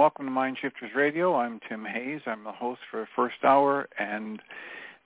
[0.00, 1.34] Welcome to Mind Shifters Radio.
[1.34, 2.22] I'm Tim Hayes.
[2.24, 4.40] I'm the host for First Hour, and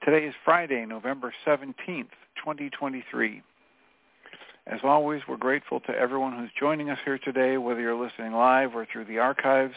[0.05, 1.75] today is Friday, November 17th,
[2.37, 3.43] 2023.
[4.69, 8.77] As always, we're grateful to everyone who's joining us here today, whether you're listening live
[8.77, 9.75] or through the archives,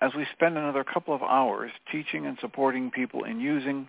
[0.00, 3.88] as we spend another couple of hours teaching and supporting people in using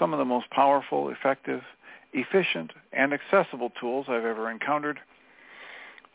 [0.00, 1.60] some of the most powerful, effective,
[2.12, 4.98] efficient, and accessible tools I've ever encountered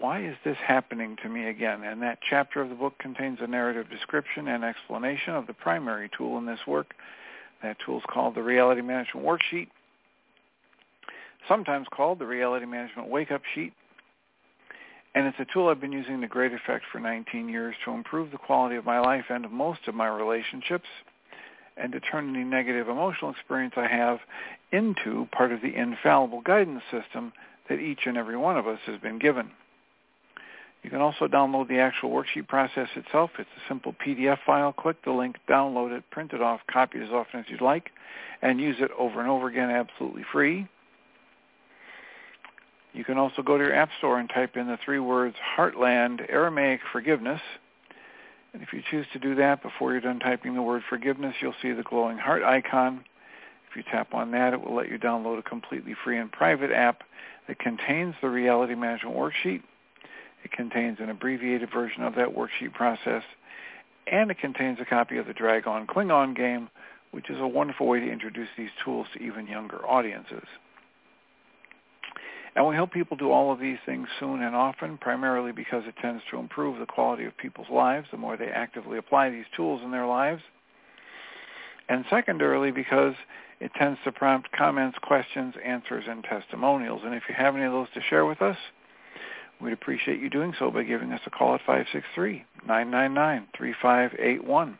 [0.00, 1.82] Why Is This Happening to Me Again?
[1.84, 6.08] And that chapter of the book contains a narrative description and explanation of the primary
[6.16, 6.94] tool in this work.
[7.62, 9.68] That tool is called the Reality Management Worksheet,
[11.46, 13.74] sometimes called the Reality Management Wake-Up Sheet.
[15.14, 18.30] And it's a tool I've been using to great effect for 19 years to improve
[18.30, 20.88] the quality of my life and of most of my relationships
[21.76, 24.20] and to turn any negative emotional experience I have
[24.72, 27.34] into part of the infallible guidance system
[27.68, 29.50] that each and every one of us has been given.
[30.82, 33.30] You can also download the actual worksheet process itself.
[33.38, 34.72] It's a simple PDF file.
[34.72, 37.90] Click the link, download it, print it off, copy it as often as you'd like,
[38.40, 40.66] and use it over and over again absolutely free.
[42.92, 46.28] You can also go to your App Store and type in the three words Heartland
[46.28, 47.40] Aramaic Forgiveness.
[48.52, 51.54] And if you choose to do that before you're done typing the word forgiveness, you'll
[51.62, 53.04] see the glowing heart icon.
[53.70, 56.72] If you tap on that, it will let you download a completely free and private
[56.72, 57.04] app
[57.46, 59.62] that contains the reality management worksheet.
[60.44, 63.22] It contains an abbreviated version of that worksheet process.
[64.06, 66.68] And it contains a copy of the Dragon Klingon game,
[67.10, 70.46] which is a wonderful way to introduce these tools to even younger audiences.
[72.56, 75.94] And we help people do all of these things soon and often, primarily because it
[76.02, 79.82] tends to improve the quality of people's lives the more they actively apply these tools
[79.84, 80.42] in their lives.
[81.88, 83.14] And secondarily, because
[83.60, 87.02] it tends to prompt comments, questions, answers, and testimonials.
[87.04, 88.56] And if you have any of those to share with us,
[89.60, 91.60] we'd appreciate you doing so by giving us a call at
[92.66, 94.76] 563-999-3581.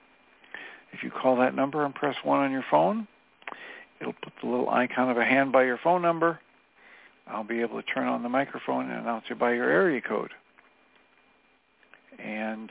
[0.93, 3.07] If you call that number and press 1 on your phone,
[4.01, 6.41] it'll put the little icon of a hand by your phone number.
[7.27, 10.33] I'll be able to turn on the microphone and announce you by your area code.
[12.19, 12.71] And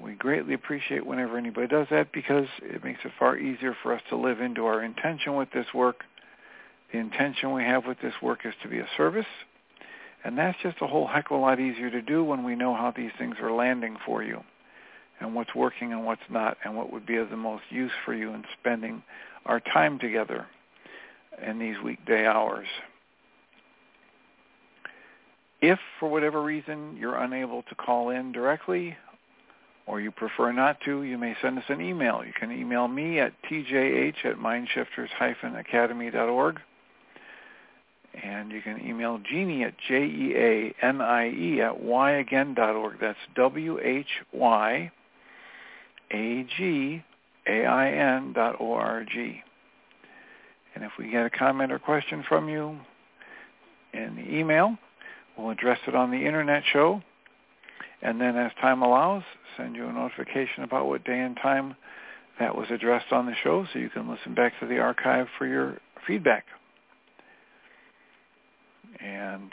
[0.00, 4.02] we greatly appreciate whenever anybody does that because it makes it far easier for us
[4.08, 6.02] to live into our intention with this work.
[6.92, 9.26] The intention we have with this work is to be a service,
[10.24, 12.74] and that's just a whole heck of a lot easier to do when we know
[12.74, 14.42] how these things are landing for you
[15.20, 18.14] and what's working and what's not and what would be of the most use for
[18.14, 19.02] you in spending
[19.46, 20.46] our time together
[21.44, 22.68] in these weekday hours.
[25.60, 28.96] If, for whatever reason, you're unable to call in directly,
[29.86, 32.24] or you prefer not to, you may send us an email.
[32.24, 36.60] You can email me at tjh at mindshifters-academy.org.
[38.20, 43.00] And you can email Jeanie at J-E-A-N-I-E at whyagain.org.
[43.00, 43.92] That's W-H-Y-A-G-A-I-N
[48.34, 49.42] dot O-R-G.
[50.74, 52.78] And if we get a comment or question from you
[53.94, 54.76] in the email,
[55.36, 57.02] we'll address it on the Internet show.
[58.02, 59.22] And then as time allows,
[59.56, 61.76] send you a notification about what day and time
[62.38, 65.46] that was addressed on the show so you can listen back to the archive for
[65.46, 66.46] your feedback.
[69.04, 69.52] And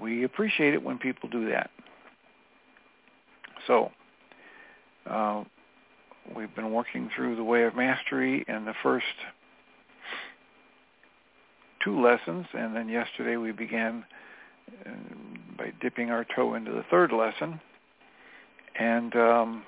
[0.00, 1.70] we appreciate it when people do that.
[3.66, 3.90] So
[5.08, 5.44] uh,
[6.36, 9.04] we've been working through the way of mastery in the first
[11.82, 14.04] two lessons, and then yesterday we began
[14.86, 14.90] uh,
[15.58, 17.60] by dipping our toe into the third lesson.
[18.78, 19.62] And um,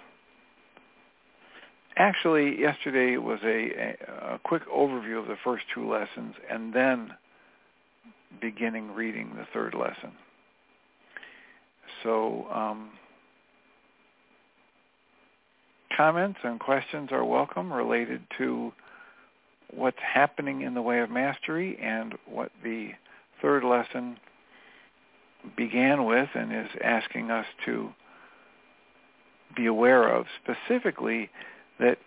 [1.96, 3.96] actually, yesterday was a,
[4.34, 7.12] a quick overview of the first two lessons, and then
[8.40, 10.12] beginning reading the third lesson.
[12.02, 12.90] So um,
[15.96, 18.72] comments and questions are welcome related to
[19.72, 22.90] what's happening in the way of mastery and what the
[23.42, 24.18] third lesson
[25.56, 27.90] began with and is asking us to
[29.56, 31.30] be aware of, specifically
[31.78, 31.98] that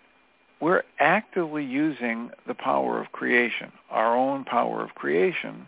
[0.62, 5.68] we're actively using the power of creation, our own power of creation,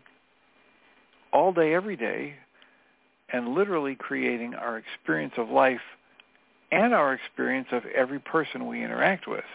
[1.31, 2.35] all day, every day,
[3.31, 5.81] and literally creating our experience of life
[6.71, 9.45] and our experience of every person we interact with.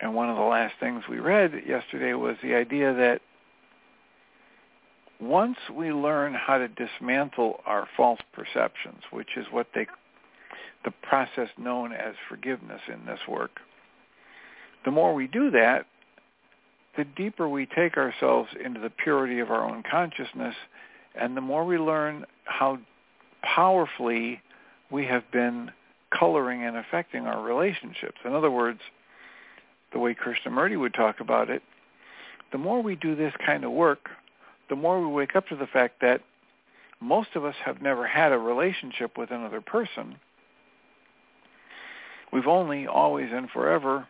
[0.00, 3.20] And one of the last things we read yesterday was the idea that
[5.20, 9.86] once we learn how to dismantle our false perceptions, which is what they
[10.84, 13.60] the process known as forgiveness in this work,
[14.84, 15.86] the more we do that,
[16.96, 20.54] the deeper we take ourselves into the purity of our own consciousness,
[21.14, 22.78] and the more we learn how
[23.42, 24.40] powerfully
[24.90, 25.70] we have been
[26.16, 28.18] coloring and affecting our relationships.
[28.24, 28.80] In other words,
[29.92, 31.62] the way Krishnamurti would talk about it,
[32.50, 34.10] the more we do this kind of work,
[34.68, 36.20] the more we wake up to the fact that
[37.00, 40.16] most of us have never had a relationship with another person.
[42.32, 44.06] We've only always and forever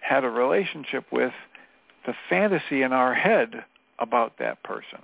[0.00, 1.32] had a relationship with
[2.06, 3.64] the fantasy in our head
[3.98, 5.00] about that person.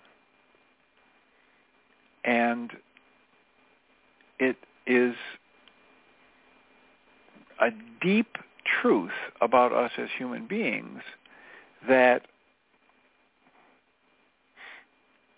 [2.25, 2.70] And
[4.38, 4.56] it
[4.87, 5.14] is
[7.61, 7.70] a
[8.02, 8.37] deep
[8.81, 11.02] truth about us as human beings
[11.88, 12.23] that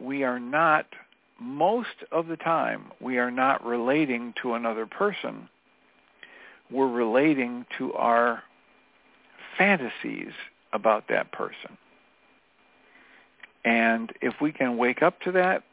[0.01, 0.87] we are not,
[1.41, 5.49] most of the time, we are not relating to another person.
[6.71, 8.43] We're relating to our
[9.57, 10.33] fantasies
[10.73, 11.77] about that person.
[13.65, 15.65] And if we can wake up to that,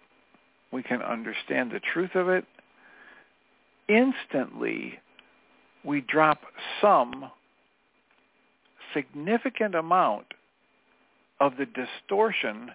[0.72, 2.46] we can understand the truth of it,
[3.88, 5.00] instantly
[5.84, 6.42] we drop
[6.82, 7.30] some
[8.94, 10.26] significant amount
[11.40, 12.72] of the distortion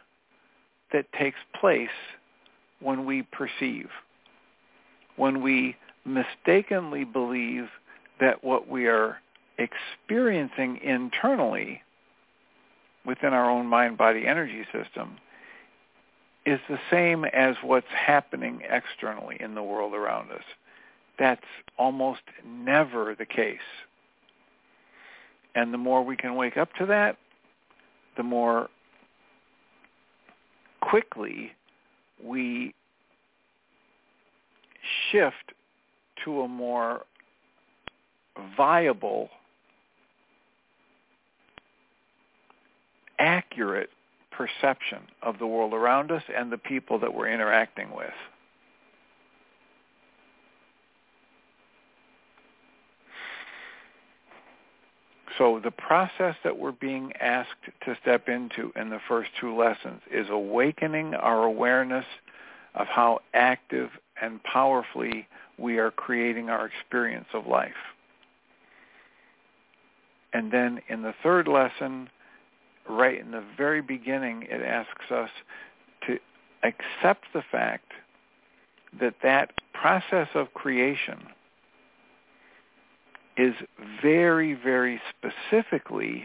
[0.92, 1.88] that takes place
[2.80, 3.88] when we perceive,
[5.16, 7.68] when we mistakenly believe
[8.20, 9.18] that what we are
[9.58, 11.82] experiencing internally
[13.04, 15.16] within our own mind-body energy system
[16.46, 20.44] is the same as what's happening externally in the world around us.
[21.18, 21.44] That's
[21.76, 23.58] almost never the case.
[25.54, 27.16] And the more we can wake up to that,
[28.16, 28.68] the more
[30.80, 31.52] quickly
[32.22, 32.74] we
[35.10, 35.52] shift
[36.24, 37.02] to a more
[38.56, 39.30] viable,
[43.18, 43.90] accurate
[44.30, 48.12] perception of the world around us and the people that we're interacting with.
[55.36, 57.50] So the process that we're being asked
[57.84, 62.04] to step into in the first two lessons is awakening our awareness
[62.74, 63.90] of how active
[64.20, 67.70] and powerfully we are creating our experience of life.
[70.32, 72.10] And then in the third lesson,
[72.88, 75.30] right in the very beginning, it asks us
[76.06, 76.18] to
[76.62, 77.92] accept the fact
[79.00, 81.18] that that process of creation
[83.36, 83.54] is
[84.02, 86.24] very, very specifically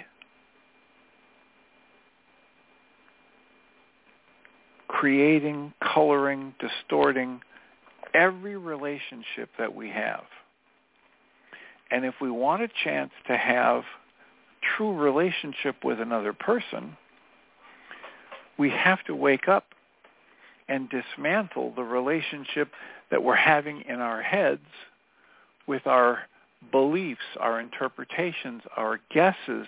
[4.88, 7.42] creating, coloring, distorting
[8.14, 10.24] every relationship that we have.
[11.94, 13.84] And if we want a chance to have
[14.76, 16.98] true relationship with another person,
[18.58, 19.66] we have to wake up
[20.68, 22.72] and dismantle the relationship
[23.12, 24.66] that we're having in our heads
[25.68, 26.24] with our
[26.72, 29.68] beliefs, our interpretations, our guesses,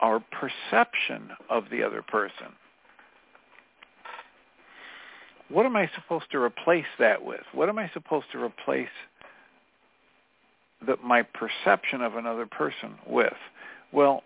[0.00, 2.52] our perception of the other person.
[5.48, 7.42] What am I supposed to replace that with?
[7.52, 8.86] What am I supposed to replace
[10.84, 13.34] the, my perception of another person with?
[13.92, 14.22] Well,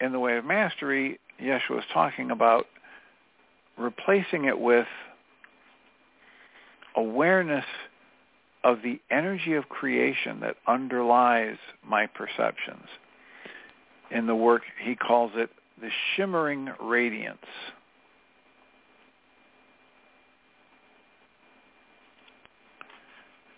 [0.00, 2.66] in the way of mastery, Yeshua was talking about
[3.76, 4.86] replacing it with
[6.96, 7.64] awareness
[8.64, 12.86] of the energy of creation that underlies my perceptions.
[14.10, 17.38] In the work, he calls it the shimmering radiance.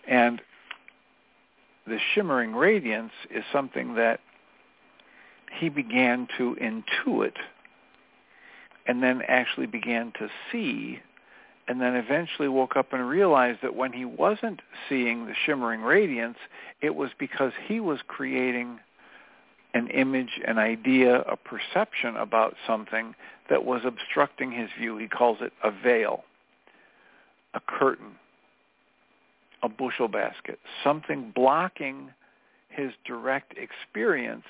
[0.07, 0.41] And
[1.89, 4.19] the shimmering radiance is something that
[5.59, 7.33] he began to intuit
[8.87, 10.99] and then actually began to see
[11.67, 16.37] and then eventually woke up and realized that when he wasn't seeing the shimmering radiance,
[16.81, 18.79] it was because he was creating
[19.75, 23.13] an image, an idea, a perception about something
[23.51, 24.97] that was obstructing his view.
[24.97, 26.23] He calls it a veil,
[27.53, 28.15] a curtain,
[29.63, 32.09] a bushel basket, something blocking
[32.69, 34.45] his direct experience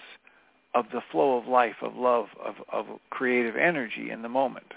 [0.76, 4.68] of the flow of life, of love, of, of creative energy in the moment.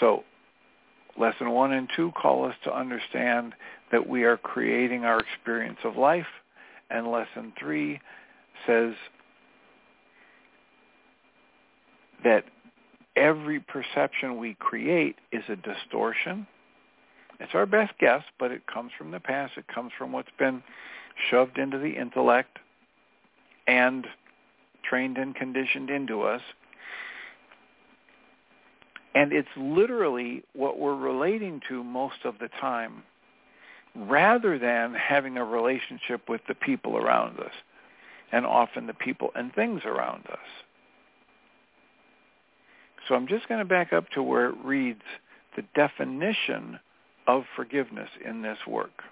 [0.00, 0.24] So
[1.18, 3.54] lesson one and two call us to understand
[3.92, 6.26] that we are creating our experience of life.
[6.88, 8.00] And lesson three
[8.66, 8.94] says
[12.24, 12.44] that
[13.20, 16.46] every perception we create is a distortion.
[17.38, 19.52] It's our best guess, but it comes from the past.
[19.56, 20.62] It comes from what's been
[21.30, 22.58] shoved into the intellect
[23.66, 24.06] and
[24.88, 26.40] trained and conditioned into us.
[29.14, 33.02] And it's literally what we're relating to most of the time
[33.94, 37.52] rather than having a relationship with the people around us
[38.32, 40.38] and often the people and things around us.
[43.10, 45.02] So I'm just going to back up to where it reads
[45.56, 46.78] the definition
[47.26, 49.02] of forgiveness in this work.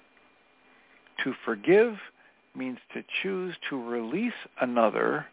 [1.24, 1.94] To forgive
[2.54, 5.26] means to choose to release another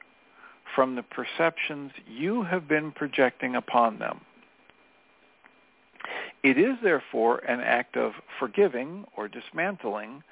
[0.73, 4.21] from the perceptions you have been projecting upon them.
[6.41, 10.23] It is therefore an act of forgiving or dismantling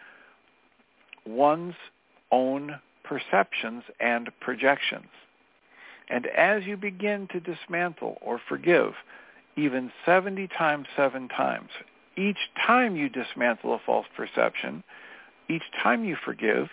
[1.24, 1.76] one's
[2.32, 5.06] own perceptions and projections.
[6.10, 8.94] And as you begin to dismantle or forgive,
[9.56, 11.70] even 70 times 7 times,
[12.18, 14.84] each time you dismantle a false perception,
[15.50, 16.70] each time you forgive,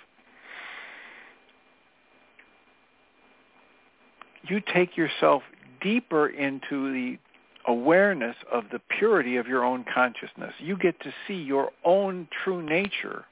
[4.49, 5.43] you take yourself
[5.81, 7.19] deeper into the
[7.67, 10.53] awareness of the purity of your own consciousness.
[10.59, 13.25] You get to see your own true nature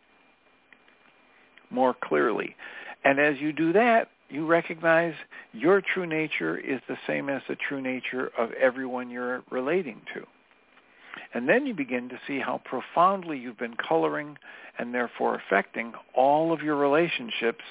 [1.70, 2.54] more clearly.
[3.04, 5.14] And as you do that, you recognize
[5.52, 10.24] your true nature is the same as the true nature of everyone you're relating to.
[11.34, 14.38] And then you begin to see how profoundly you've been coloring
[14.78, 17.64] and therefore affecting all of your relationships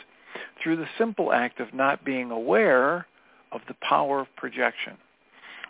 [0.62, 3.08] through the simple act of not being aware
[3.52, 4.98] of the power of projection,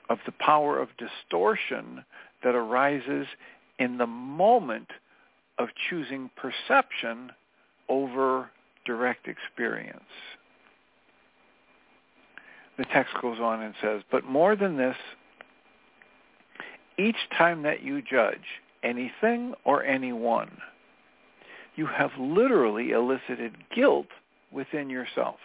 [0.10, 2.04] of the power of distortion
[2.44, 3.28] that arises
[3.80, 4.88] in the moment
[5.60, 7.32] of choosing perception
[7.90, 8.50] over
[8.86, 10.02] direct experience.
[12.78, 14.96] The text goes on and says, but more than this,
[16.98, 20.52] each time that you judge anything or anyone,
[21.76, 24.08] you have literally elicited guilt
[24.52, 25.38] within yourself.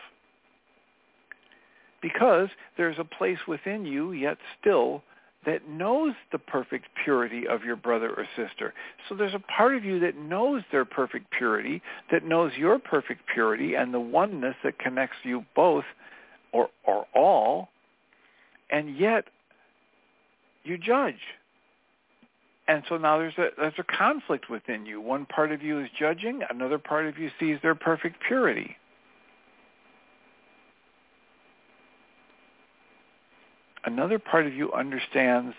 [2.01, 5.03] Because there's a place within you, yet still,
[5.45, 8.73] that knows the perfect purity of your brother or sister.
[9.09, 13.23] So there's a part of you that knows their perfect purity, that knows your perfect
[13.33, 15.85] purity and the oneness that connects you both
[16.53, 17.69] or, or all,
[18.71, 19.25] and yet
[20.65, 21.21] you judge.
[22.69, 25.01] And so now there's a there's a conflict within you.
[25.01, 28.77] One part of you is judging, another part of you sees their perfect purity.
[33.85, 35.57] Another part of you understands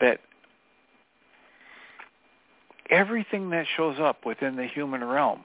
[0.00, 0.20] that
[2.90, 5.42] everything that shows up within the human realm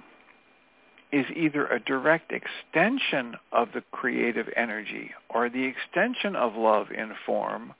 [1.11, 7.11] is either a direct extension of the creative energy or the extension of love in
[7.25, 7.73] form,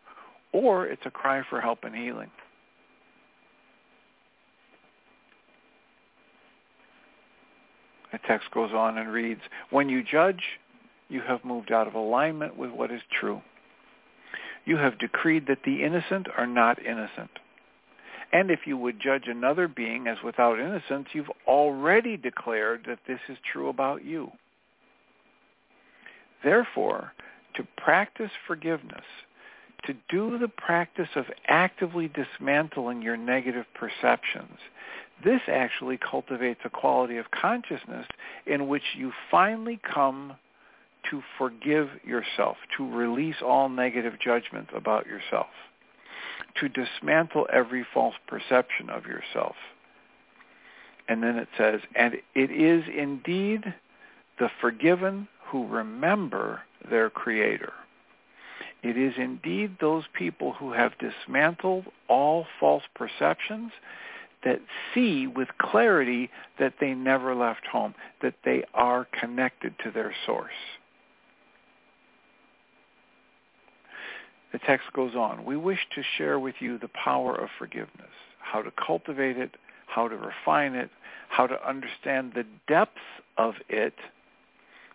[0.51, 2.29] or it's a cry for help and healing.
[8.11, 10.43] The text goes on and reads, When you judge,
[11.07, 13.41] you have moved out of alignment with what is true.
[14.65, 17.31] You have decreed that the innocent are not innocent.
[18.33, 23.19] And if you would judge another being as without innocence, you've already declared that this
[23.27, 24.31] is true about you.
[26.43, 27.13] Therefore,
[27.55, 29.03] to practice forgiveness,
[29.85, 34.57] to do the practice of actively dismantling your negative perceptions,
[35.23, 38.07] this actually cultivates a quality of consciousness
[38.45, 40.33] in which you finally come
[41.09, 45.47] to forgive yourself, to release all negative judgments about yourself
[46.60, 49.56] to dismantle every false perception of yourself.
[51.08, 53.74] And then it says, and it is indeed
[54.40, 57.74] the forgiven who remember their Creator.
[58.84, 63.72] It is indeed those people who have dismantled all false perceptions
[64.44, 64.60] that
[64.94, 70.80] see with clarity that they never left home, that they are connected to their source.
[74.51, 75.46] The text goes on.
[75.46, 79.55] We wish to share with you the power of forgiveness, how to cultivate it,
[79.88, 80.89] how to refine it,
[81.29, 83.00] how to understand the depths
[83.38, 83.96] of it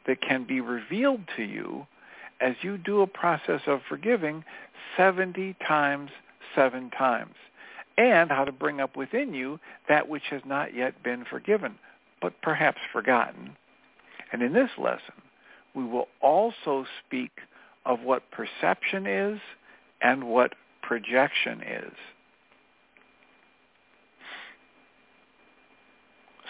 [0.07, 1.87] that can be revealed to you
[2.41, 4.45] as you do a process of forgiving
[4.97, 6.11] 70 times
[6.55, 7.35] seven times,
[7.99, 9.59] and how to bring up within you
[9.89, 11.77] that which has not yet been forgiven,
[12.21, 13.57] but perhaps forgotten.
[14.33, 15.15] And in this lesson,
[15.75, 17.31] we will also speak
[17.87, 19.41] of what perception is
[20.03, 21.93] and what projection is.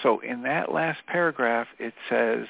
[0.03, 2.47] So in that last paragraph, it says,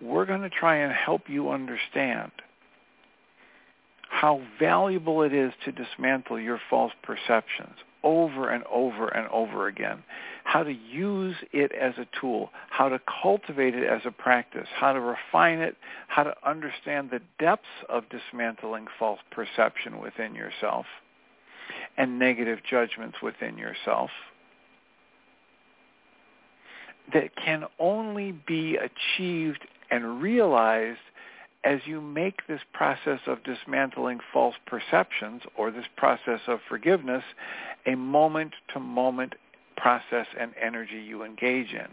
[0.00, 2.30] we're going to try and help you understand
[4.08, 10.04] how valuable it is to dismantle your false perceptions over and over and over again,
[10.46, 14.92] how to use it as a tool, how to cultivate it as a practice, how
[14.92, 15.76] to refine it,
[16.06, 20.86] how to understand the depths of dismantling false perception within yourself
[21.96, 24.10] and negative judgments within yourself
[27.12, 31.00] that can only be achieved and realized
[31.64, 37.24] as you make this process of dismantling false perceptions or this process of forgiveness
[37.84, 39.34] a moment-to-moment
[39.76, 41.88] process and energy you engage in.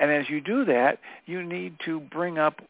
[0.00, 2.60] And as you do that, you need to bring up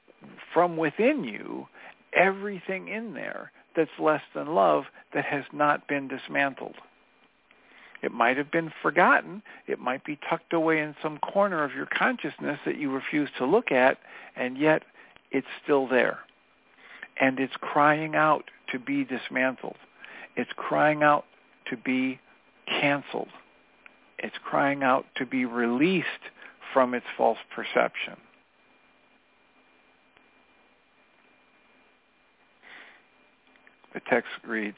[0.52, 1.66] from within you
[2.12, 4.84] everything in there that's less than love
[5.14, 6.74] that has not been dismantled.
[8.02, 9.42] It might have been forgotten.
[9.66, 13.44] It might be tucked away in some corner of your consciousness that you refuse to
[13.44, 13.98] look at,
[14.36, 14.84] and yet
[15.30, 16.20] it's still there.
[17.20, 19.76] And it's crying out to be dismantled.
[20.36, 21.24] It's crying out
[21.70, 22.20] to be
[22.68, 23.28] canceled.
[24.18, 26.06] It's crying out to be released
[26.72, 28.16] from its false perception.
[33.94, 34.76] The text reads,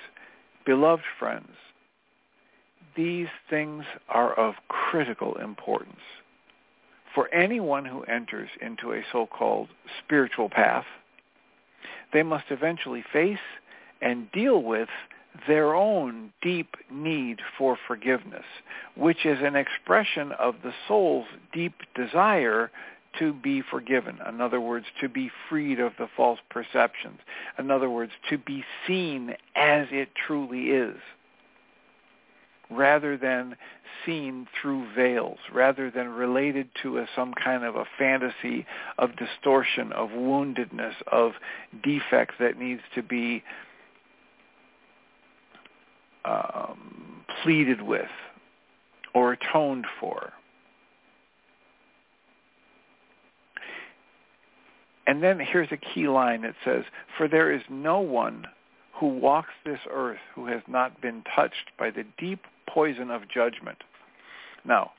[0.65, 1.51] Beloved friends,
[2.97, 6.01] these things are of critical importance.
[7.15, 9.69] For anyone who enters into a so-called
[10.05, 10.85] spiritual path,
[12.13, 13.39] they must eventually face
[14.01, 14.89] and deal with
[15.47, 18.45] their own deep need for forgiveness,
[18.97, 22.71] which is an expression of the soul's deep desire
[23.19, 24.19] to be forgiven.
[24.29, 27.19] In other words, to be freed of the false perceptions.
[27.59, 30.97] In other words, to be seen as it truly is
[32.71, 33.57] rather than
[34.07, 38.65] seen through veils, rather than related to a, some kind of a fantasy
[38.99, 41.33] of distortion, of woundedness, of
[41.83, 43.43] defect that needs to be
[46.31, 48.11] um, pleaded with
[49.15, 50.33] or atoned for.
[55.07, 56.85] And then here's a key line that says,
[57.17, 58.47] For there is no one
[58.95, 63.79] who walks this earth who has not been touched by the deep poison of judgment.
[64.65, 64.93] Now,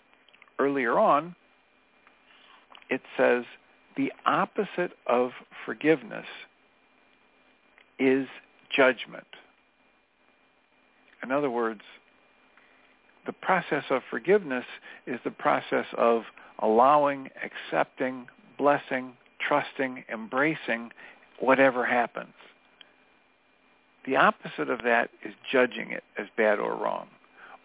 [0.59, 1.35] earlier on,
[2.89, 3.45] it says
[3.95, 5.31] the opposite of
[5.65, 6.25] forgiveness
[7.99, 8.27] is
[8.75, 9.27] judgment.
[11.23, 11.81] In other words,
[13.25, 14.65] the process of forgiveness
[15.05, 16.23] is the process of
[16.59, 20.91] allowing, accepting, blessing, trusting, embracing
[21.39, 22.33] whatever happens.
[24.05, 27.07] The opposite of that is judging it as bad or wrong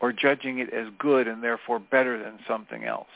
[0.00, 3.08] or judging it as good and therefore better than something else.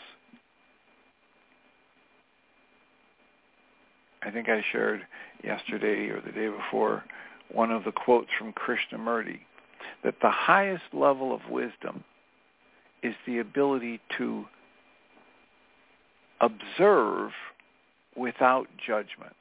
[4.22, 5.06] I think I shared
[5.42, 7.04] yesterday or the day before
[7.52, 9.40] one of the quotes from Krishnamurti
[10.04, 12.04] that the highest level of wisdom
[13.02, 14.44] is the ability to
[16.40, 17.32] observe
[18.16, 19.36] without judgment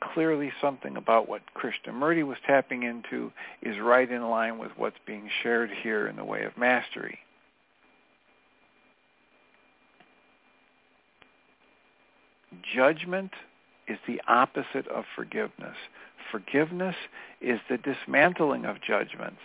[0.00, 5.28] clearly something about what Krishnamurti was tapping into is right in line with what's being
[5.42, 7.18] shared here in the way of mastery.
[12.74, 13.32] Judgment
[13.88, 15.76] is the opposite of forgiveness
[16.30, 16.96] forgiveness
[17.40, 19.40] is the dismantling of judgments,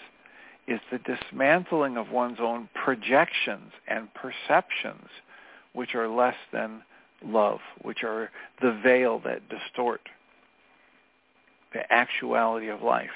[0.68, 5.08] is the dismantling of one's own projections and perceptions,
[5.74, 6.82] which are less than
[7.24, 10.02] love, which are the veil that distort
[11.74, 13.10] the actuality of life.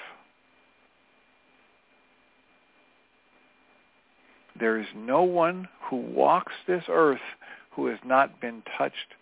[4.60, 7.21] There is no one who walks this earth
[7.71, 9.15] who has not been touched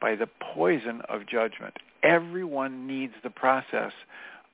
[0.00, 1.74] by the poison of judgment
[2.04, 3.92] Everyone needs the process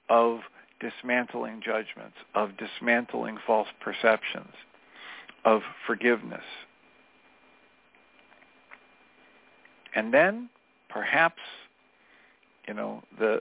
[0.09, 0.41] of
[0.81, 4.55] dismantling judgments, of dismantling false perceptions,
[5.45, 6.45] of forgiveness.
[9.95, 10.49] And then
[10.89, 11.41] perhaps,
[12.67, 13.41] you know, the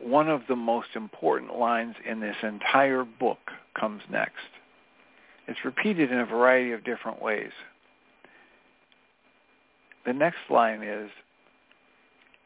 [0.00, 4.34] one of the most important lines in this entire book comes next.
[5.46, 7.52] It's repeated in a variety of different ways.
[10.04, 11.10] The next line is,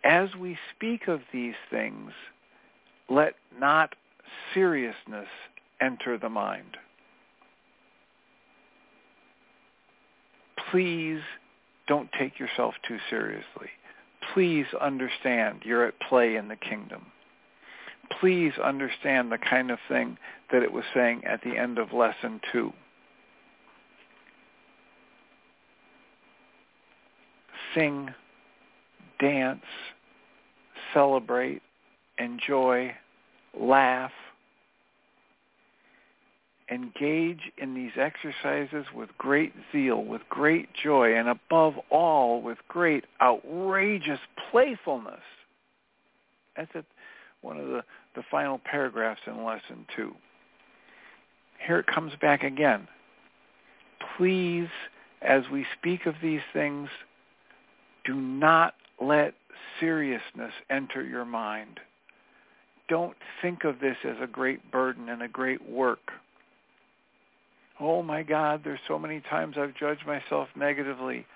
[0.04, 2.12] as we speak of these things,
[3.08, 3.94] let not
[4.54, 5.28] seriousness
[5.80, 6.76] enter the mind.
[10.70, 11.20] Please
[11.86, 13.68] don't take yourself too seriously.
[14.34, 17.06] Please understand you're at play in the kingdom.
[18.20, 20.18] Please understand the kind of thing
[20.52, 22.72] that it was saying at the end of lesson two.
[27.76, 28.08] Sing,
[29.20, 29.60] dance,
[30.94, 31.60] celebrate,
[32.18, 32.94] enjoy,
[33.58, 34.12] laugh,
[36.70, 43.04] engage in these exercises with great zeal, with great joy, and above all, with great
[43.20, 45.20] outrageous playfulness.
[46.56, 46.84] That's at
[47.42, 47.84] one of the,
[48.14, 50.14] the final paragraphs in lesson two.
[51.66, 52.88] Here it comes back again.
[54.16, 54.68] Please,
[55.22, 56.88] as we speak of these things,
[58.06, 59.34] do not let
[59.80, 61.80] seriousness enter your mind.
[62.88, 66.12] Don't think of this as a great burden and a great work.
[67.78, 71.26] Oh my God, there's so many times I've judged myself negatively.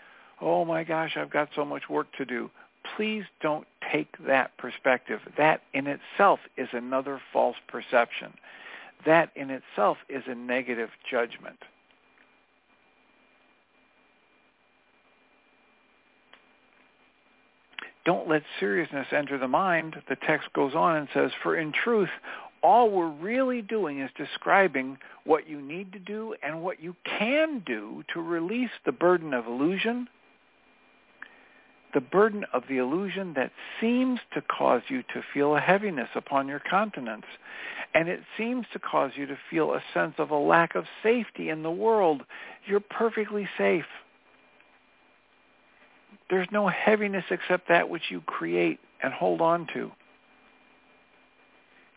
[0.40, 2.50] Oh my gosh, I've got so much work to do.
[2.96, 5.20] Please don't take that perspective.
[5.36, 8.32] That in itself is another false perception.
[9.04, 11.58] That in itself is a negative judgment.
[18.04, 22.08] Don't let seriousness enter the mind, the text goes on and says, for in truth,
[22.62, 27.62] all we're really doing is describing what you need to do and what you can
[27.64, 30.08] do to release the burden of illusion,
[31.94, 36.48] the burden of the illusion that seems to cause you to feel a heaviness upon
[36.48, 37.26] your countenance.
[37.94, 41.48] And it seems to cause you to feel a sense of a lack of safety
[41.48, 42.22] in the world.
[42.66, 43.86] You're perfectly safe.
[46.30, 49.90] There's no heaviness except that which you create and hold on to.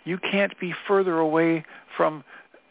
[0.06, 1.64] You can't be further away
[1.96, 2.24] from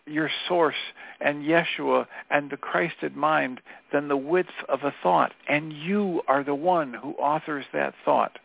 [0.07, 0.75] your source
[1.21, 3.61] and Yeshua and the Christed mind
[3.93, 5.33] than the width of a thought.
[5.49, 8.39] And you are the one who authors that thought.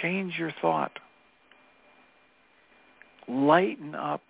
[0.00, 0.92] Change your thought.
[3.28, 4.22] Lighten up.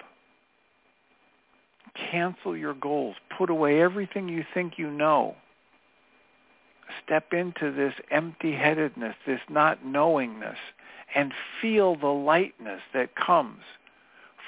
[2.10, 3.16] Cancel your goals.
[3.36, 5.36] Put away everything you think you know
[7.04, 10.58] step into this empty-headedness, this not knowingness,
[11.14, 13.60] and feel the lightness that comes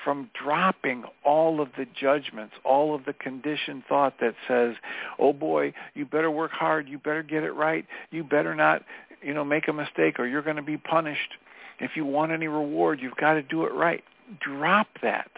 [0.05, 4.75] from dropping all of the judgments, all of the conditioned thought that says,
[5.19, 8.83] oh boy, you better work hard, you better get it right, you better not,
[9.23, 11.35] you know, make a mistake or you're going to be punished.
[11.81, 14.05] If you want any reward, you've got to do it right.
[14.41, 15.31] Drop that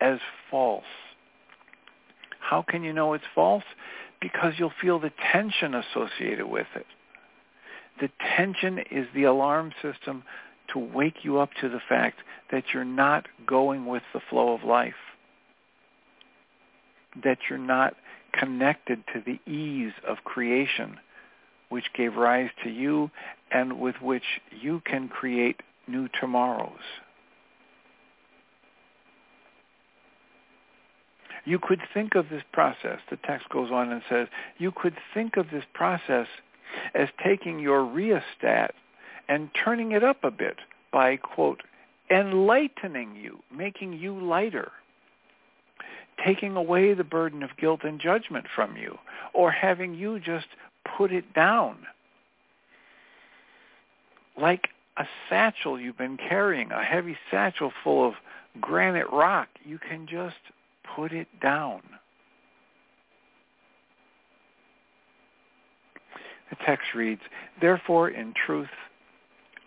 [0.00, 0.18] as
[0.50, 0.84] false.
[2.40, 3.64] How can you know it's false?
[4.20, 6.86] Because you'll feel the tension associated with it.
[8.00, 10.22] The tension is the alarm system
[10.72, 12.18] to wake you up to the fact
[12.50, 14.94] that you're not going with the flow of life,
[17.22, 17.94] that you're not
[18.32, 20.98] connected to the ease of creation
[21.70, 23.10] which gave rise to you
[23.50, 26.80] and with which you can create new tomorrows.
[31.44, 35.36] You could think of this process, the text goes on and says, you could think
[35.36, 36.26] of this process
[36.94, 38.74] as taking your rheostat
[39.28, 40.56] and turning it up a bit
[40.92, 41.62] by, quote,
[42.10, 44.72] enlightening you, making you lighter,
[46.24, 48.98] taking away the burden of guilt and judgment from you,
[49.32, 50.48] or having you just
[50.96, 51.78] put it down.
[54.36, 58.14] Like a satchel you've been carrying, a heavy satchel full of
[58.60, 60.36] granite rock, you can just
[60.94, 61.80] put it down.
[66.50, 67.20] The text reads,
[67.60, 68.68] Therefore, in truth,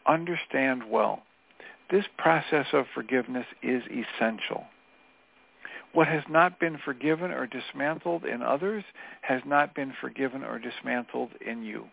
[0.05, 1.23] understand well,
[1.89, 4.65] this process of forgiveness is essential.
[5.93, 8.83] What has not been forgiven or dismantled in others
[9.21, 11.85] has not been forgiven or dismantled in you.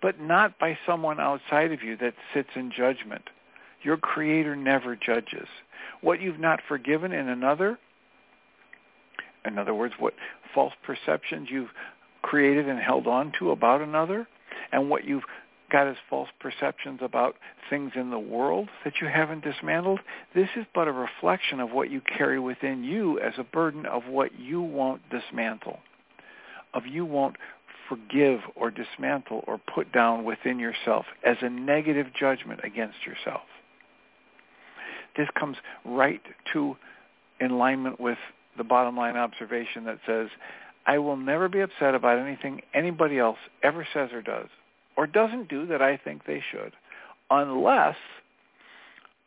[0.00, 3.24] But not by someone outside of you that sits in judgment.
[3.82, 5.48] Your Creator never judges.
[6.00, 7.78] What you've not forgiven in another,
[9.44, 10.14] In other words, what
[10.54, 11.70] false perceptions you've
[12.22, 14.26] created and held on to about another
[14.72, 15.24] and what you've
[15.70, 17.36] got as false perceptions about
[17.68, 20.00] things in the world that you haven't dismantled,
[20.34, 24.06] this is but a reflection of what you carry within you as a burden of
[24.06, 25.78] what you won't dismantle,
[26.72, 27.36] of you won't
[27.88, 33.42] forgive or dismantle or put down within yourself as a negative judgment against yourself.
[35.16, 36.22] This comes right
[36.52, 36.76] to
[37.40, 38.18] in alignment with
[38.58, 40.28] the bottom line observation that says,
[40.86, 44.48] I will never be upset about anything anybody else ever says or does,
[44.96, 46.72] or doesn't do that I think they should,
[47.30, 47.96] unless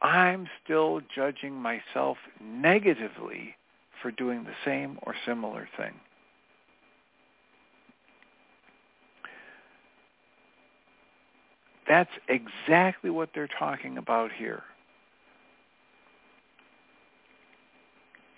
[0.02, 3.56] I'm still judging myself negatively
[4.02, 5.94] for doing the same or similar thing.
[11.88, 14.64] That's exactly what they're talking about here.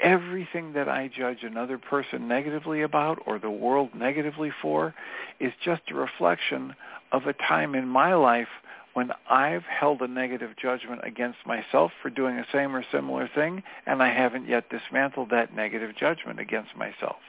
[0.03, 4.93] Everything that I judge another person negatively about or the world negatively for
[5.39, 6.75] is just a reflection
[7.11, 8.49] of a time in my life
[8.93, 13.63] when I've held a negative judgment against myself for doing the same or similar thing
[13.87, 17.21] and I haven't yet dismantled that negative judgment against myself.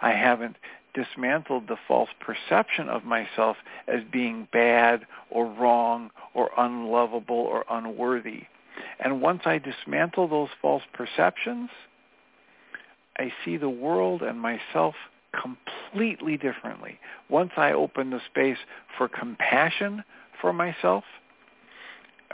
[0.00, 0.56] I haven't
[0.94, 8.44] dismantled the false perception of myself as being bad or wrong or unlovable or unworthy
[9.00, 11.70] and once I dismantle those false perceptions,
[13.18, 14.94] I see the world and myself
[15.40, 16.98] completely differently.
[17.28, 18.58] Once I open the space
[18.96, 20.04] for compassion
[20.40, 21.04] for myself,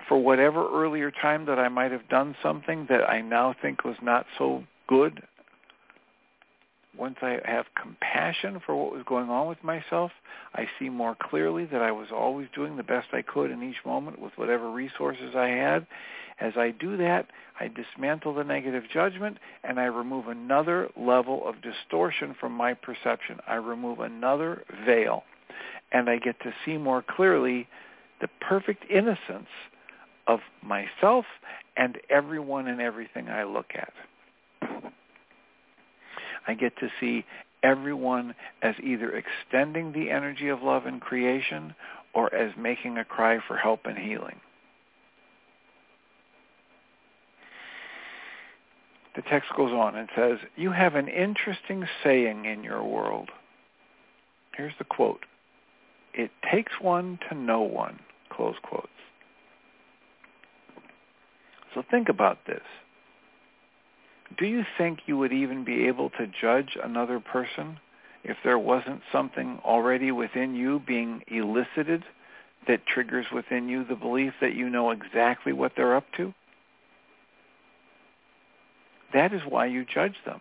[0.09, 3.96] for whatever earlier time that I might have done something that I now think was
[4.03, 5.22] not so good
[6.98, 10.11] once I have compassion for what was going on with myself,
[10.55, 13.85] I see more clearly that I was always doing the best I could in each
[13.87, 15.87] moment with whatever resources I had.
[16.40, 17.27] As I do that,
[17.59, 23.38] I dismantle the negative judgment and I remove another level of distortion from my perception.
[23.46, 25.24] I remove another veil
[25.92, 27.66] and I get to see more clearly
[28.20, 29.48] the perfect innocence
[30.27, 31.24] of myself
[31.77, 33.92] and everyone and everything I look at.
[36.46, 37.24] I get to see
[37.62, 41.74] everyone as either extending the energy of love in creation
[42.14, 44.40] or as making a cry for help and healing.
[49.16, 53.31] The text goes on and says, you have an interesting saying in your world.
[54.57, 55.25] Here's the quote.
[56.14, 58.88] It takes one to know one, close quotes.
[61.75, 62.62] So think about this
[64.37, 67.79] do you think you would even be able to judge another person
[68.25, 72.05] if there wasn't something already within you being elicited
[72.66, 76.35] that triggers within you the belief that you know exactly what they're up to?
[79.12, 80.40] That is why you judge them.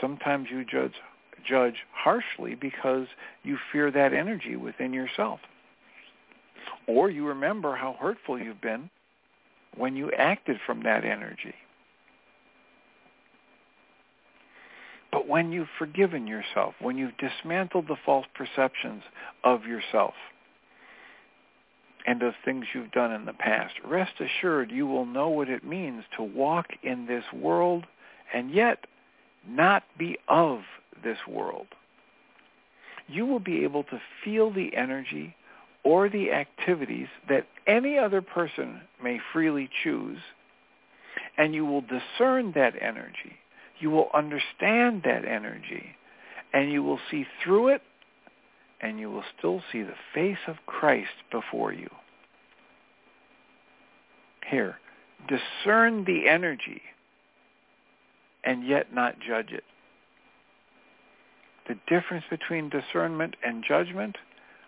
[0.00, 0.94] Sometimes you judge
[1.46, 3.06] judge harshly because
[3.42, 5.40] you fear that energy within yourself.
[6.86, 8.88] Or you remember how hurtful you've been
[9.76, 11.54] when you acted from that energy.
[15.12, 19.02] But when you've forgiven yourself, when you've dismantled the false perceptions
[19.44, 20.14] of yourself
[22.06, 25.64] and of things you've done in the past, rest assured you will know what it
[25.64, 27.84] means to walk in this world
[28.32, 28.86] and yet
[29.48, 30.60] not be of
[31.02, 31.66] this world.
[33.06, 35.34] You will be able to feel the energy
[35.82, 40.18] or the activities that any other person may freely choose,
[41.36, 43.38] and you will discern that energy
[43.78, 45.96] you will understand that energy
[46.52, 47.82] and you will see through it
[48.84, 51.88] and you will still see the face of Christ before you.
[54.50, 54.76] Here,
[55.26, 56.82] discern the energy
[58.44, 59.64] and yet not judge it.
[61.66, 64.16] The difference between discernment and judgment,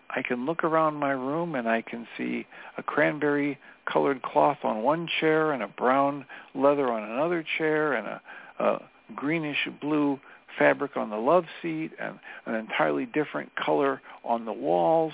[0.09, 4.81] I can look around my room and I can see a cranberry colored cloth on
[4.81, 6.25] one chair and a brown
[6.55, 8.21] leather on another chair and a,
[8.57, 8.81] a
[9.15, 10.19] greenish blue
[10.57, 15.13] fabric on the love seat and an entirely different color on the walls.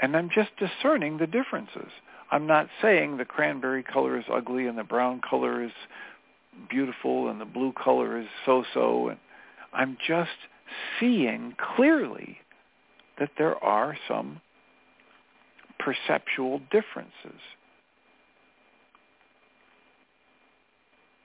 [0.00, 1.90] And I'm just discerning the differences.
[2.30, 5.72] I'm not saying the cranberry color is ugly and the brown color is
[6.68, 9.08] beautiful and the blue color is so-so.
[9.08, 9.18] And
[9.72, 10.30] I'm just
[10.98, 12.38] seeing clearly
[13.18, 14.40] that there are some
[15.78, 17.40] perceptual differences.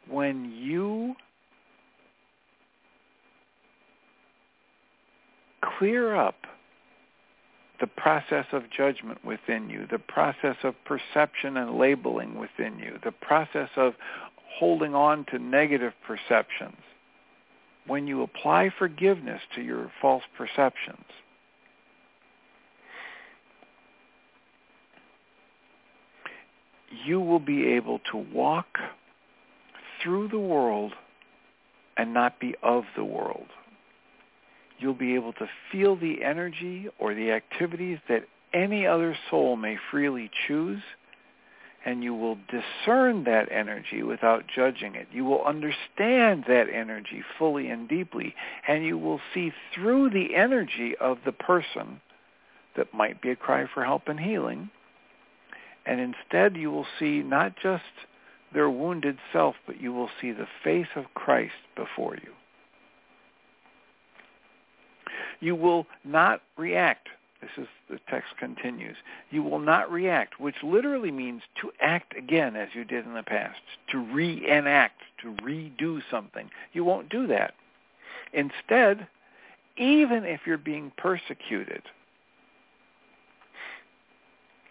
[0.10, 1.16] when you
[5.78, 6.36] clear up
[7.80, 13.12] the process of judgment within you, the process of perception and labeling within you, the
[13.12, 13.94] process of
[14.58, 16.78] holding on to negative perceptions,
[17.86, 21.06] when you apply forgiveness to your false perceptions,
[27.06, 28.80] you will be able to walk
[30.02, 30.94] through the world
[31.96, 33.48] and not be of the world.
[34.80, 39.78] You'll be able to feel the energy or the activities that any other soul may
[39.92, 40.82] freely choose,
[41.86, 45.08] and you will discern that energy without judging it.
[45.12, 48.36] You will understand that energy fully and deeply,
[48.68, 52.02] and you will see through the energy of the person
[52.76, 54.70] that might be a cry for help and healing,
[55.86, 57.84] and instead you will see not just
[58.54, 62.32] their wounded self, but you will see the face of Christ before you.
[65.40, 67.10] You will not react.
[67.42, 68.98] This is the text continues.
[69.30, 73.24] You will not react, which literally means to act again as you did in the
[73.24, 73.60] past,
[73.92, 76.50] to reenact, to redo something.
[76.74, 77.54] You won't do that.
[78.34, 79.08] Instead,
[79.78, 81.84] even if you're being persecuted,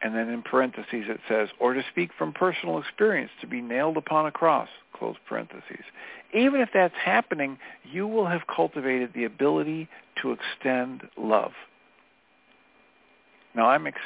[0.07, 3.97] and then in parentheses it says, or to speak from personal experience, to be nailed
[3.97, 5.85] upon a cross, close parentheses.
[6.33, 9.89] Even if that's happening, you will have cultivated the ability
[10.23, 11.51] to extend love.
[13.57, 13.99] Now I'm ex-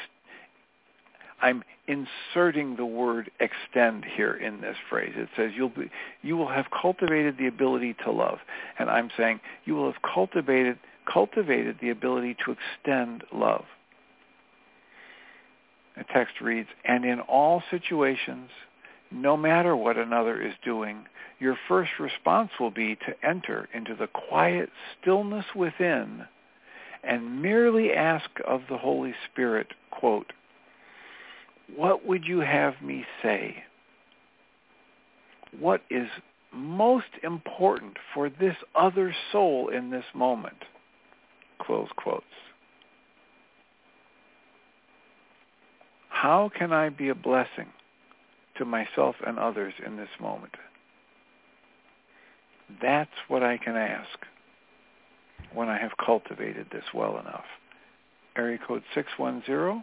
[1.42, 5.12] I'm inserting the word extend here in this phrase.
[5.16, 5.90] It says you'll be,
[6.22, 8.38] you will have cultivated the ability to love.
[8.78, 10.78] And I'm saying you will have cultivated
[11.12, 13.64] cultivated the ability to extend love.
[15.96, 18.50] The text reads, and in all situations,
[19.11, 21.07] no matter what another is doing,
[21.38, 26.26] your first response will be to enter into the quiet stillness within
[27.03, 30.33] and merely ask of the Holy Spirit, quote,
[31.76, 33.64] what would you have me say?
[35.59, 36.09] What is
[36.53, 40.64] most important for this other soul in this moment?
[41.61, 42.24] Close quotes.
[46.20, 47.68] How can I be a blessing
[48.59, 50.52] to myself and others in this moment?
[52.83, 54.18] That's what I can ask
[55.54, 57.46] when I have cultivated this well enough.
[58.37, 59.83] Area code 610.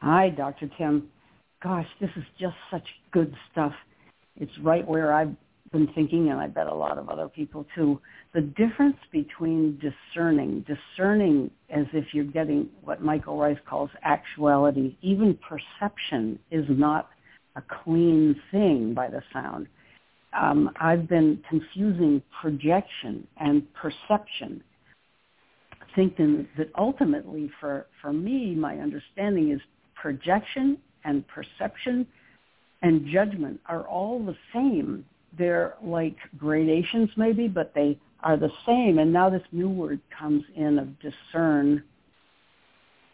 [0.00, 0.68] Hi, Dr.
[0.76, 1.08] Tim.
[1.62, 3.74] Gosh, this is just such good stuff.
[4.40, 5.36] It's right where I've
[5.74, 8.00] been thinking, and I bet a lot of other people too,
[8.32, 15.36] the difference between discerning, discerning as if you're getting what Michael Ryce calls actuality, even
[15.46, 17.10] perception is not
[17.56, 19.66] a clean thing by the sound.
[20.32, 24.62] Um, I've been confusing projection and perception,
[25.96, 29.60] thinking that ultimately for, for me, my understanding is
[30.00, 32.06] projection and perception
[32.82, 35.04] and judgment are all the same
[35.38, 38.98] they're like gradations maybe, but they are the same.
[38.98, 41.82] And now this new word comes in of discern.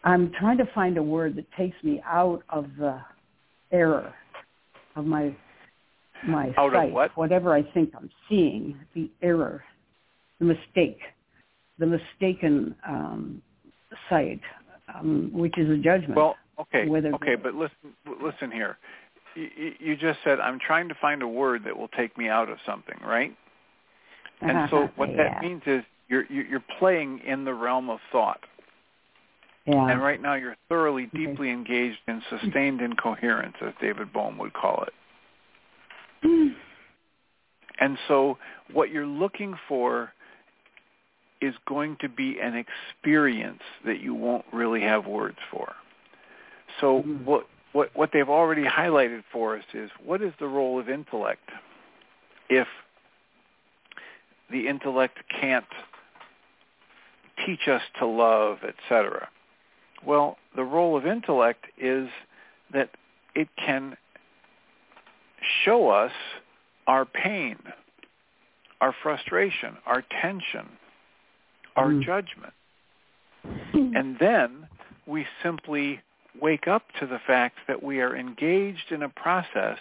[0.03, 2.99] I'm trying to find a word that takes me out of the
[3.71, 4.13] error
[4.95, 5.35] of my
[6.23, 7.17] my out sight, what?
[7.17, 9.63] whatever I think I'm seeing, the error,
[10.37, 10.99] the mistake,
[11.79, 13.41] the mistaken um,
[14.07, 14.39] sight,
[14.93, 16.15] um, which is a judgment.
[16.15, 18.77] Well, okay, okay, but listen, listen here
[19.35, 22.57] you, just said I'm trying to find a word that will take me out of
[22.65, 23.35] something, right?
[24.41, 25.17] And so what yeah.
[25.17, 28.41] that means is you're you're playing in the realm of thought.
[29.65, 29.89] Yeah.
[29.89, 31.25] And right now you're thoroughly, Okay.
[31.25, 34.93] deeply engaged in sustained incoherence, as David Bohm would call it.
[37.79, 38.37] And so
[38.73, 40.13] what you're looking for
[41.41, 45.73] is going to be an experience that you won't really have words for.
[46.79, 47.25] So Mhm.
[47.25, 51.49] what what what they've already highlighted for us is what is the role of intellect
[52.49, 52.67] if
[54.51, 55.65] the intellect can't
[57.45, 59.29] teach us to love, etc.
[60.05, 62.09] Well, the role of intellect is
[62.73, 62.89] that
[63.35, 63.95] it can
[65.63, 66.11] show us
[66.87, 67.57] our pain,
[68.81, 70.67] our frustration, our tension,
[71.75, 72.03] our Mm.
[72.03, 72.53] judgment.
[73.73, 74.67] And then
[75.05, 76.01] we simply
[76.41, 79.77] wake up to the fact that we are engaged in a process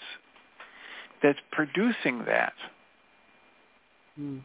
[1.23, 2.53] that's producing that.
[4.19, 4.43] Mm.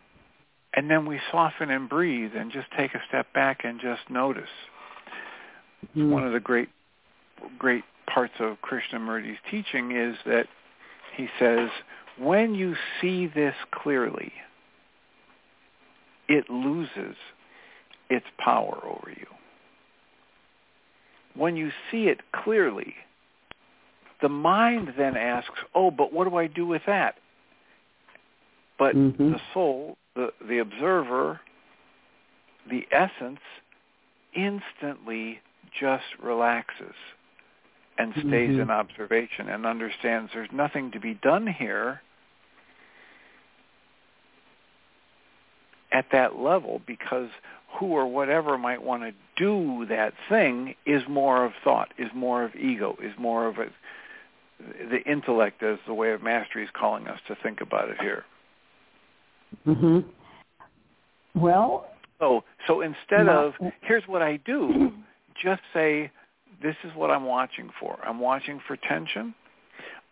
[0.73, 4.43] And then we soften and breathe and just take a step back and just notice.
[5.95, 6.09] Mm.
[6.09, 6.69] One of the great
[7.57, 10.47] great parts of Krishnamurti's teaching is that
[11.15, 11.69] he says,
[12.17, 14.31] when you see this clearly,
[16.27, 17.15] it loses
[18.09, 19.27] its power over you.
[21.35, 22.95] When you see it clearly,
[24.21, 27.15] the mind then asks, oh, but what do I do with that?
[28.77, 29.31] But Mhm.
[29.31, 31.41] the soul, the, the observer,
[32.69, 33.39] the essence,
[34.33, 36.95] instantly just relaxes
[37.97, 38.63] and stays Mhm.
[38.63, 42.01] in observation and understands there's nothing to be done here
[45.91, 47.29] at that level because
[47.69, 52.43] who or whatever might want to do that thing is more of thought, is more
[52.43, 53.67] of ego, is more of a,
[54.89, 58.23] the intellect as the way of mastery is calling us to think about it here.
[59.67, 60.05] Mhm.
[61.35, 61.87] Well,
[62.19, 64.93] So, so instead of here's what I do,
[65.43, 66.09] just say
[66.61, 67.99] this is what I'm watching for.
[68.05, 69.35] I'm watching for tension.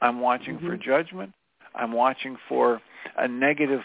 [0.01, 0.81] I'm watching for Mhm.
[0.81, 1.33] judgment.
[1.75, 2.81] I'm watching for
[3.17, 3.83] a negative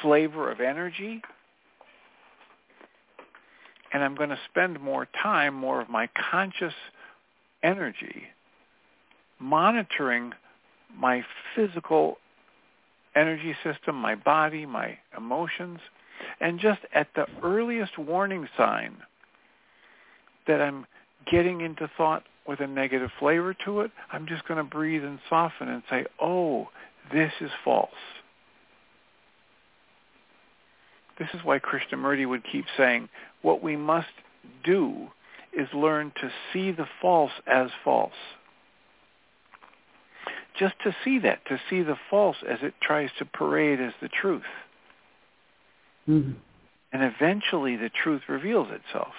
[0.00, 1.22] flavor of energy.
[3.92, 6.74] And I'm going to spend more time, more of my conscious
[7.62, 8.24] energy
[9.42, 10.32] monitoring
[10.96, 11.24] my
[11.54, 12.16] physical
[13.14, 15.80] energy system, my body, my emotions,
[16.40, 18.96] and just at the earliest warning sign
[20.46, 20.86] that I'm
[21.30, 25.18] getting into thought with a negative flavor to it, I'm just going to breathe and
[25.28, 26.68] soften and say, oh,
[27.12, 27.90] this is false.
[31.18, 33.08] This is why Krishnamurti would keep saying,
[33.42, 34.08] what we must
[34.64, 35.08] do
[35.52, 38.12] is learn to see the false as false.
[40.58, 44.08] Just to see that, to see the false as it tries to parade as the
[44.08, 44.42] truth.
[46.08, 46.34] Mhm.
[46.92, 49.14] And eventually the truth reveals itself.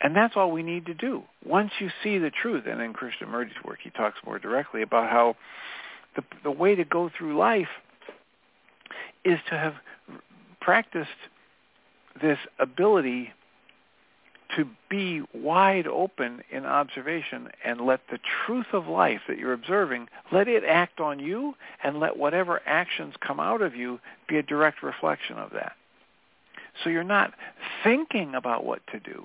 [0.00, 1.24] And that's all we need to do.
[1.44, 5.36] Once you see the truth, and in Krishnamurti's work he talks more directly about how
[6.16, 7.68] the, the way to go through life
[9.24, 9.74] is to have
[10.60, 11.08] practiced
[12.20, 13.32] this ability
[14.56, 20.08] to be wide open in observation and let the truth of life that you're observing,
[20.32, 21.54] let it act on you
[21.84, 25.74] and let whatever actions come out of you be a direct reflection of that.
[26.82, 27.32] So you're not
[27.84, 29.24] thinking about what to do.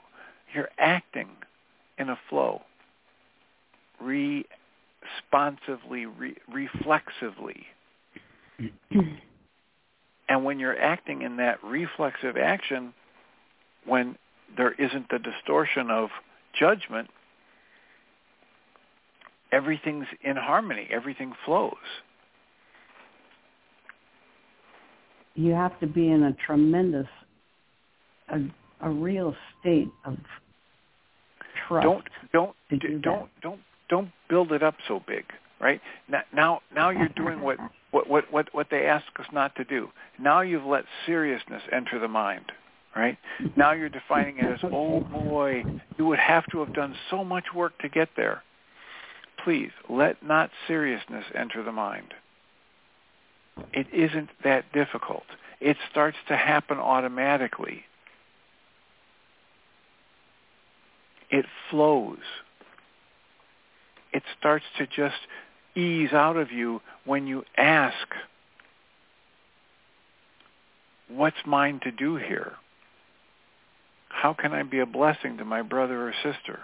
[0.53, 1.29] You're acting
[1.97, 2.61] in a flow,
[3.99, 7.65] responsively, re- reflexively.
[10.27, 12.93] And when you're acting in that reflexive action,
[13.85, 14.17] when
[14.57, 16.09] there isn't the distortion of
[16.57, 17.09] judgment,
[19.51, 20.87] everything's in harmony.
[20.91, 21.73] Everything flows.
[25.35, 27.07] you have to be in a tremendous,
[28.29, 28.39] a,
[28.81, 30.17] a real state of
[31.67, 31.83] trust.
[31.83, 33.01] Don't don't to d- do that.
[33.03, 33.59] don't don't
[33.89, 35.25] don't build it up so big,
[35.59, 35.81] right?
[36.33, 37.57] Now now you're doing what
[37.91, 39.89] what what what what they ask us not to do.
[40.19, 42.51] Now you've let seriousness enter the mind,
[42.95, 43.17] right?
[43.55, 45.63] Now you're defining it as, oh boy,
[45.97, 48.43] you would have to have done so much work to get there.
[49.43, 52.13] Please let not seriousness enter the mind.
[53.73, 55.23] It isn't that difficult.
[55.61, 57.83] It starts to happen automatically.
[61.29, 62.19] It flows.
[64.13, 65.15] It starts to just
[65.75, 68.07] ease out of you when you ask,
[71.09, 72.53] what's mine to do here?
[74.09, 76.59] How can I be a blessing to my brother or sister?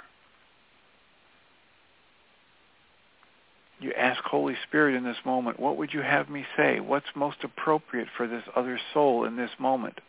[3.79, 6.79] You ask Holy Spirit in this moment, what would you have me say?
[6.79, 9.99] What's most appropriate for this other soul in this moment?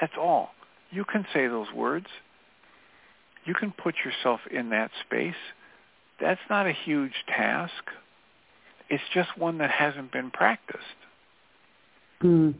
[0.00, 0.50] That's all.
[0.90, 2.06] You can say those words.
[3.44, 5.34] You can put yourself in that space.
[6.18, 7.72] That's not a huge task.
[8.88, 10.82] It's just one that hasn't been practiced.
[12.22, 12.54] Mm.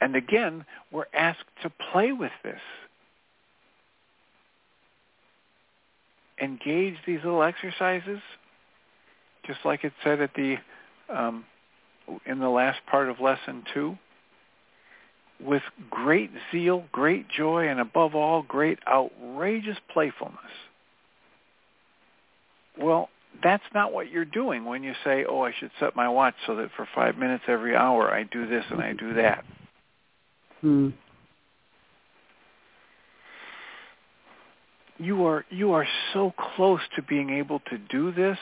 [0.00, 2.60] And again, we're asked to play with this.
[6.42, 8.18] Engage these little exercises,
[9.46, 10.56] just like it said at the
[11.08, 11.44] um,
[12.26, 13.96] in the last part of lesson two,
[15.40, 20.38] with great zeal, great joy, and above all, great outrageous playfulness.
[22.80, 23.08] Well,
[23.42, 26.56] that's not what you're doing when you say, oh, I should set my watch so
[26.56, 29.44] that for five minutes every hour I do this and I do that.
[30.62, 30.92] Mm.
[34.98, 38.38] You are you are so close to being able to do this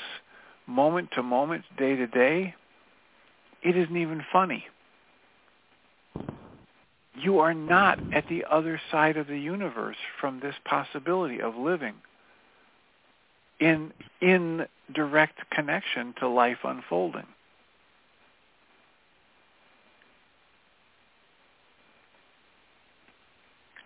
[0.66, 2.54] moment to moment, day to day.
[3.62, 4.64] It isn't even funny.
[7.22, 11.94] You are not at the other side of the universe from this possibility of living
[13.58, 17.26] in in direct connection to life unfolding.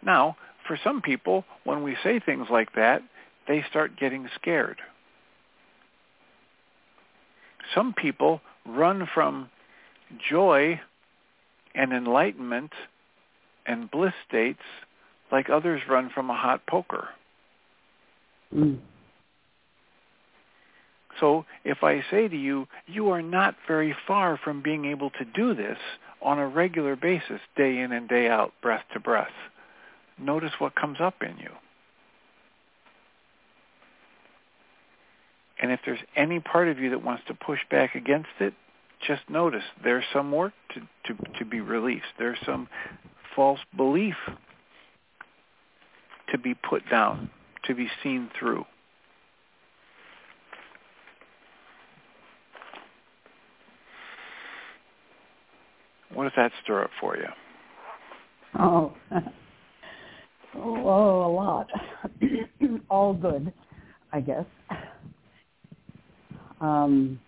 [0.03, 3.03] Now, for some people, when we say things like that,
[3.49, 4.81] they start getting scared.
[7.75, 9.51] Some people run from
[10.31, 10.81] joy
[11.75, 12.73] and enlightenment
[13.67, 14.63] and bliss states
[15.33, 17.09] like others run from a hot poker.
[18.55, 18.79] Mm.
[21.21, 25.25] So if I say to you, you are not very far from being able to
[25.25, 25.79] do this
[26.21, 29.29] on a regular basis, day in and day out, breath to breath,
[30.19, 31.51] notice what comes up in you.
[35.61, 38.55] And if there's any part of you that wants to push back against it,
[39.07, 42.05] just notice there's some work to, to, to be released.
[42.19, 42.69] There's some
[43.35, 44.17] false belief
[46.31, 47.31] to be put down,
[47.65, 48.65] to be seen through.
[56.13, 57.27] What does that stir up for you?
[58.59, 58.95] Oh,
[60.57, 61.69] oh, a lot.
[62.91, 63.53] All good,
[64.13, 64.45] I guess.
[66.61, 67.19] Um,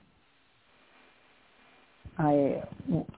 [2.18, 2.62] I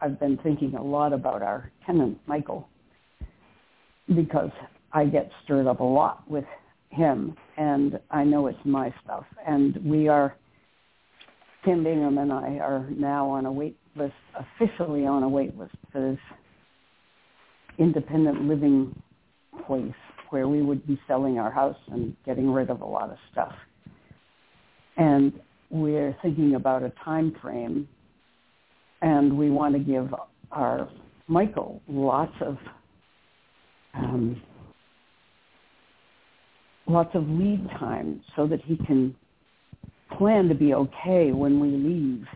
[0.01, 2.69] I've been thinking a lot about our tenant Michael
[4.15, 4.51] because
[4.93, 6.45] I get stirred up a lot with
[6.91, 9.25] him, and I know it's my stuff.
[9.47, 10.35] And we are
[11.65, 15.75] Tim Bingham and I are now on a wait list, officially on a wait list
[15.93, 16.21] for this
[17.79, 18.95] independent living
[19.67, 19.93] place
[20.31, 23.53] where we would be selling our house and getting rid of a lot of stuff.
[24.97, 25.33] And
[25.71, 27.89] we're thinking about a time frame
[29.03, 30.15] and we want to give
[30.51, 30.89] our
[31.29, 32.57] Michael lots of
[33.95, 34.41] um,
[36.87, 39.15] lots of lead time so that he can
[40.17, 42.27] plan to be okay when we leave.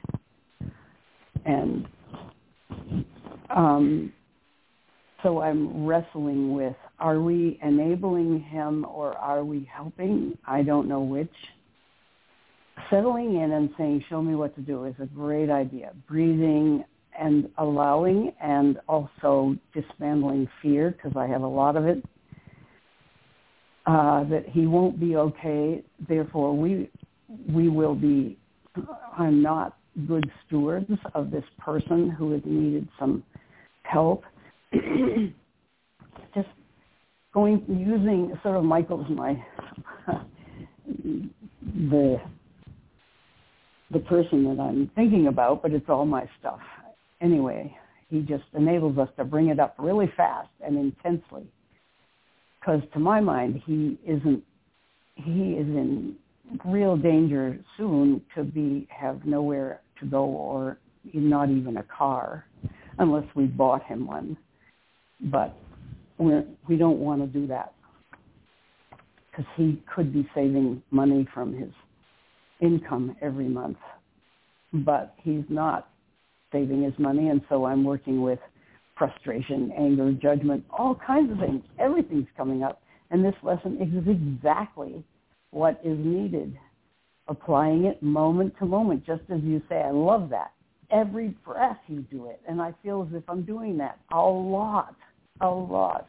[1.44, 1.86] And
[3.54, 4.12] um,
[5.22, 10.36] so I'm wrestling with, are we enabling him or are we helping?
[10.46, 11.32] I don't know which
[12.90, 15.92] settling in and saying, show me what to do is a great idea.
[16.08, 16.84] Breathing
[17.18, 22.02] and allowing and also dismantling fear because I have a lot of it.
[23.84, 25.82] Uh, that he won't be okay.
[26.08, 26.88] Therefore, we
[27.52, 28.38] we will be.
[29.18, 33.24] I'm not good stewards of this person who has needed some
[33.82, 34.22] help.
[36.34, 36.48] Just
[37.34, 39.34] going using sort of Michael's my
[41.90, 42.20] the
[43.90, 46.60] the person that I'm thinking about, but it's all my stuff.
[47.22, 47.74] Anyway,
[48.08, 51.46] he just enables us to bring it up really fast and intensely.
[52.60, 54.42] Because to my mind, he isn't,
[55.14, 56.16] he is in
[56.66, 60.78] real danger soon to be, have nowhere to go or
[61.14, 62.44] not even a car
[62.98, 64.36] unless we bought him one.
[65.20, 65.56] But
[66.18, 67.72] we're, we don't want to do that
[69.30, 71.70] because he could be saving money from his
[72.60, 73.78] income every month,
[74.72, 75.88] but he's not
[76.52, 78.38] saving his money, and so I'm working with
[78.96, 81.62] frustration, anger, judgment, all kinds of things.
[81.78, 85.02] Everything's coming up, and this lesson is exactly
[85.50, 86.56] what is needed.
[87.28, 89.76] Applying it moment to moment, just as you say.
[89.76, 90.52] I love that.
[90.90, 94.94] Every breath you do it, and I feel as if I'm doing that a lot,
[95.40, 96.06] a lot.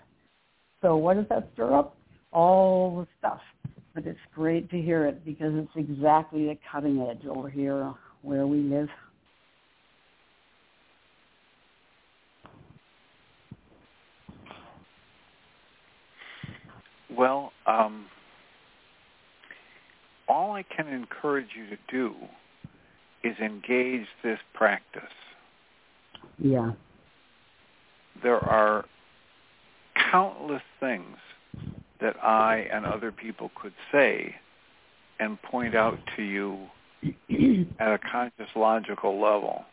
[0.81, 1.95] So what does that stir up?
[2.31, 3.39] All the stuff
[3.93, 8.47] but it's great to hear it because it's exactly the cutting edge over here where
[8.47, 8.89] we live.
[17.15, 18.05] Well, um,
[20.27, 22.15] all I can encourage you to do
[23.23, 25.03] is engage this practice.
[26.37, 26.71] Yeah.
[28.21, 28.85] There are
[30.11, 31.17] countless things
[32.01, 34.35] that I and other people could say
[35.19, 36.57] and point out to you
[37.79, 39.63] at a conscious logical level,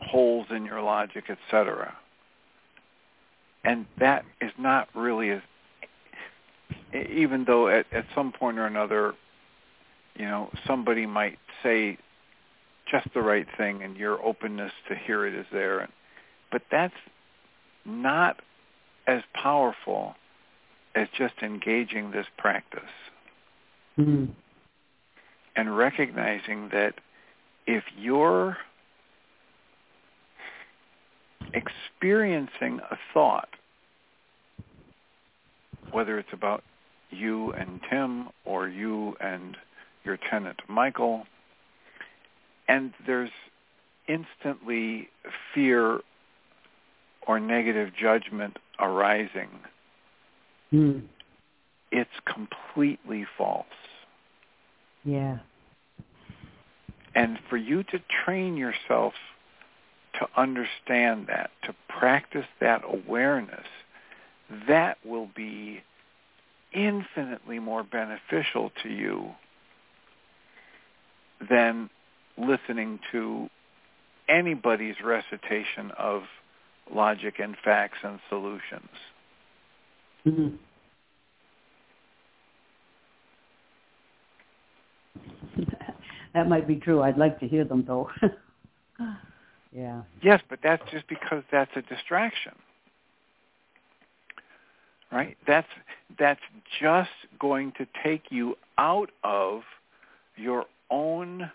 [0.00, 1.94] holes in your logic, etc.
[3.64, 5.40] And that is not really as,
[6.94, 9.14] even though at, at some point or another,
[10.14, 11.98] you know, somebody might say
[12.90, 15.88] just the right thing and your openness to hear it is there.
[16.50, 16.94] But that's
[17.84, 18.40] not
[19.06, 20.14] as powerful
[20.94, 22.80] as just engaging this practice
[23.98, 24.32] mm-hmm.
[25.54, 26.94] and recognizing that
[27.66, 28.56] if you're
[31.52, 33.48] experiencing a thought,
[35.92, 36.62] whether it's about
[37.10, 39.56] you and Tim or you and
[40.04, 41.26] your tenant Michael,
[42.68, 43.30] and there's
[44.08, 45.08] instantly
[45.54, 46.00] fear
[47.26, 49.48] or negative judgment arising
[50.72, 51.02] Mm.
[51.90, 53.66] It's completely false.
[55.04, 55.38] Yeah.
[57.14, 59.14] And for you to train yourself
[60.18, 63.66] to understand that, to practice that awareness,
[64.68, 65.82] that will be
[66.72, 69.30] infinitely more beneficial to you
[71.48, 71.90] than
[72.38, 73.48] listening to
[74.28, 76.22] anybody's recitation of
[76.92, 78.88] logic and facts and solutions.
[80.26, 80.56] Mm-hmm.
[86.34, 87.02] that might be true.
[87.02, 88.10] I'd like to hear them though.
[89.72, 90.02] yeah.
[90.22, 92.52] Yes, but that's just because that's a distraction.
[95.12, 95.36] Right?
[95.46, 95.68] That's
[96.18, 96.40] that's
[96.80, 99.62] just going to take you out of
[100.36, 101.50] your own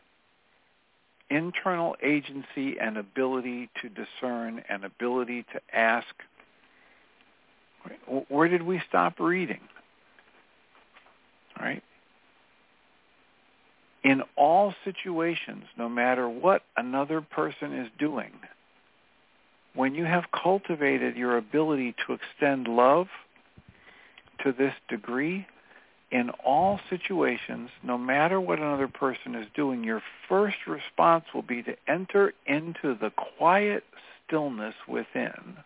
[1.32, 6.08] internal agency and ability to discern and ability to ask
[8.28, 9.62] where did we stop reading
[11.60, 11.82] right
[14.04, 18.32] in all situations no matter what another person is doing
[19.74, 23.08] when you have cultivated your ability to extend love
[24.44, 25.46] to this degree
[26.12, 31.64] in all situations, no matter what another person is doing, your first response will be
[31.64, 33.84] to enter into the quiet
[34.28, 35.58] stillness within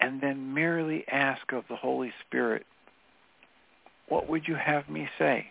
[0.00, 2.64] and then merely ask of the Holy Spirit,
[4.08, 5.46] what would you have me say?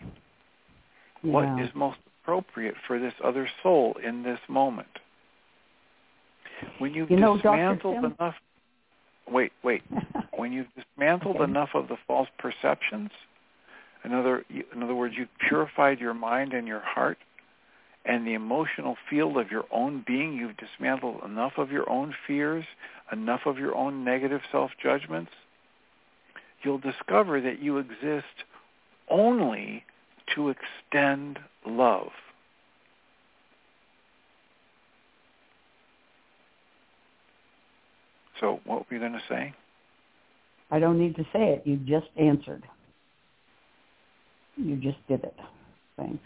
[1.22, 1.32] Yeah.
[1.32, 4.88] What is most appropriate for this other soul in this moment?
[6.78, 8.34] When you've you know, dismantled enough
[9.30, 9.82] wait, wait.
[10.36, 11.44] when you've dismantled okay.
[11.44, 13.10] enough of the false perceptions,
[14.04, 17.18] in other, in other words, you've purified your mind and your heart
[18.04, 22.64] and the emotional field of your own being, you've dismantled enough of your own fears,
[23.10, 25.32] enough of your own negative self-judgments,
[26.62, 28.44] you'll discover that you exist
[29.10, 29.84] only
[30.34, 32.10] to extend love.
[38.40, 39.54] So what were you going to say?
[40.70, 41.62] I don't need to say it.
[41.64, 42.64] You just answered.
[44.56, 45.36] You just did it.
[45.96, 46.24] Thanks.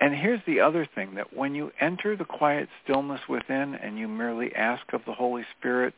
[0.00, 4.06] and here's the other thing, that when you enter the quiet stillness within and you
[4.06, 5.94] merely ask of the Holy Spirit,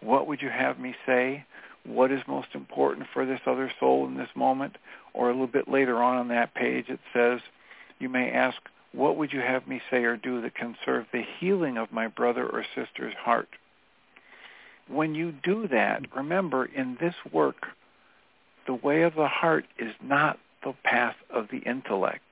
[0.00, 1.44] what would you have me say?
[1.86, 4.76] What is most important for this other soul in this moment?
[5.12, 7.40] Or a little bit later on on that page it says,
[7.98, 8.56] you may ask,
[8.92, 12.08] what would you have me say or do that can serve the healing of my
[12.08, 13.48] brother or sister's heart?
[14.88, 17.66] When you do that, remember in this work,
[18.66, 22.23] the way of the heart is not the path of the intellect.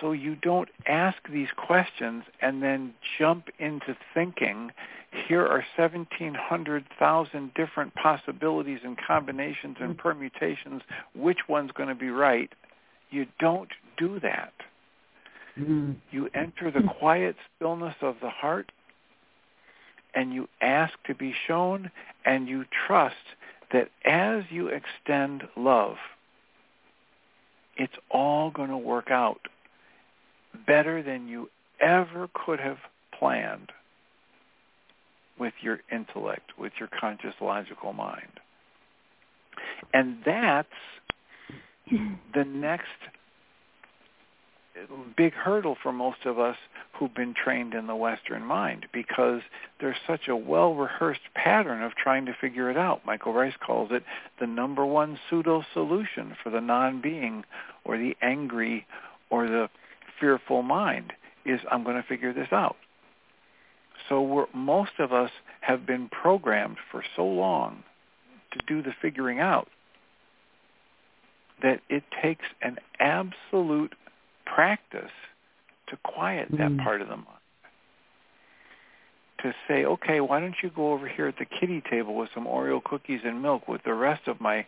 [0.00, 4.70] So you don't ask these questions and then jump into thinking,
[5.28, 10.82] here are 1,700,000 different possibilities and combinations and permutations,
[11.14, 12.50] which one's going to be right?
[13.10, 14.52] You don't do that.
[15.58, 15.96] Mm.
[16.10, 18.72] You enter the quiet stillness of the heart
[20.14, 21.90] and you ask to be shown
[22.24, 23.14] and you trust
[23.72, 25.96] that as you extend love,
[27.76, 29.48] it's all going to work out
[30.66, 31.50] better than you
[31.80, 32.78] ever could have
[33.18, 33.70] planned
[35.38, 38.40] with your intellect, with your conscious logical mind.
[39.92, 40.68] And that's
[42.34, 42.86] the next
[45.16, 46.56] big hurdle for most of us
[46.92, 49.40] who've been trained in the Western mind because
[49.80, 53.04] there's such a well-rehearsed pattern of trying to figure it out.
[53.06, 54.02] Michael Ryce calls it
[54.40, 57.44] the number one pseudo-solution for the non-being
[57.84, 58.86] or the angry
[59.30, 59.68] or the
[60.24, 61.12] fearful mind
[61.44, 62.76] is I'm going to figure this out.
[64.08, 67.82] So we're, most of us have been programmed for so long
[68.52, 69.68] to do the figuring out
[71.62, 73.94] that it takes an absolute
[74.46, 75.12] practice
[75.88, 76.82] to quiet that Mm.
[76.82, 77.28] part of the mind.
[79.42, 82.46] To say, okay, why don't you go over here at the kitty table with some
[82.46, 84.64] Oreo cookies and milk with the rest of my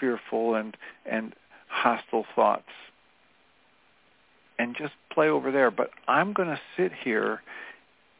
[0.00, 0.76] fearful and
[1.06, 1.32] and
[1.68, 2.72] hostile thoughts
[4.60, 5.70] and just play over there.
[5.70, 7.40] But I'm going to sit here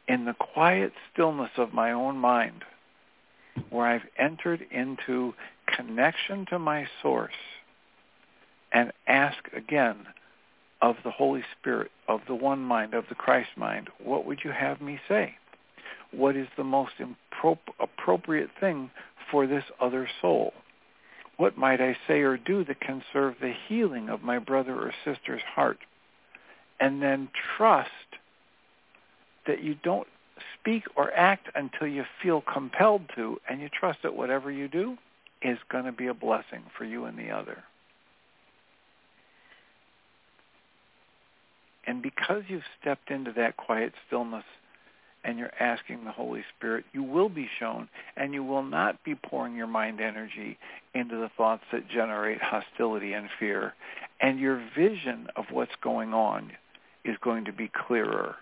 [0.07, 2.63] in the quiet stillness of my own mind
[3.69, 5.33] where I've entered into
[5.67, 7.33] connection to my source
[8.73, 10.07] and ask again
[10.81, 14.51] of the Holy Spirit, of the one mind, of the Christ mind, what would you
[14.51, 15.35] have me say?
[16.11, 18.89] What is the most impro- appropriate thing
[19.29, 20.53] for this other soul?
[21.37, 24.91] What might I say or do that can serve the healing of my brother or
[25.05, 25.77] sister's heart?
[26.81, 27.89] And then trust
[29.45, 30.07] that you don't
[30.59, 34.97] speak or act until you feel compelled to, and you trust that whatever you do
[35.41, 37.63] is going to be a blessing for you and the other.
[41.85, 44.45] And because you've stepped into that quiet stillness
[45.23, 49.15] and you're asking the Holy Spirit, you will be shown and you will not be
[49.15, 50.57] pouring your mind energy
[50.93, 53.73] into the thoughts that generate hostility and fear.
[54.19, 56.51] And your vision of what's going on
[57.03, 58.35] is going to be clearer.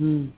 [0.00, 0.32] Mm.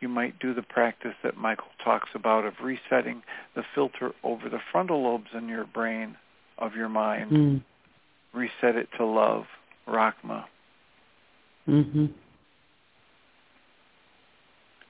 [0.00, 3.22] You might do the practice that Michael talks about of resetting
[3.54, 6.16] the filter over the frontal lobes in your brain
[6.58, 7.30] of your mind.
[7.30, 7.62] Mm.
[8.32, 9.44] Reset it to love,
[9.86, 10.44] Rachma.
[11.68, 12.06] Mm-hmm.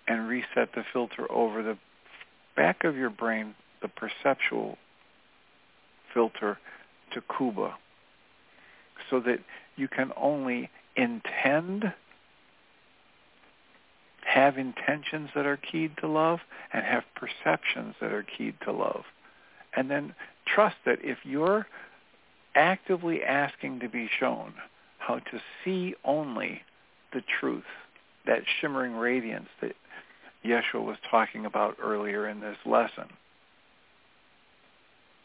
[0.06, 1.76] And reset the filter over the
[2.56, 4.76] back of your brain, the perceptual
[6.12, 6.58] filter,
[7.12, 7.74] to Kuba,
[9.08, 9.38] so that
[9.76, 11.92] you can only intend
[14.24, 16.40] have intentions that are keyed to love
[16.72, 19.02] and have perceptions that are keyed to love.
[19.74, 20.14] And then
[20.46, 21.66] trust that if you're
[22.54, 24.54] actively asking to be shown
[24.98, 26.62] how to see only
[27.12, 27.64] the truth,
[28.26, 29.74] that shimmering radiance that
[30.44, 33.08] Yeshua was talking about earlier in this lesson,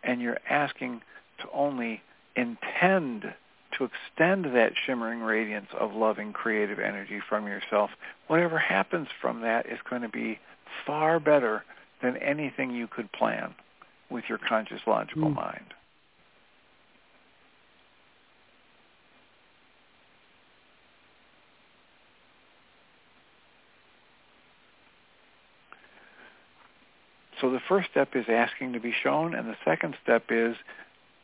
[0.03, 1.01] and you're asking
[1.39, 2.01] to only
[2.35, 3.33] intend
[3.77, 7.89] to extend that shimmering radiance of loving creative energy from yourself,
[8.27, 10.39] whatever happens from that is going to be
[10.85, 11.63] far better
[12.01, 13.53] than anything you could plan
[14.09, 15.35] with your conscious logical mm.
[15.35, 15.73] mind.
[27.41, 30.55] So the first step is asking to be shown, and the second step is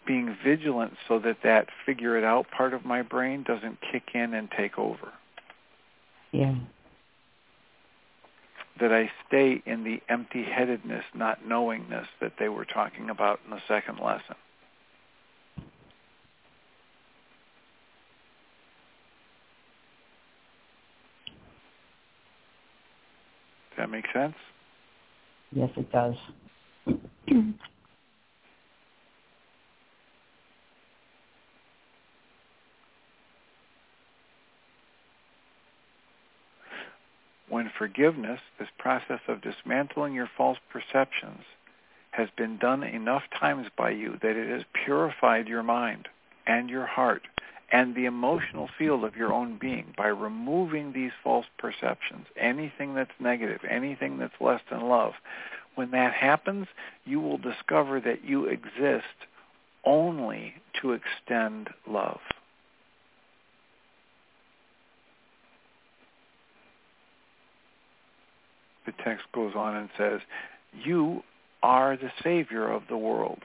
[0.05, 4.33] being vigilant so that that figure it out part of my brain doesn't kick in
[4.33, 5.11] and take over.
[6.31, 6.55] Yeah.
[8.79, 13.61] That I stay in the empty-headedness, not knowingness that they were talking about in the
[13.67, 14.35] second lesson.
[23.69, 24.35] Does that make sense?
[25.51, 26.15] Yes, it does.
[37.51, 41.43] when forgiveness, this process of dismantling your false perceptions,
[42.11, 46.07] has been done enough times by you that it has purified your mind
[46.47, 47.23] and your heart
[47.69, 53.11] and the emotional field of your own being by removing these false perceptions, anything that's
[53.19, 55.13] negative, anything that's less than love.
[55.75, 56.67] When that happens,
[57.03, 59.27] you will discover that you exist
[59.85, 62.19] only to extend love.
[68.97, 70.21] The text goes on and says,
[70.83, 71.23] you
[71.63, 73.39] are the Savior of the world.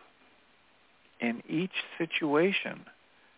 [1.20, 2.84] In each situation,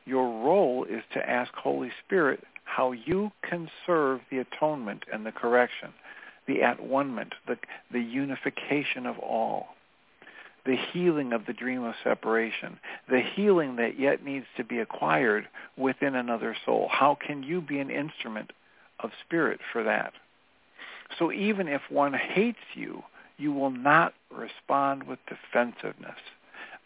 [0.05, 5.33] your role is to ask Holy Spirit how you can serve the atonement and the
[5.33, 5.91] correction,
[6.47, 7.57] the at-one-ment, the,
[7.93, 9.69] the unification of all,
[10.67, 12.79] the healing of the dream of separation,
[13.09, 16.89] the healing that yet needs to be acquired within another soul.
[16.91, 18.53] How can you be an instrument
[19.01, 20.13] of spirit for that?
[21.19, 23.03] So even if one hates you,
[23.39, 26.19] you will not respond with defensiveness,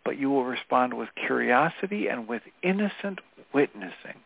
[0.05, 3.20] but you will respond with curiosity and with innocent
[3.53, 4.20] witnessing.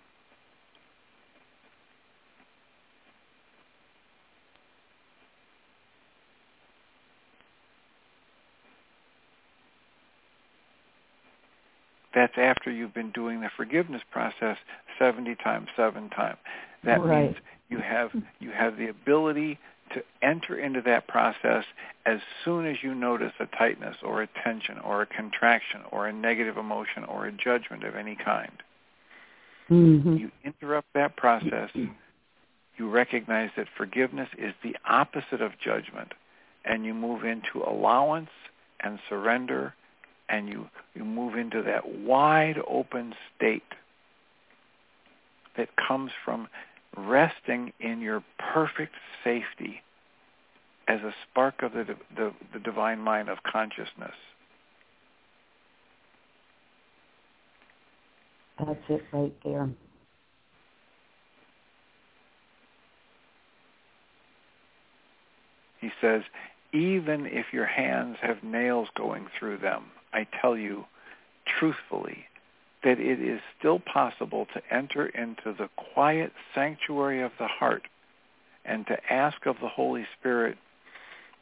[12.14, 14.57] That's after you've been doing the forgiveness process
[14.99, 16.38] 70 times, 7 times.
[16.82, 17.26] That right.
[17.26, 17.36] means
[17.68, 19.59] you have you have the ability
[19.95, 21.64] to enter into that process
[22.05, 26.12] as soon as you notice a tightness or a tension or a contraction or a
[26.12, 28.53] negative emotion or a judgment of any kind.
[29.70, 30.16] Mm-hmm.
[30.16, 31.70] You interrupt that process.
[32.76, 36.12] You recognize that forgiveness is the opposite of judgment,
[36.64, 38.30] and you move into allowance
[38.80, 39.74] and surrender,
[40.28, 43.62] and you, you move into that wide open state
[45.57, 46.49] that comes from
[46.97, 49.82] resting in your perfect safety
[50.88, 54.14] as a spark of the, the, the divine mind of consciousness.
[58.59, 59.68] That's it right there.
[65.80, 66.22] He says,
[66.72, 70.86] even if your hands have nails going through them, I tell you
[71.47, 72.24] truthfully
[72.84, 77.82] that it is still possible to enter into the quiet sanctuary of the heart
[78.64, 80.56] and to ask of the Holy Spirit,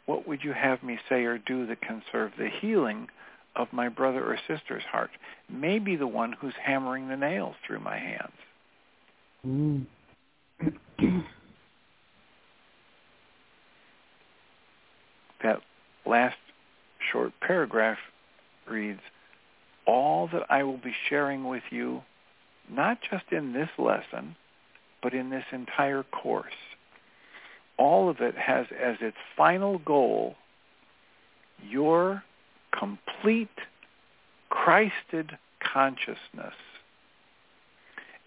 [0.06, 3.08] what would you have me say or do that can serve the healing
[3.56, 5.10] of my brother or sister's heart?
[5.48, 8.32] Maybe the one who's hammering the nails through my hands.
[9.46, 9.86] Mm.
[15.42, 15.60] that
[16.06, 16.36] last
[17.12, 17.98] short paragraph
[18.68, 19.00] reads,
[19.86, 22.02] all that I will be sharing with you,
[22.70, 24.36] not just in this lesson,
[25.02, 26.54] but in this entire course.
[27.76, 30.36] All of it has as its final goal
[31.62, 32.22] your
[32.76, 33.48] complete
[34.48, 36.54] Christed consciousness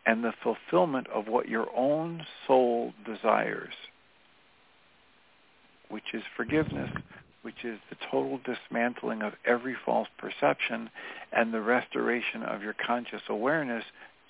[0.06, 3.74] and the fulfillment of what your own soul desires,
[5.90, 6.90] which is forgiveness,
[7.48, 10.90] which is the total dismantling of every false perception
[11.32, 13.86] and the restoration of your conscious awareness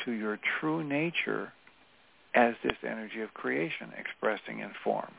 [0.05, 1.51] to your true nature
[2.35, 5.11] as this energy of creation expressing in form.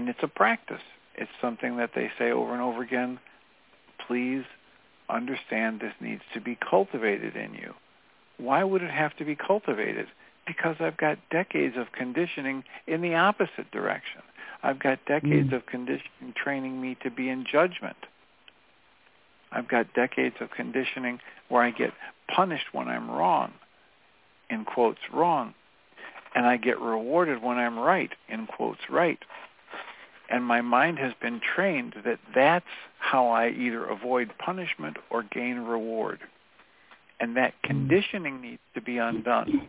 [0.00, 0.80] And it's a practice.
[1.14, 3.18] It's something that they say over and over again.
[4.08, 4.44] Please
[5.10, 7.74] understand this needs to be cultivated in you.
[8.38, 10.06] Why would it have to be cultivated?
[10.46, 14.22] Because I've got decades of conditioning in the opposite direction.
[14.62, 15.56] I've got decades mm.
[15.56, 17.96] of conditioning training me to be in judgment.
[19.52, 21.20] I've got decades of conditioning
[21.50, 21.92] where I get
[22.34, 23.52] punished when I'm wrong,
[24.48, 25.52] in quotes, wrong,
[26.34, 29.18] and I get rewarded when I'm right, in quotes, right
[30.30, 32.64] and my mind has been trained that that's
[32.98, 36.20] how I either avoid punishment or gain reward.
[37.18, 37.68] And that hmm.
[37.68, 39.68] conditioning needs to be undone.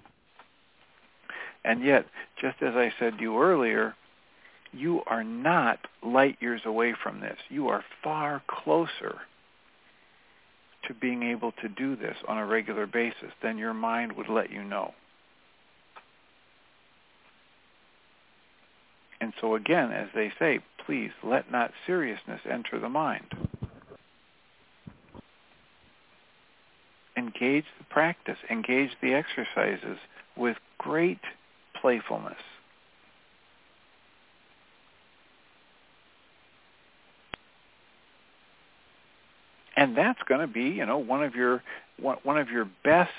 [1.64, 2.06] And yet,
[2.40, 3.96] just as I said to you earlier,
[4.72, 7.38] you are not light years away from this.
[7.50, 9.20] You are far closer
[10.88, 14.52] to being able to do this on a regular basis than your mind would let
[14.52, 14.94] you know.
[19.22, 23.28] And so again, as they say, please let not seriousness enter the mind.
[27.16, 30.00] Engage the practice, engage the exercises
[30.36, 31.20] with great
[31.80, 32.40] playfulness.
[39.78, 41.62] And that's going to be, you know, one of your
[41.98, 43.12] one of your best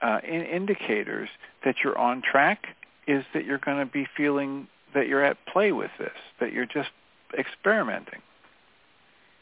[0.00, 1.28] uh, in indicators
[1.64, 2.66] that you're on track
[3.06, 6.66] is that you're going to be feeling that you're at play with this, that you're
[6.66, 6.90] just
[7.38, 8.20] experimenting.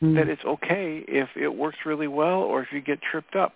[0.02, 0.14] Mm.
[0.14, 3.54] That it's okay if it works really well or if you get tripped up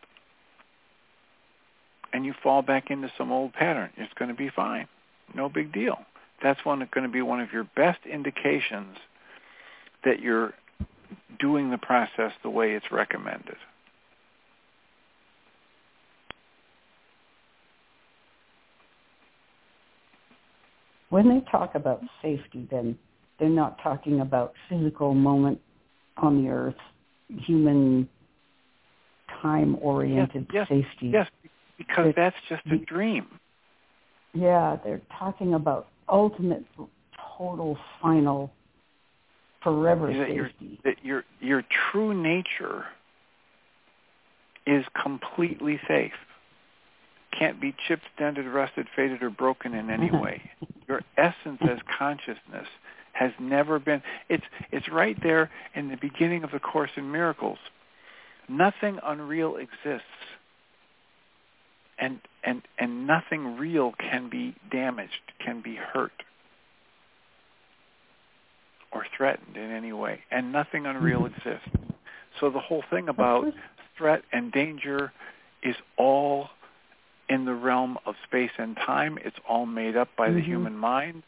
[2.13, 3.91] and you fall back into some old pattern.
[3.97, 4.87] It's going to be fine.
[5.35, 5.99] No big deal.
[6.43, 8.97] That's one going to be one of your best indications
[10.05, 10.53] that you're
[11.39, 13.57] doing the process the way it's recommended.
[21.11, 22.99] When they talk about safety, then
[23.39, 25.61] they're not talking about physical moment
[26.17, 26.75] on the earth,
[27.29, 28.09] human
[29.43, 31.07] time-oriented yes, yes, safety.
[31.09, 31.29] Yes,
[31.77, 33.27] because it's, that's just a dream.
[34.33, 36.65] Yeah, they're talking about ultimate,
[37.37, 38.53] total, final,
[39.63, 40.35] forever that safety.
[40.35, 40.51] Your,
[40.85, 42.85] that your your true nature
[44.67, 46.13] is completely safe
[47.39, 50.43] can't be chipped, dented, rusted, faded, or broken in any way.
[50.89, 52.69] Your essence as consciousness
[53.13, 54.03] has never been.
[54.29, 57.59] It's it's right there in the beginning of the Course in Miracles.
[58.49, 60.05] Nothing unreal exists,
[61.99, 66.13] and and and nothing real can be damaged, can be hurt,
[68.93, 71.49] or threatened in any way, and nothing unreal mm-hmm.
[71.49, 71.69] exists.
[72.41, 73.47] So the whole thing about
[73.97, 75.13] threat and danger
[75.63, 76.49] is all
[77.29, 79.19] in the realm of space and time.
[79.25, 80.37] It's all made up by mm-hmm.
[80.37, 81.23] the human mind.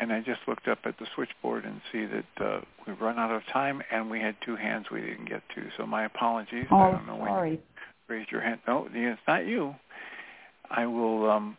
[0.00, 3.30] And I just looked up at the switchboard and see that uh, we've run out
[3.30, 5.68] of time, and we had two hands we didn't get to.
[5.76, 6.66] So my apologies.
[6.70, 7.50] Oh, I don't know sorry.
[7.50, 7.58] when you
[8.08, 8.60] raised your hand.
[8.66, 9.74] No, it's not you.
[10.68, 11.56] I will um,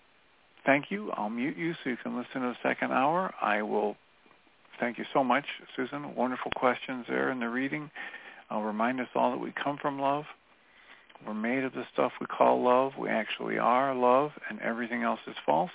[0.66, 1.12] thank you.
[1.12, 3.34] I'll mute you so you can listen to the second hour.
[3.42, 3.96] I will
[4.80, 5.46] thank you so much,
[5.76, 6.14] Susan.
[6.16, 7.90] Wonderful questions there in the reading.
[8.50, 10.26] I'll remind us all that we come from love.
[11.26, 12.94] We're made of the stuff we call love.
[12.98, 15.72] We actually are love, and everything else is false.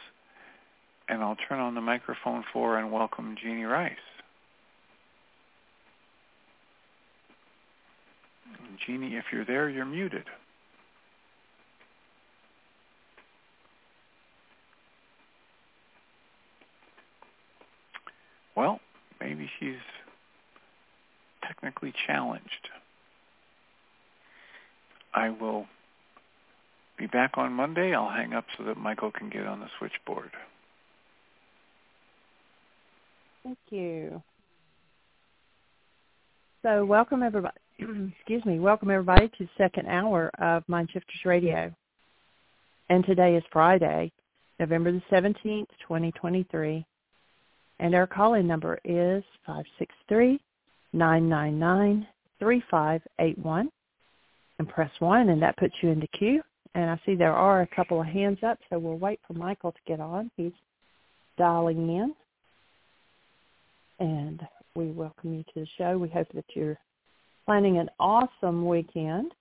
[1.09, 3.97] And I'll turn on the microphone for and welcome Jeanie Ryce.
[8.87, 10.25] Jeanie, if you're there, you're muted.
[18.57, 18.81] Well,
[19.21, 19.75] maybe she's
[21.51, 22.69] technically challenged.
[25.13, 25.67] I will
[26.97, 27.95] be back on Monday.
[27.95, 30.31] I'll hang up so that Michael can get on the switchboard.
[33.43, 34.23] Thank you.
[36.63, 37.57] So welcome everybody.
[37.79, 38.61] Excuse me.
[38.61, 41.75] Welcome everybody to the second hour of Mind Shifters Radio.
[42.91, 44.13] And today is Friday,
[44.61, 46.85] November the 17th, 2023.
[47.81, 49.25] And our call-in number is
[50.95, 53.69] 563-999-3581.
[54.59, 56.43] And press 1 and that puts you into queue.
[56.75, 59.73] And I see there are a couple of hands up, so we'll wait for Michael
[59.73, 60.31] to get on.
[60.37, 60.53] He's
[61.39, 62.15] dialing in.
[63.99, 64.41] And
[64.75, 65.99] we welcome you to the show.
[65.99, 66.79] We hope that you're
[67.47, 69.33] planning an awesome weekend.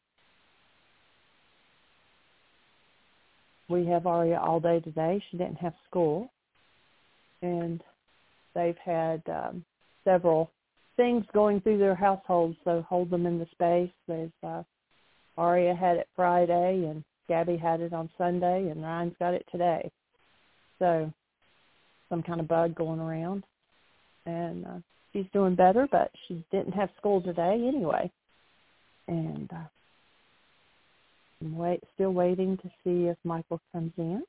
[3.69, 5.23] We have Aria all day today.
[5.29, 6.31] She didn't have school.
[7.41, 7.83] And
[8.55, 9.63] they've had um,
[10.03, 10.49] several
[10.99, 13.89] things going through their household, so hold them in the space.
[14.05, 14.63] There's uh,
[15.37, 19.89] Aria had it Friday, and Gabby had it on Sunday, and Ryan's got it today.
[20.77, 21.09] So
[22.09, 23.45] some kind of bug going around,
[24.25, 24.79] and uh,
[25.13, 28.11] she's doing better, but she didn't have school today anyway.
[29.07, 29.67] And uh,
[31.41, 34.21] I'm wait, still waiting to see if Michael comes in.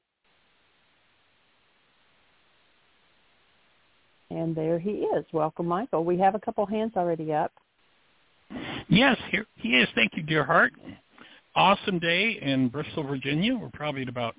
[4.30, 5.24] And there he is.
[5.32, 6.04] Welcome, Michael.
[6.04, 7.52] We have a couple hands already up.
[8.88, 9.88] Yes, here he is.
[9.94, 10.72] Thank you, dear heart.
[11.54, 13.56] Awesome day in Bristol, Virginia.
[13.56, 14.34] We're probably at about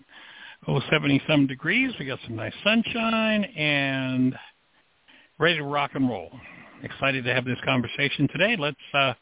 [0.67, 1.91] oh, 70 some degrees.
[1.99, 4.35] We got some nice sunshine and
[5.39, 6.31] ready to rock and roll.
[6.83, 8.55] Excited to have this conversation today.
[8.57, 9.13] Let's uh,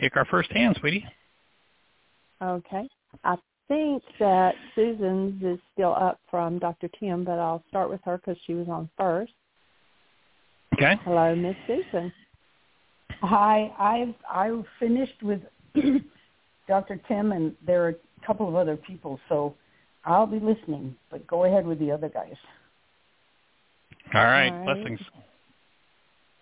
[0.00, 1.06] take our first hand, sweetie.
[2.42, 2.88] Okay.
[3.24, 3.36] I
[3.68, 6.88] think that Susan's is still up from Dr.
[7.00, 9.32] Tim, but I'll start with her because she was on first.
[10.76, 11.00] Okay.
[11.04, 12.12] Hello, Miss Susan.
[13.22, 15.40] Hi, I've I've finished with
[16.68, 17.00] Dr.
[17.08, 19.54] Tim, and there are a couple of other people, so
[20.04, 20.94] I'll be listening.
[21.10, 22.34] But go ahead with the other guys.
[24.12, 24.50] All right.
[24.50, 24.64] All right.
[24.76, 25.00] Blessings.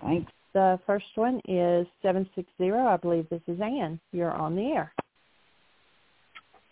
[0.02, 0.32] Thanks.
[0.52, 2.72] The first one is 760.
[2.72, 4.00] I believe this is Anne.
[4.10, 4.92] You're on the air.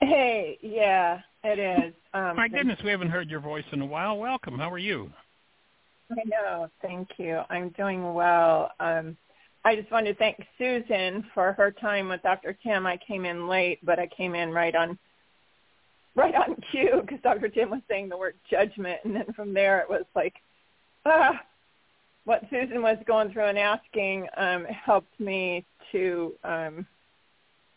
[0.00, 1.94] Hey, yeah, it is.
[2.14, 4.18] Um, My goodness, we haven't heard your voice in a while.
[4.18, 4.58] Welcome.
[4.58, 5.10] How are you?
[6.12, 6.68] I know.
[6.82, 7.40] Thank you.
[7.48, 8.72] I'm doing well.
[8.80, 9.16] Um,
[9.64, 12.56] I just wanted to thank Susan for her time with Dr.
[12.62, 12.86] Tim.
[12.86, 14.98] I came in late, but I came in right on
[16.14, 17.48] right on cue because Dr.
[17.48, 20.34] Tim was saying the word judgment, and then from there it was like,
[21.06, 21.40] ah,
[22.24, 26.86] what Susan was going through and asking um, helped me to um,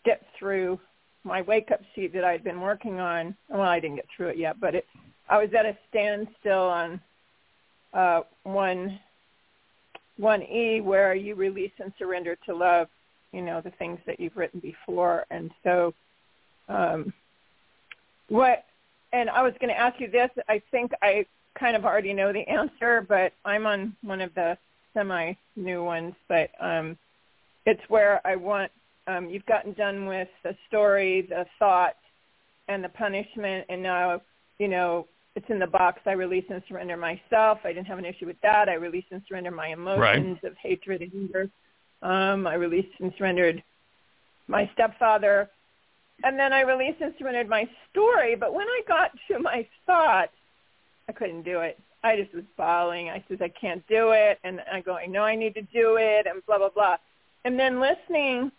[0.03, 0.79] get through
[1.23, 3.35] my wake up sheet that I'd been working on.
[3.49, 4.85] Well, I didn't get through it yet, but it,
[5.29, 6.99] I was at a standstill on
[7.95, 8.99] uh, one
[10.17, 12.87] one E where you release and surrender to love,
[13.31, 15.25] you know, the things that you've written before.
[15.29, 15.93] And so
[16.69, 17.13] um
[18.29, 18.65] what
[19.13, 20.29] and I was going to ask you this.
[20.49, 21.25] I think I
[21.57, 24.57] kind of already know the answer, but I'm on one of the
[24.93, 26.97] semi new ones, but um
[27.65, 28.71] it's where I want
[29.07, 31.95] um you've gotten done with the story, the thought
[32.67, 34.21] and the punishment and now,
[34.59, 36.01] you know, it's in the box.
[36.05, 37.59] I release and surrender myself.
[37.63, 38.69] I didn't have an issue with that.
[38.69, 40.43] I release and surrender my emotions Right.
[40.51, 41.49] of hatred and anger.
[42.01, 43.61] Um, I released and surrendered
[44.47, 45.49] my stepfather.
[46.23, 48.35] And then I released and surrendered my story.
[48.35, 50.29] But when I got to my thought,
[51.09, 51.77] I couldn't do it.
[52.03, 53.09] I just was bawling.
[53.09, 54.39] I said, I can't do it.
[54.43, 56.97] And I go, I know I need to do it and blah, blah, blah.
[57.43, 58.51] And then listening,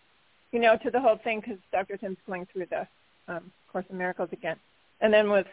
[0.52, 1.96] you know, to the whole thing because Dr.
[1.96, 2.86] Tim's going through the
[3.28, 4.56] um, Course in Miracles again.
[5.00, 5.46] And then with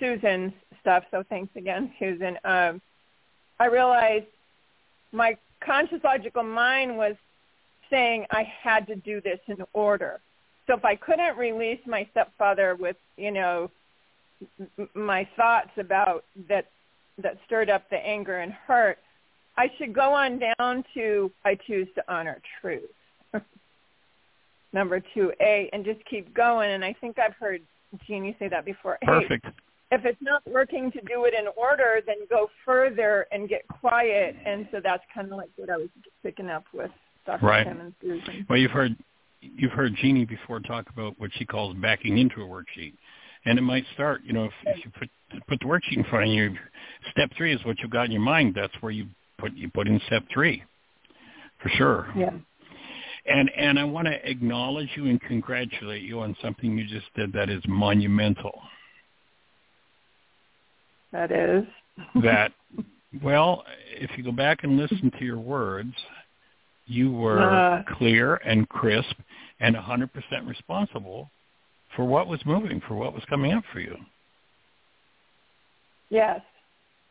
[0.00, 1.04] Susan's stuff.
[1.10, 2.38] So thanks again, Susan.
[2.44, 2.80] Um,
[3.60, 4.26] I realized
[5.12, 7.14] my conscious logical mind was
[7.90, 10.20] saying I had to do this in order.
[10.66, 13.70] So if I couldn't release my stepfather with, you know,
[14.94, 16.66] my thoughts about that
[17.18, 18.98] that stirred up the anger and hurt,
[19.58, 22.88] I should go on down to I choose to honor truth.
[24.72, 26.70] Number two A, and just keep going.
[26.70, 27.60] And I think I've heard
[28.06, 28.96] Jeanie say that before.
[29.02, 29.46] Hey, Perfect.
[29.92, 34.36] If it's not working to do it in order, then go further and get quiet.
[34.46, 35.88] And so that's kind of like what I was
[36.22, 36.90] picking up with
[37.26, 37.44] Dr.
[37.44, 37.64] Right.
[37.64, 38.46] Tim and Susan.
[38.48, 38.96] Well, you've heard
[39.40, 42.92] you've heard Jeanie before talk about what she calls backing into a worksheet,
[43.44, 44.20] and it might start.
[44.24, 45.08] You know, if, if you put
[45.48, 46.54] put the worksheet in front of you,
[47.10, 48.54] step three is what you've got in your mind.
[48.54, 49.06] That's where you
[49.38, 50.62] put you put in step three,
[51.62, 52.12] for sure.
[52.16, 52.30] Yeah.
[53.26, 57.32] And and I want to acknowledge you and congratulate you on something you just did
[57.32, 58.60] that is monumental.
[61.12, 61.64] That is.
[62.22, 62.52] that
[63.22, 63.64] well,
[63.98, 65.94] if you go back and listen to your words,
[66.86, 69.16] you were uh, clear and crisp
[69.60, 70.10] and 100%
[70.46, 71.30] responsible
[71.94, 73.96] for what was moving, for what was coming up for you.
[76.08, 76.40] Yes.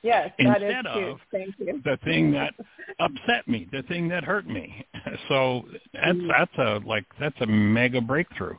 [0.02, 1.82] Yes, Instead that is of Thank you.
[1.84, 2.54] the thing that
[3.00, 4.86] upset me, the thing that hurt me.
[5.28, 6.28] So that's Mm.
[6.28, 8.56] that's a like that's a mega breakthrough.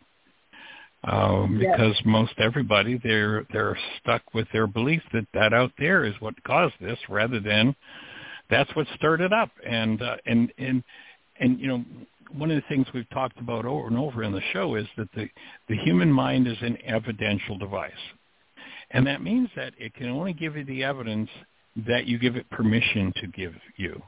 [1.05, 2.05] Um, because Yes.
[2.05, 6.75] most everybody they're they're stuck with their belief that that out there is what caused
[6.81, 7.75] this, rather than
[8.51, 9.51] that's what stirred it up.
[9.67, 10.85] And uh, and and
[11.39, 11.85] and you know
[12.33, 15.09] one of the things we've talked about over and over in the show is that
[15.15, 15.29] the
[15.69, 17.93] the human mind is an evidential device.
[18.93, 21.31] And that means that it can only give you the evidence
[21.87, 24.03] that you give it permission to give you.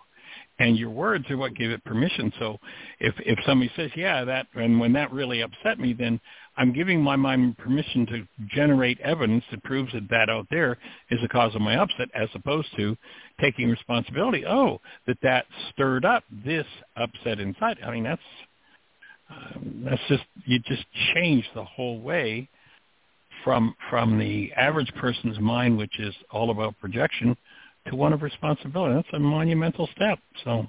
[0.58, 2.32] And your words are what give it permission.
[2.38, 2.58] So
[3.00, 6.20] if if somebody says, yeah, that and when that really upset me, then
[6.56, 10.78] I'm giving my mind permission to generate evidence that proves that that out there
[11.10, 12.96] is the cause of my upset as opposed to
[13.40, 14.44] taking responsibility.
[14.46, 17.78] Oh, that that stirred up this upset inside.
[17.84, 18.22] I mean, that's
[19.30, 20.84] um, that's just you just
[21.14, 22.48] change the whole way
[23.44, 27.36] from from the average person's mind, which is all about projection,
[27.88, 28.94] to one of responsibility.
[28.94, 30.18] That's a monumental step.
[30.44, 30.66] So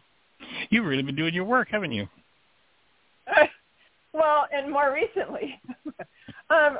[0.69, 2.07] you've really been doing your work, haven't you?
[4.13, 5.59] Well, and more recently,
[6.49, 6.79] um,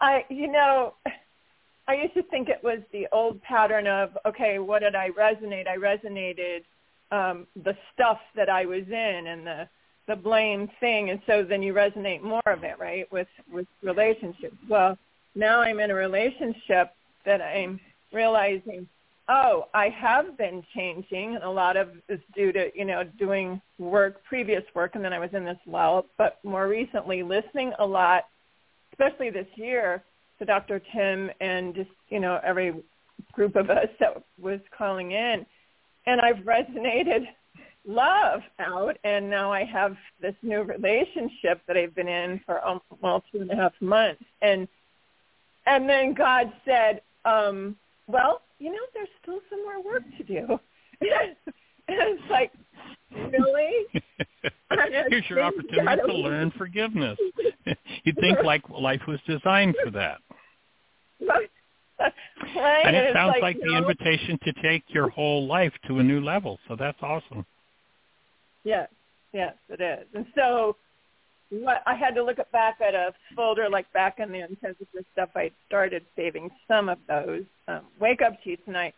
[0.00, 0.94] I, you know,
[1.88, 5.66] I used to think it was the old pattern of, okay, what did I resonate?
[5.66, 6.62] I resonated
[7.10, 9.68] um, the stuff that I was in and the
[10.08, 13.10] the blame thing, and so then you resonate more of it, right?
[13.12, 14.56] With with relationships.
[14.68, 14.98] Well,
[15.34, 16.90] now I'm in a relationship
[17.24, 17.78] that I'm
[18.12, 18.88] realizing,
[19.28, 23.60] oh, I have been changing, and a lot of is due to you know doing
[23.78, 26.06] work, previous work, and then I was in this lull.
[26.18, 28.24] But more recently, listening a lot,
[28.92, 30.02] especially this year,
[30.38, 30.80] to Dr.
[30.92, 32.74] Tim and just you know every
[33.32, 35.46] group of us that was calling in,
[36.06, 37.26] and I've resonated
[37.84, 42.60] love out and now I have this new relationship that I've been in for
[43.00, 44.68] well two and a half months and
[45.66, 50.46] and then God said, um, well, you know, there's still some more work to do.
[51.00, 51.36] and
[51.88, 52.52] it's like,
[53.10, 53.86] really?
[55.10, 57.18] Here's your opportunity to learn forgiveness.
[58.04, 60.18] You'd think like life was designed for that.
[61.20, 61.50] Right?
[61.98, 63.72] And it it's sounds like, like no.
[63.72, 66.58] the invitation to take your whole life to a new level.
[66.68, 67.44] So that's awesome.
[68.64, 68.88] Yes,
[69.32, 70.06] yes, it is.
[70.14, 70.76] And so
[71.52, 75.28] what I had to look back at a folder like back in the intensive stuff.
[75.36, 77.44] I started saving some of those.
[77.68, 78.94] Um, wake up to you tonight.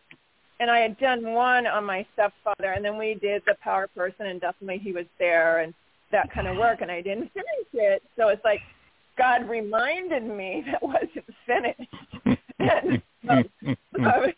[0.59, 4.27] And I had done one on my stepfather, and then we did the power person,
[4.27, 5.73] and definitely he was there, and
[6.13, 8.01] that kind of work, and I didn't finish it.
[8.15, 8.61] So it's like
[9.17, 11.81] God reminded me that wasn't finished.
[12.59, 13.43] and so,
[13.97, 14.31] so,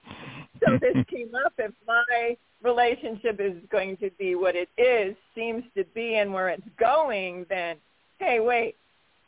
[0.66, 1.54] so this came up.
[1.60, 6.50] If my relationship is going to be what it is, seems to be, and where
[6.50, 7.78] it's going, then
[8.20, 8.76] hey, wait,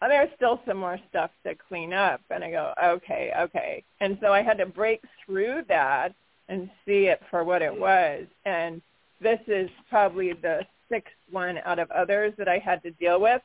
[0.01, 2.21] uh, there's still some more stuff to clean up.
[2.29, 3.83] And I go, okay, okay.
[3.99, 6.13] And so I had to break through that
[6.47, 8.25] and see it for what it was.
[8.45, 8.81] And
[9.21, 13.41] this is probably the sixth one out of others that I had to deal with.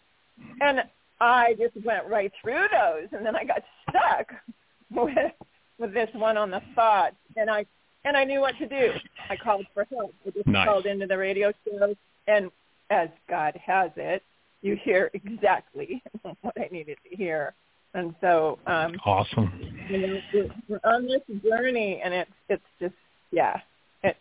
[0.61, 0.83] And
[1.21, 4.33] I just went right through those, and then I got stuck
[4.91, 5.33] with
[5.79, 7.67] with this one on the thoughts, and I
[8.05, 8.93] and I knew what to do.
[9.31, 10.13] I called for help.
[10.27, 10.67] I just Nice.
[10.67, 11.95] called into the radio show,
[12.27, 12.51] and
[12.91, 14.23] as God has it,
[14.65, 16.03] you hear exactly
[16.41, 17.55] what I needed to hear.
[17.93, 19.53] And so, um, Awesome.
[19.89, 22.95] you know, we're, on this journey, and it's it's just
[23.31, 23.61] yeah,
[24.03, 24.17] it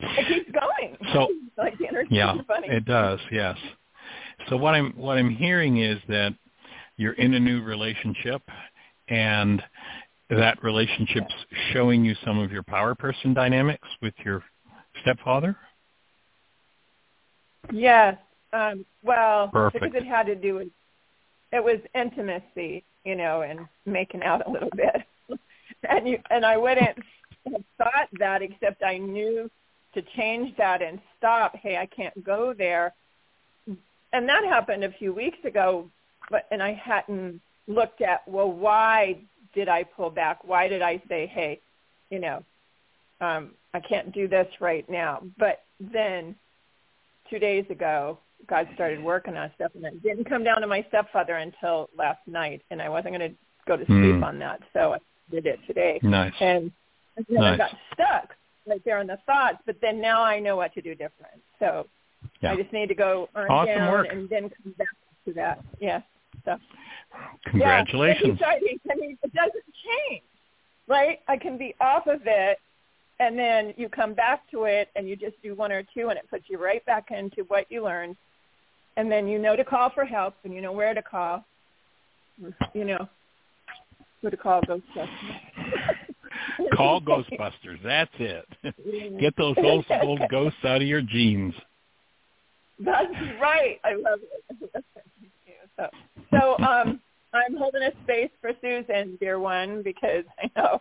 [0.00, 0.96] it keeps going.
[1.12, 1.28] So-
[1.58, 2.68] like the energy Yeah, is funny.
[2.68, 3.20] it does.
[3.30, 3.56] Yes.
[4.48, 6.34] So what I'm what I'm hearing is that
[6.96, 8.42] you're in a new relationship,
[9.08, 9.62] and
[10.30, 11.34] that relationship's
[11.72, 14.42] showing you some of your power person dynamics with your
[15.02, 15.56] stepfather.
[17.72, 18.16] Yes.
[18.54, 19.84] Um, well, Perfect.
[19.84, 20.68] because it had to do with
[21.52, 25.02] it was intimacy, you know, and making out a little bit.
[25.88, 26.98] and you and I wouldn't
[27.46, 29.50] have thought that except I knew
[29.94, 32.94] to change that and stop, hey, I can't go there.
[34.12, 35.90] And that happened a few weeks ago,
[36.30, 39.18] but and I hadn't looked at well, why
[39.52, 40.44] did I pull back?
[40.44, 41.60] Why did I say, hey,
[42.10, 42.44] you know,
[43.20, 45.22] um, I can't do this right now?
[45.38, 46.36] But then
[47.28, 50.84] two days ago, God started working on stuff, and it didn't come down to my
[50.88, 53.36] stepfather until last night, and I wasn't going to
[53.66, 54.24] go to sleep Hmm.
[54.24, 54.98] on that, so I
[55.30, 55.98] did it today.
[56.02, 56.34] Nice.
[56.40, 56.70] And
[57.16, 57.54] then Nice.
[57.54, 58.36] I got stuck
[58.66, 61.40] right there in the thoughts, but then now I know what to do different.
[61.58, 61.86] So
[62.40, 62.52] Yeah.
[62.52, 64.08] I just need to go on awesome down work.
[64.10, 64.88] and then come back
[65.26, 65.60] to that.
[65.80, 66.00] Yeah.
[66.44, 66.58] So
[67.46, 68.38] Congratulations.
[68.40, 68.46] Yeah.
[68.48, 69.64] I mean, it doesn't
[70.08, 70.22] change,
[70.88, 71.20] right?
[71.28, 72.58] I can be off of it,
[73.20, 76.18] and then you come back to it, and you just do one or two, and
[76.18, 78.16] it puts you right back into what you learned,
[78.96, 81.44] and then you know to call for help, and you know where to call.
[82.72, 83.08] You know
[84.20, 85.08] who to call Ghostbusters.
[86.74, 87.82] Call Ghostbusters.
[87.84, 88.46] That's it.
[89.20, 91.54] Get those old, old ghosts out of your jeans.
[92.78, 93.78] That's right.
[93.84, 94.84] I love it.
[95.76, 95.88] So,
[96.30, 97.00] so um,
[97.32, 100.80] I'm holding a space for Susan, dear one, because I know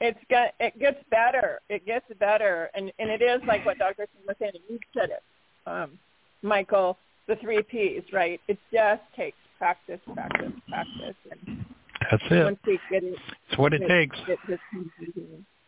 [0.00, 1.60] it's got it gets better.
[1.68, 4.06] It gets better, and and it is like what Dr.
[4.06, 4.52] Tim was saying.
[4.68, 5.22] You said it,
[5.66, 5.98] um,
[6.42, 6.98] Michael.
[7.26, 8.38] The three P's, right?
[8.48, 11.64] It just takes practice, practice, practice, and
[12.10, 12.44] That's it.
[12.44, 13.18] once we get it,
[13.48, 14.18] It's what it it, takes.
[14.28, 14.60] it just.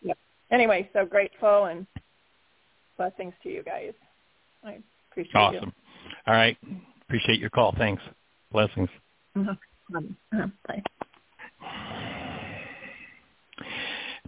[0.02, 0.18] Yep.
[0.50, 1.86] Anyway, so grateful and
[2.98, 3.94] blessings to you guys.
[4.62, 4.80] I
[5.10, 5.40] appreciate you.
[5.40, 5.72] Awesome.
[6.26, 6.58] All right.
[7.02, 7.74] Appreciate your call.
[7.78, 8.02] Thanks.
[8.52, 8.90] Blessings.
[9.34, 9.56] Mhm.
[9.94, 10.82] Um, uh, bye.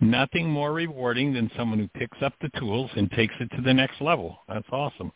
[0.00, 3.74] Nothing more rewarding than someone who picks up the tools and takes it to the
[3.74, 4.38] next level.
[4.48, 5.12] That's awesome.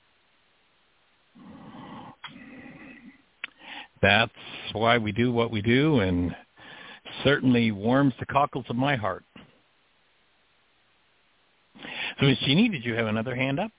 [4.00, 4.32] That's
[4.72, 6.34] why we do what we do and
[7.22, 9.24] certainly warms the cockles of my heart.
[12.20, 12.38] So Ms.
[12.44, 13.70] Jeanie, did you have another hand up?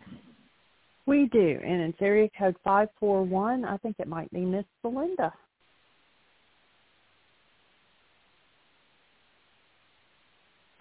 [1.06, 3.66] We do, and it's area code 541.
[3.66, 5.34] I think it might be Miss Belinda.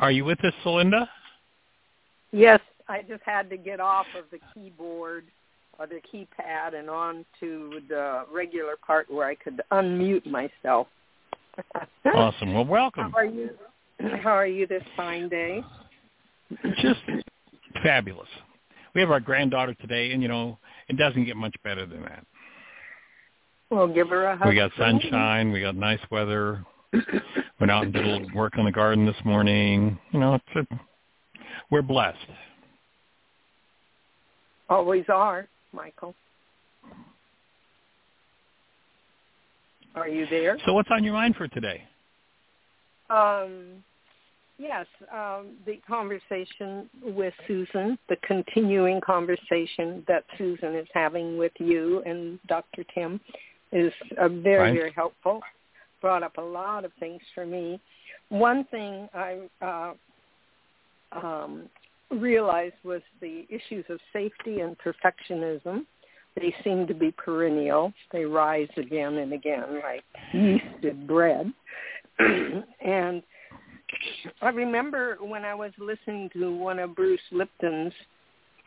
[0.03, 1.07] Are you with us, Celinda?
[2.33, 2.59] Yes,
[2.89, 5.27] I just had to get off of the keyboard
[5.79, 10.89] or the keypad and on to the regular part where I could unmute myself.
[12.05, 12.53] Awesome.
[12.53, 13.13] Well, welcome.
[13.13, 13.51] How are you?
[14.23, 15.63] How are you this fine day?
[16.81, 17.01] Just
[17.83, 18.29] fabulous.
[18.95, 20.59] We have our granddaughter today, and you know
[20.89, 22.27] it doesn't get much better than that.
[23.71, 24.49] Well, give her a hug.
[24.49, 25.53] We got sunshine.
[25.53, 26.65] We got nice weather.
[26.93, 29.99] Went out and did a little work on the garden this morning.
[30.13, 30.81] You know, it's a,
[31.71, 32.19] we're blessed.
[34.69, 36.15] Always are, Michael.
[39.95, 40.59] Are you there?
[40.65, 41.83] So, what's on your mind for today?
[43.11, 43.85] Um,
[44.59, 52.03] yes, um, the conversation with Susan, the continuing conversation that Susan is having with you
[52.07, 52.85] and Dr.
[52.95, 53.21] Tim
[53.71, 54.75] is uh, very, Right.
[54.75, 55.43] very helpful.
[56.03, 57.81] Brought up a lot of things for me.
[58.29, 59.93] One thing I uh,
[61.13, 61.69] um,
[62.11, 65.87] realized was the issues of safety and perfectionism.
[66.37, 67.93] They seem to be perennial.
[68.11, 70.03] They rise again and again like
[70.35, 71.53] yeasted bread.
[72.19, 73.23] and
[74.41, 77.93] I remember when I was listening to one of Bruce Lipton's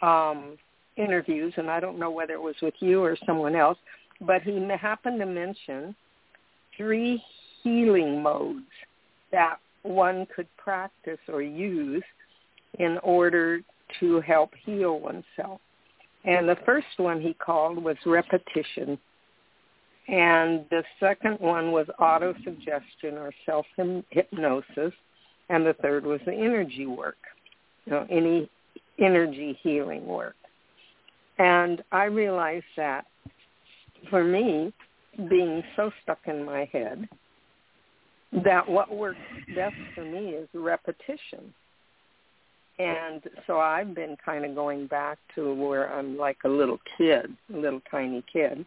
[0.02, 0.58] um,
[0.98, 3.78] interviews, and I don't know whether it was with you or someone else,
[4.22, 5.96] but he happened to mention
[6.78, 7.22] three
[7.64, 8.66] healing modes
[9.32, 12.04] that one could practice or use
[12.80, 13.62] in order
[14.00, 15.62] to help heal oneself.
[16.24, 18.98] And the first one he called was repetition.
[20.08, 24.94] And the second one was autosuggestion or self-hypnosis.
[25.50, 27.18] And the third was the energy work,
[27.86, 28.50] you know, any
[29.00, 30.36] energy healing work.
[31.38, 33.06] And I realized that
[34.10, 34.74] for me,
[35.30, 37.08] being so stuck in my head,
[38.44, 39.20] that what works
[39.56, 41.54] best for me is repetition.
[42.78, 47.36] And so I've been kind of going back to where I'm like a little kid,
[47.54, 48.66] a little tiny kid,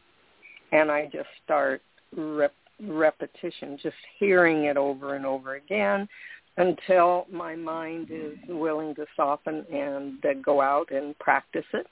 [0.73, 1.83] and I just start
[2.17, 6.09] rep- repetition, just hearing it over and over again
[6.57, 11.87] until my mind is willing to soften and uh, go out and practice it.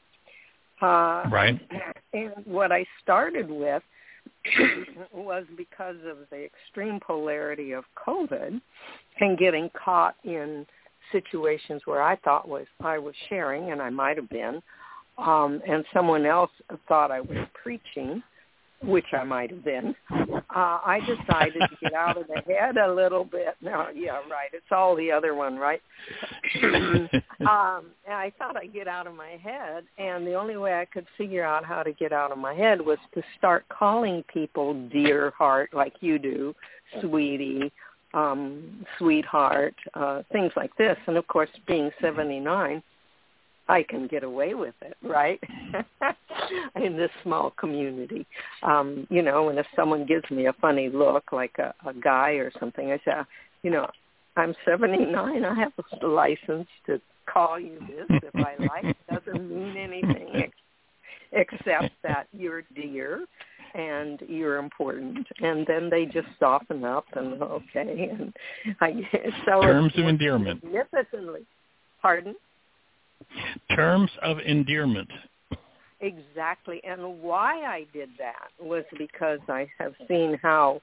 [0.80, 1.60] Uh, Right.
[2.12, 3.82] And what I started with
[5.12, 8.60] was because of the extreme polarity of COVID
[9.20, 10.66] and getting caught in
[11.12, 14.62] situations where I thought was I was sharing, and I might have been,
[15.18, 16.50] um, and someone else
[16.88, 18.22] thought I was preaching,
[18.82, 19.94] which I might have been.
[20.10, 23.56] Uh, I decided to get out of the head a little bit.
[23.60, 24.50] No, yeah, right.
[24.52, 25.80] It's all the other one, right?
[26.62, 30.84] um, and I thought I'd get out of my head, and the only way I
[30.84, 34.74] could figure out how to get out of my head was to start calling people
[34.90, 36.54] dear heart, like you do,
[37.00, 37.72] sweetie,
[38.14, 40.96] um, sweetheart, uh, things like this.
[41.06, 42.82] And of course, being 79,
[43.68, 45.40] I can get away with it, right?
[46.76, 48.26] In this small community.
[48.62, 52.32] Um, you know, and if someone gives me a funny look, like a, a guy
[52.32, 53.26] or something, I say, "Ah,
[53.62, 53.88] you know,
[54.36, 55.44] I'm 79.
[55.44, 58.84] I have a license to call you this if I like.
[58.84, 60.28] It doesn't mean anything
[61.32, 63.26] ex- accept that you're dear
[63.74, 68.32] and you're important, and then they just soften up and okay, and
[68.80, 68.92] I
[69.44, 70.62] so terms of endearment.
[70.62, 71.44] Significantly,
[72.00, 72.34] pardon.
[73.74, 75.10] Terms of endearment.
[76.00, 80.80] Exactly, and why I did that was because I have seen how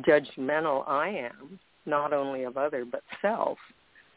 [0.00, 3.58] judgmental I am, not only of other but self.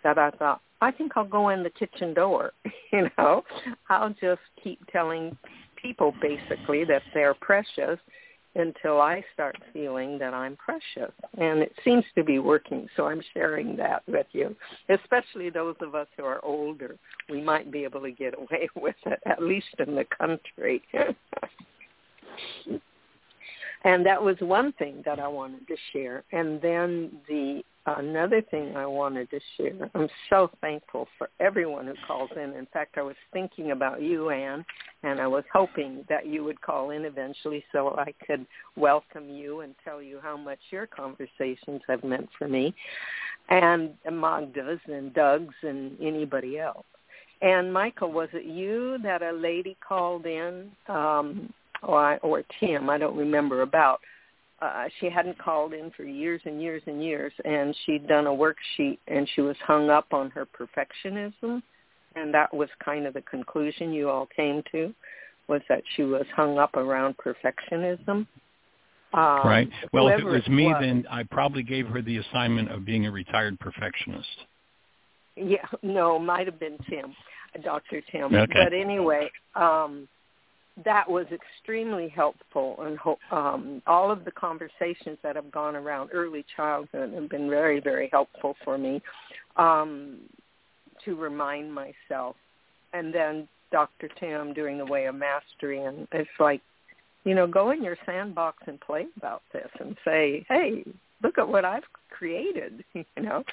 [0.03, 2.51] That I thought I think I'll go in the kitchen door.
[2.93, 3.43] you know,
[3.89, 5.35] I'll just keep telling
[5.81, 7.99] people basically that they're precious
[8.55, 11.13] until I start feeling that I'm precious.
[11.37, 14.55] And it seems to be working, so I'm sharing that with you.
[14.89, 16.97] Especially those of us who are older,
[17.29, 20.81] we might be able to get away with it, at least in the country.
[23.83, 26.23] and that was one thing that I wanted to share.
[26.31, 29.89] And then the another thing I wanted to share.
[29.93, 32.53] I'm so thankful for everyone who calls in.
[32.53, 34.65] In fact, I was thinking about you, Anne,
[35.03, 38.45] and I was hoping that you would call in eventually so I could
[38.75, 42.73] welcome you and tell you how much your conversations have meant for me,
[43.49, 46.85] and Magda's and Doug's and anybody else.
[47.41, 51.53] And Michael, was it you that a lady called in, um,
[51.83, 52.89] or, or Tim?
[52.89, 53.99] I don't remember about
[54.61, 58.29] uh, she hadn't called in for years and years and years, and she'd done a
[58.29, 61.61] worksheet, and she was hung up on her perfectionism,
[62.15, 64.93] and that was kind of the conclusion you all came to,
[65.47, 68.25] was that she was hung up around perfectionism.
[69.13, 69.69] Um, right.
[69.93, 73.05] Well, if it was me, was, then I probably gave her the assignment of being
[73.05, 74.27] a retired perfectionist.
[75.35, 77.13] Yeah, no, might have been Tim,
[77.63, 78.01] Dr.
[78.11, 78.33] Tim.
[78.33, 78.51] Okay.
[78.53, 80.07] But anyway, um,
[80.83, 82.97] that was extremely helpful and
[83.31, 88.09] um, all of the conversations that have gone around early childhood have been very very
[88.11, 89.01] helpful for me
[89.55, 90.17] um,
[91.03, 92.35] to remind myself.
[92.93, 96.61] And then dr tim doing the way of mastery and it's like
[97.23, 100.85] you know go in your sandbox and play about this and say hey
[101.23, 103.43] look at what i've created you know?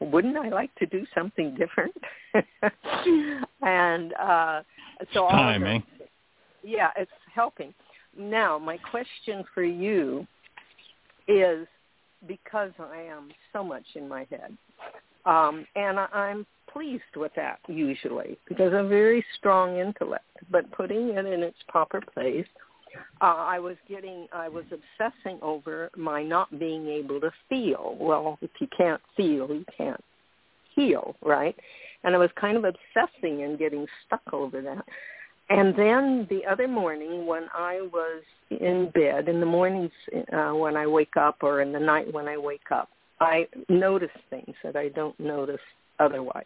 [0.00, 1.94] Wouldn't i like to do something different?
[3.62, 4.62] And uh
[5.12, 5.78] so all time, of eh?
[6.66, 7.72] Yeah, it's helping.
[8.18, 10.26] Now, my question for you
[11.28, 11.66] is
[12.26, 14.56] because I am so much in my head,
[15.24, 21.24] um, and I'm pleased with that usually because I'm very strong intellect, but putting it
[21.24, 22.46] in its proper place,
[23.20, 27.96] uh, I was getting, I was obsessing over my not being able to feel.
[28.00, 30.02] Well, if you can't feel, you can't
[30.74, 31.56] heal, right?
[32.04, 34.84] And I was kind of obsessing and getting stuck over that.
[35.48, 39.92] And then the other morning when I was in bed, in the mornings
[40.32, 42.88] uh, when I wake up or in the night when I wake up,
[43.20, 45.60] I notice things that I don't notice
[45.98, 46.44] otherwise.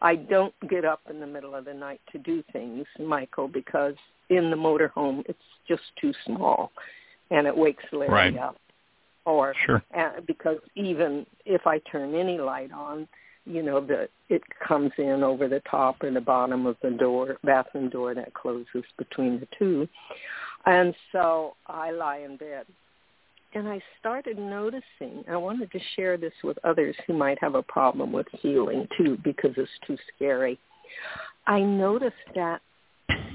[0.00, 3.94] I don't get up in the middle of the night to do things, Michael, because
[4.30, 6.72] in the motorhome it's just too small
[7.30, 8.36] and it wakes Larry right.
[8.36, 8.56] up.
[9.26, 9.82] Or sure.
[9.96, 13.08] uh, because even if I turn any light on,
[13.46, 17.36] you know the it comes in over the top or the bottom of the door
[17.44, 19.88] bathroom door that closes between the two.
[20.66, 22.64] And so i lie in bed.
[23.54, 27.62] And i started noticing i wanted to share this with others who might have a
[27.62, 30.58] problem with healing too because it's too scary.
[31.46, 32.62] I noticed that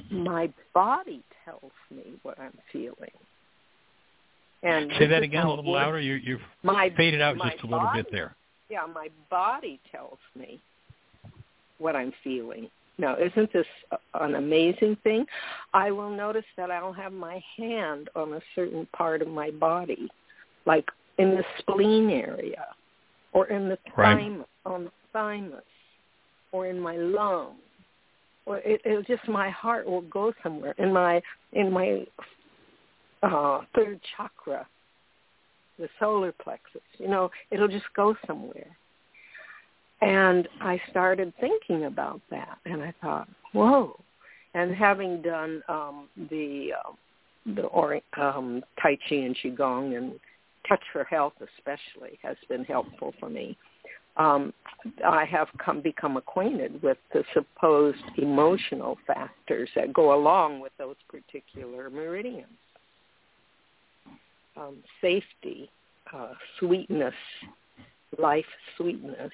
[0.10, 3.12] my body tells me what i'm feeling.
[4.62, 6.02] And say that again a little louder.
[6.02, 8.36] You you've my, faded out my just a little bit there
[8.70, 10.60] yeah, my body tells me
[11.80, 12.70] what I'm feeling.
[12.98, 13.66] Now, isn't this
[14.14, 15.26] an amazing thing?
[15.74, 20.10] I will notice that I'll have my hand on a certain part of my body,
[20.66, 20.86] like
[21.18, 22.68] in the spleen area,
[23.32, 24.16] or in the right.
[24.16, 25.64] thymus, on the thymus,
[26.52, 27.56] or in my lung,
[28.46, 31.22] or it, it just my heart will go somewhere in my
[31.54, 32.06] in my
[33.24, 34.68] uh, third chakra
[35.80, 36.82] the solar plexus.
[36.98, 38.76] You know, it'll just go somewhere.
[40.02, 44.00] And I started thinking about that, and I thought, whoa.
[44.54, 46.92] And having done um, the uh,
[47.56, 47.70] the
[48.18, 50.14] um, Tai Chi and Qigong and
[50.68, 53.58] Touch for Health especially has been helpful for me.
[54.18, 54.54] Um,
[55.06, 60.96] I have come become acquainted with the supposed emotional factors that go along with those
[61.10, 62.48] particular meridians
[64.58, 65.70] um, safety,
[66.14, 67.14] uh, sweetness,
[68.18, 68.46] life
[68.78, 69.32] sweetness,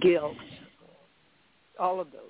[0.00, 0.36] guilt,
[1.78, 2.20] all of those.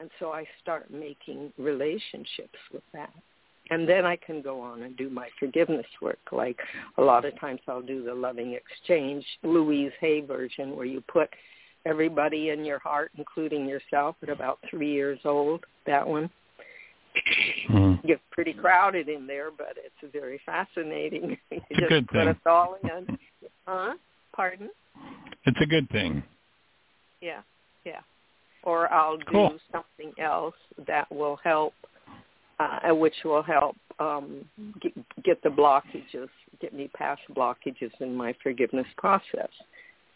[0.00, 3.12] And so I start making relationships with that.
[3.70, 6.18] And then I can go on and do my forgiveness work.
[6.32, 6.58] Like
[6.98, 11.30] a lot of times I'll do the loving exchange, Louise Hay version, where you put
[11.86, 16.28] everybody in your heart, including yourself, at about three years old, that one
[17.68, 17.98] Mm.
[18.02, 21.36] It gets pretty crowded in there, but it's very fascinating.
[21.50, 22.20] It's a good thing.
[22.20, 23.18] Put us all in.
[23.66, 23.94] Huh?
[24.34, 24.70] Pardon?
[25.44, 26.20] It's a good thing.
[27.20, 27.42] Yeah,
[27.86, 28.00] yeah.
[28.64, 29.58] Or I'll do cool.
[29.70, 30.56] something else
[30.88, 31.74] that will help,
[32.58, 34.44] uh, which will help um,
[34.80, 36.28] get, get the blockages,
[36.60, 39.50] get me past blockages in my forgiveness process,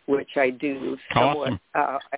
[0.06, 1.52] which I do somewhat.
[1.52, 1.60] Awesome.
[1.72, 2.16] Uh, I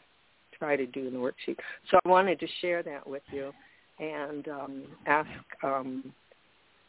[0.59, 1.57] try to do in the worksheet.
[1.91, 3.53] So I wanted to share that with you
[4.01, 5.29] and um, ask
[5.63, 6.13] um,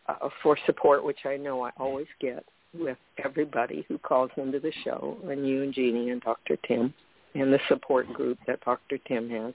[0.08, 4.72] uh, for support, which I know I always get with everybody who calls into the
[4.84, 6.58] show, and you and Jeanie and Dr.
[6.68, 6.94] Tim,
[7.36, 8.98] and the support group that Dr.
[9.08, 9.54] Tim has.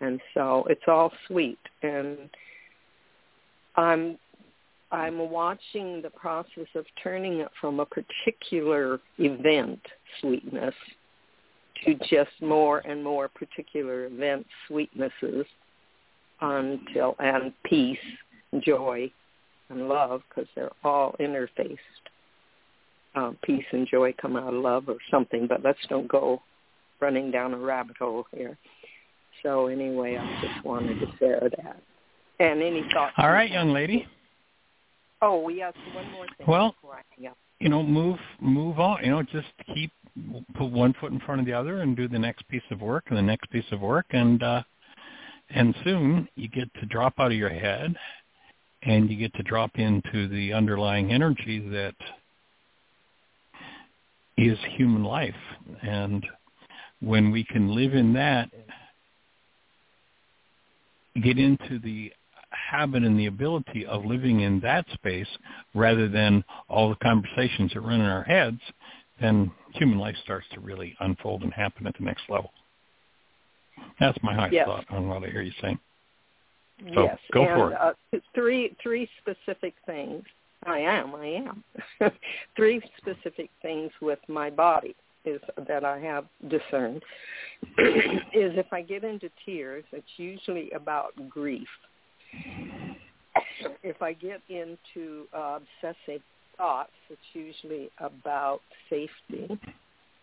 [0.00, 2.18] And so it's all sweet, and
[3.76, 4.18] I'm
[4.90, 9.80] I'm watching the process of turning it from a particular event
[10.20, 10.74] sweetness
[11.84, 15.46] to just more and more particular event sweetnesses
[16.40, 17.98] until and peace,
[18.60, 19.10] joy,
[19.70, 21.78] and love because they're all interfaced.
[23.14, 26.42] Um, peace and joy come out of love or something, but let's don't go
[27.00, 28.58] running down a rabbit hole here.
[29.42, 31.80] So anyway, I just wanted to share that.
[32.40, 33.14] And any thoughts?
[33.18, 34.06] All right, young lady.
[35.22, 35.72] Oh, yes.
[35.94, 36.46] One more thing.
[36.46, 37.36] Well, before I hang up.
[37.60, 39.04] you know, move move on.
[39.04, 39.92] You know, just keep
[40.54, 43.04] put one foot in front of the other and do the next piece of work
[43.08, 44.62] and the next piece of work, and uh,
[45.54, 47.94] and soon you get to drop out of your head,
[48.82, 51.94] and you get to drop into the underlying energy that
[54.36, 55.34] is human life,
[55.82, 56.26] and
[57.00, 58.50] when we can live in that,
[61.22, 62.12] get into the
[62.50, 65.28] habit and the ability of living in that space
[65.74, 68.60] rather than all the conversations that run in our heads,
[69.20, 72.50] then human life starts to really unfold and happen at the next level.
[74.00, 74.66] That's my high Yes.
[74.66, 75.78] thought on what I hear you saying.
[76.94, 77.18] So, yes.
[77.32, 77.78] go and, for it.
[77.80, 80.24] Uh, three three specific things.
[80.66, 81.14] I am.
[81.14, 81.64] I am.
[82.56, 84.94] three specific things with my body
[85.24, 87.02] is that I have discerned
[87.78, 91.68] is if I get into tears, it's usually about grief.
[93.82, 96.22] If I get into uh, obsessive
[96.56, 98.60] thoughts, it's usually about
[98.90, 99.58] safety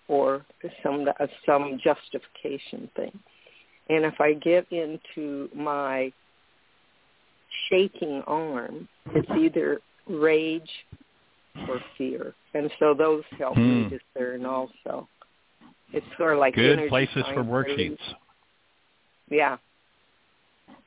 [0.07, 0.45] or
[0.83, 3.17] some uh, some justification thing.
[3.91, 6.13] And if I get into my
[7.69, 10.69] shaking arm, it's either rage
[11.67, 12.33] or fear.
[12.53, 13.89] And so those help me Hmm.
[13.89, 15.09] discern also.
[15.91, 17.99] It's sort of like Good places for worksheets.
[19.29, 19.57] Yeah,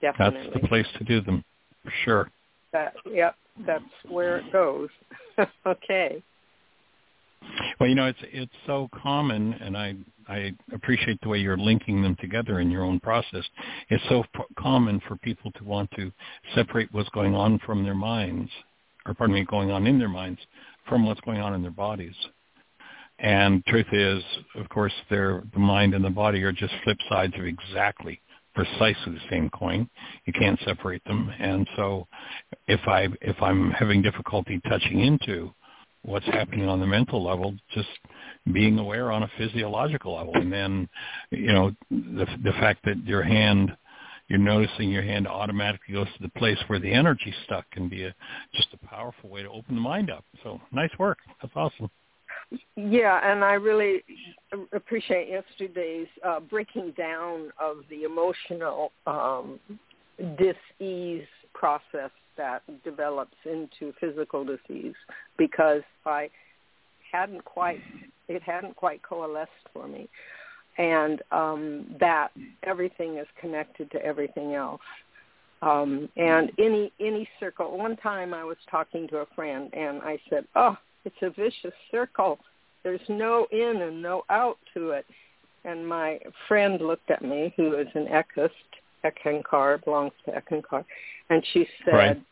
[0.01, 0.49] definitely.
[0.51, 1.45] That's the place to do them,
[1.83, 2.31] for sure.
[2.73, 3.37] That, yep,
[3.67, 4.89] that's where it goes.
[5.67, 6.23] okay.
[7.79, 9.95] Well, you know, it's it's so common, and I
[10.29, 13.45] I appreciate the way you're linking them together in your own process.
[13.91, 16.13] It's so p- common for people to want to
[16.55, 18.51] separate what's going on from their minds,
[19.07, 20.41] or pardon me, going on in their minds
[20.89, 22.15] from what's going on in their bodies.
[23.19, 24.23] And truth is,
[24.57, 28.21] of course, their the mind and the body are just flip sides of exactly
[28.55, 29.89] precisely the same coin.
[30.27, 31.31] You can't separate them.
[31.39, 32.07] And so,
[32.69, 35.53] if I if I'm having difficulty touching into
[36.05, 37.89] what's happening on the mental level, just
[38.53, 40.89] being aware on a physiological level, and then
[41.31, 43.77] you know the the fact that your hand
[44.29, 48.05] you're noticing your hand automatically goes to the place where the energy stuck can be
[48.05, 48.15] a
[48.55, 50.25] just a powerful way to open the mind up.
[50.43, 51.19] So nice work.
[51.43, 51.91] That's awesome.
[52.77, 54.03] Yeah, and I really
[54.73, 59.59] appreciate yesterday's uh, breaking down of the emotional um,
[60.39, 64.95] dis-ease process that develops into physical disease
[65.39, 66.31] because I
[67.13, 67.81] hadn't quite
[68.29, 70.09] it hadn't quite coalesced for me,
[70.79, 72.31] and um, that
[72.63, 74.81] everything is connected to everything else.
[75.63, 77.79] Um, and any any circle.
[77.79, 81.75] One time I was talking to a friend and I said, "Oh, it's a vicious
[81.91, 82.39] circle.
[82.83, 85.07] There's no in and no out to it."
[85.65, 88.51] And my friend looked at me, who is an Eckist,
[89.05, 90.85] Eckankar, belongs to Eckankar,
[91.31, 92.23] and she said, Right.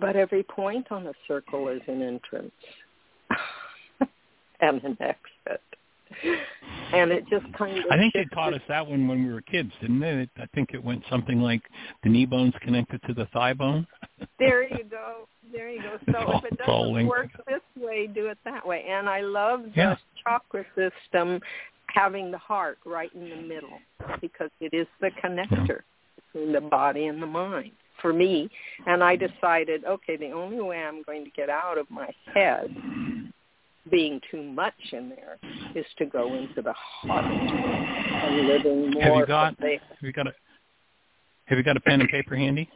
[0.00, 2.52] "But every point on a circle is an entrance
[4.60, 5.62] and an exit."
[6.92, 9.32] And it just kind of I think they shifted taught us that one when we
[9.32, 10.10] were kids, didn't they?
[10.22, 11.62] It- I think it went something like
[12.04, 13.86] the knee bone's connected to the thigh bone.
[14.38, 15.28] There you go.
[15.52, 15.98] There you go.
[16.10, 18.84] So all- if it doesn't work this way, do it that way.
[18.88, 19.96] And I love the Yeah.
[20.22, 21.40] chakra system
[21.96, 23.78] having the heart right in the middle
[24.20, 25.80] because it is the connector
[26.16, 28.50] between the body and the mind for me.
[28.86, 32.76] And I decided, okay, the only way I'm going to get out of my head
[33.90, 35.38] being too much in there
[35.74, 40.26] is to go into the heart and living more Have you got have you got
[40.26, 40.32] a
[41.46, 42.68] Have you got a pen and paper handy?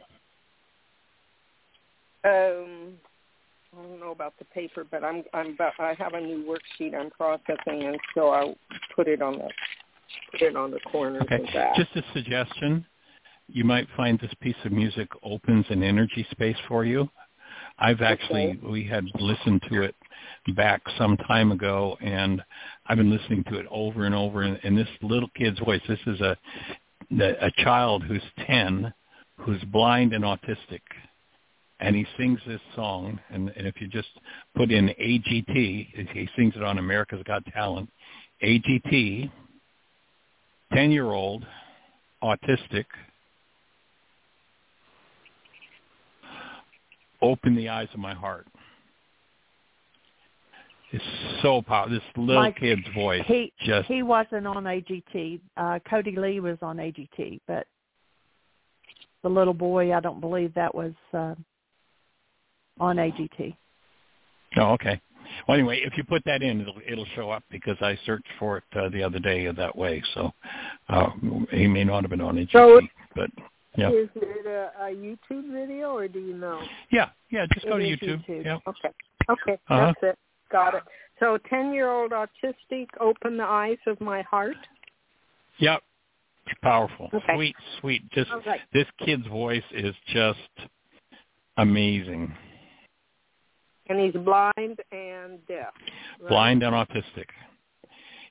[2.23, 2.93] Um,
[3.73, 6.93] I don't know about the paper, but I'm I'm about, I have a new worksheet
[6.93, 8.55] I'm processing, and so I'll
[8.95, 9.49] put it on the
[10.31, 11.35] put it on the corners okay.
[11.35, 11.75] of that.
[11.75, 12.85] Just a suggestion.
[13.47, 17.09] You might find this piece of music opens an energy space for you.
[17.79, 18.59] I've actually Okay.
[18.67, 19.95] we had listened to it
[20.55, 22.43] back some time ago, and
[22.87, 24.41] I've been listening to it over and over.
[24.41, 25.81] And, and this little kid's voice.
[25.87, 26.37] This is a
[27.19, 28.93] a child who's ten,
[29.37, 30.81] who's blind and autistic,
[31.81, 33.19] and he sings this song.
[33.31, 34.09] And, and if you just
[34.55, 37.89] put in AGT, he sings it on America's Got Talent.
[38.43, 39.29] AGT,
[40.73, 41.45] ten-year-old,
[42.23, 42.85] autistic.
[47.21, 48.47] Open the eyes of my heart.
[50.91, 51.03] It's
[51.41, 51.93] so powerful.
[51.93, 55.39] This little Mike, kid's voice He just he wasn't on AGT.
[55.55, 57.65] Uh, Kodi Lee was on AGT, but
[59.23, 61.35] the little boy, I don't believe that was uh,
[62.79, 63.55] on AGT.
[64.57, 64.99] Oh, okay.
[65.47, 68.57] Well, anyway, if you put that in, it'll it'll show up because I searched for
[68.57, 70.03] it uh, the other day that way.
[70.13, 70.33] So
[70.89, 71.09] uh,
[71.51, 72.81] he may not have been on AGT, So-
[73.15, 73.29] but
[73.77, 76.61] yeah, Is it a, a YouTube video, or do you know?
[76.91, 77.45] yeah, yeah.
[77.53, 78.27] Just go It to YouTube.
[78.27, 78.45] YouTube.
[78.45, 78.57] Yeah.
[78.67, 78.89] Okay.
[79.29, 79.85] Okay, Uh-huh.
[79.85, 80.19] that's it.
[80.51, 80.83] Got it.
[81.21, 84.57] So, ten-year-old autistic, open the eyes of my heart.
[85.59, 85.81] Yep.
[86.47, 87.09] It's powerful.
[87.13, 87.35] Okay.
[87.35, 88.09] Sweet, sweet.
[88.11, 88.57] Just Okay.
[88.73, 90.39] this kid's voice is just
[91.57, 92.33] amazing.
[93.91, 95.73] And he's blind and deaf.
[96.19, 96.29] right?
[96.29, 97.25] Blind and autistic.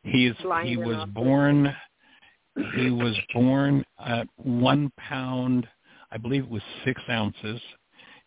[0.03, 1.15] He's Blind he was autistic.
[1.15, 1.77] born
[2.75, 5.69] he was born at one pound
[6.11, 7.61] I believe it was six ounces.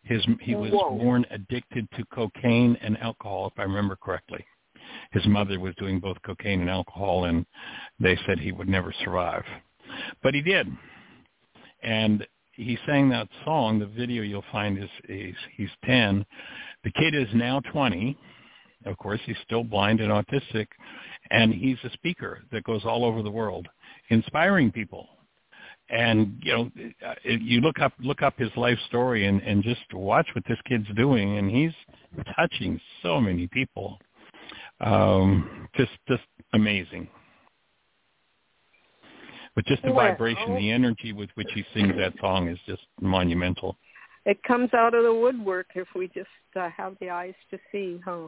[0.04, 0.98] His he was Whoa.
[0.98, 4.46] born addicted to cocaine and alcohol, if I remember correctly.
[5.12, 7.46] His mother was doing both cocaine and alcohol, and
[8.00, 9.44] they said he would never survive,
[10.22, 10.68] but he did.
[11.82, 13.80] And he sang that song.
[13.80, 16.26] The video you'll find is he's he's ten.
[16.84, 18.18] The kid is now twenty.
[18.86, 20.68] Of course, he's still blind and autistic,
[21.32, 23.68] and he's a speaker that goes all over the world,
[24.10, 25.08] inspiring people.
[25.90, 26.72] And you know
[27.06, 30.58] uh, you look up look up his life story and and just watch what this
[30.68, 31.74] kid's doing and he's
[32.36, 34.00] touching so many people.
[34.80, 36.24] Um just just
[36.54, 37.08] amazing.
[39.56, 43.78] But just the vibration the energy with which he sings that song is just monumental
[44.26, 48.00] It comes out of the woodwork if we just uh, have the eyes to see,
[48.04, 48.28] huh?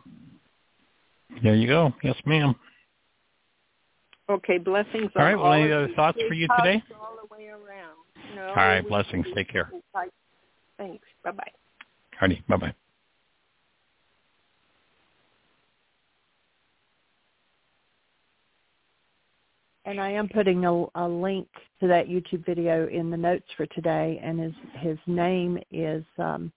[1.43, 2.55] there you go yes ma'am
[4.27, 5.11] Okay, blessings.
[5.15, 5.35] All right.
[5.35, 6.81] well, any other thoughts for you today?
[6.99, 7.95] All the way around.
[8.35, 9.72] No, all right blessings take care
[10.77, 11.07] Thanks.
[11.23, 11.51] Bye bye.
[12.19, 12.76] Hardy bye bye
[19.86, 21.48] And I am putting a, a link
[21.80, 26.52] to that YouTube video in the notes for today, and his his name is um,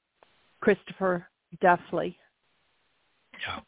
[0.60, 1.26] Christopher
[1.62, 2.16] Duffley.
[3.46, 3.60] Yeah.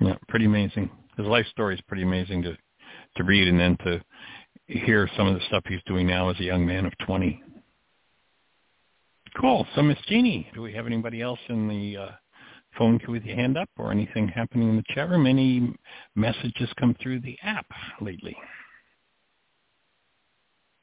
[0.00, 0.90] Yeah, pretty amazing.
[1.16, 2.56] His life story is pretty amazing to
[3.16, 4.02] to read and then to
[4.66, 7.42] hear some of the stuff he's doing now as a young man of 20.
[9.40, 9.66] Cool.
[9.74, 12.10] So, Miss Jeanie, do we have anybody else in the uh,
[12.78, 15.26] phone queue with your hand up or anything happening in the chat room?
[15.26, 15.74] Any
[16.14, 17.66] messages come through the app
[18.00, 18.36] lately?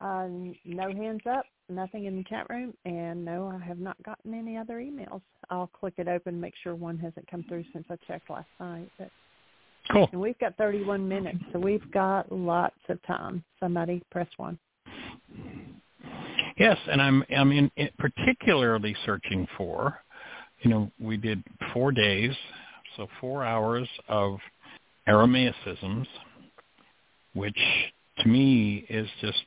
[0.02, 0.28] Uh,
[0.66, 4.58] no hands up, nothing in the chat room, and no, I have not gotten any
[4.58, 5.22] other emails.
[5.50, 8.92] I'll click it open, make sure one hasn't come through since I checked last night.
[9.00, 9.10] But
[9.92, 10.10] Cool.
[10.12, 13.44] and we've got 31 minutes, so we've got lots of time.
[13.60, 14.58] Somebody press one.
[16.58, 20.02] Yes, and I'm I'm in, in particularly searching for,
[20.62, 22.32] you know, we did four days,
[22.96, 24.40] so four hours of
[25.08, 26.08] Aramaicisms,
[27.34, 27.60] which
[28.20, 29.46] to me is just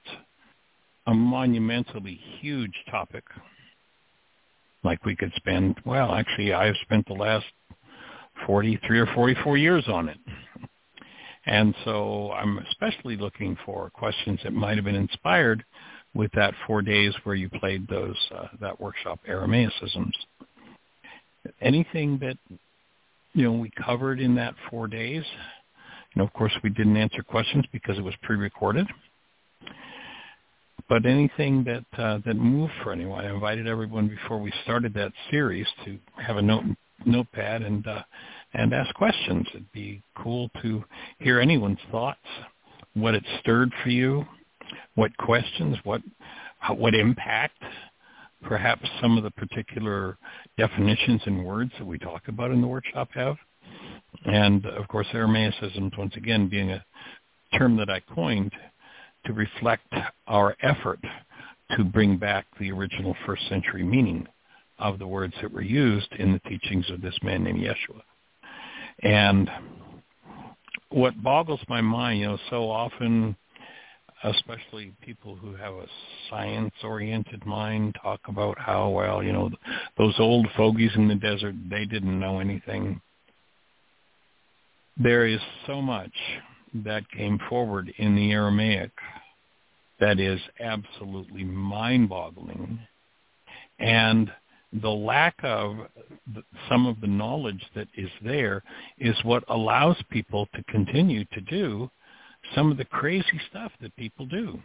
[1.06, 3.24] a monumentally huge topic.
[4.84, 7.46] Like we could spend, well, actually, I've spent the last
[8.46, 10.18] 43 or 44 years on it.
[11.46, 15.64] And so I'm especially looking for questions that might have been inspired
[16.14, 20.12] with that four days where you played those uh, that workshop Aramaicisms.
[21.60, 22.36] Anything that
[23.34, 25.22] you know we covered in that four days.
[26.14, 28.86] You know, of course, we didn't answer questions because it was pre-recorded.
[30.88, 35.12] But anything that uh, that moved for anyone, I invited everyone before we started that
[35.30, 36.64] series to have a note
[37.04, 38.02] notepad and uh,
[38.54, 39.46] and ask questions.
[39.50, 40.82] It'd be cool to
[41.18, 42.26] hear anyone's thoughts,
[42.94, 44.24] what it stirred for you,
[44.94, 46.00] what questions, what
[46.70, 47.62] what impact
[48.42, 50.16] perhaps some of the particular
[50.56, 53.36] definitions and words that we talk about in the workshop have.
[54.24, 56.84] And of course, Aramaicisms, once again, being a
[57.56, 58.52] term that I coined
[59.26, 59.92] to reflect
[60.26, 61.00] our effort
[61.76, 64.26] to bring back the original first century meaning
[64.78, 68.00] of the words that were used in the teachings of this man named Yeshua.
[69.02, 69.50] And
[70.90, 73.36] what boggles my mind, you know, so often,
[74.24, 75.86] especially people who have a
[76.28, 79.50] science-oriented mind, talk about how, well, you know,
[79.96, 83.00] those old fogies in the desert, they didn't know anything.
[84.96, 86.12] There is so much
[86.84, 88.90] that came forward in the Aramaic
[90.00, 92.78] that is absolutely mind-boggling.
[93.78, 94.30] And
[94.72, 95.76] the lack of
[96.68, 98.62] some of the knowledge that is there
[98.98, 101.90] is what allows people to continue to do
[102.54, 104.58] some of the crazy stuff that people do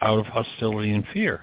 [0.00, 1.42] out of hostility and fear.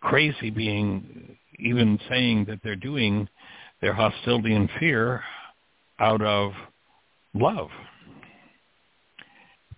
[0.00, 3.28] Crazy being even saying that they're doing
[3.80, 5.22] their hostility and fear
[5.98, 6.52] out of
[7.34, 7.68] love.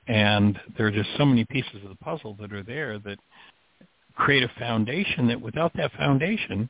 [0.06, 3.18] And there are just so many pieces of the puzzle that are there that
[4.14, 6.68] create a foundation that without that foundation,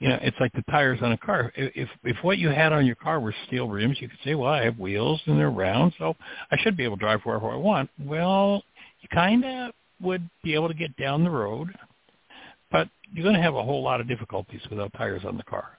[0.00, 1.52] you know, it's like the tires on a car.
[1.54, 4.52] If if what you had on your car were steel rims, you could say, well,
[4.52, 6.16] I have wheels and they're round, so
[6.50, 7.90] I should be able to drive wherever I want.
[8.02, 8.62] Well,
[9.02, 11.68] you kind of would be able to get down the road,
[12.72, 15.78] but you're going to have a whole lot of difficulties without tires on the car.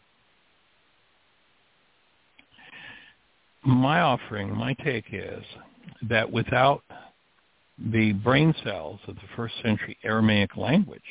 [3.64, 5.44] My offering, my take is
[6.10, 6.84] that without
[7.92, 11.02] the brain cells of the first century Aramaic language.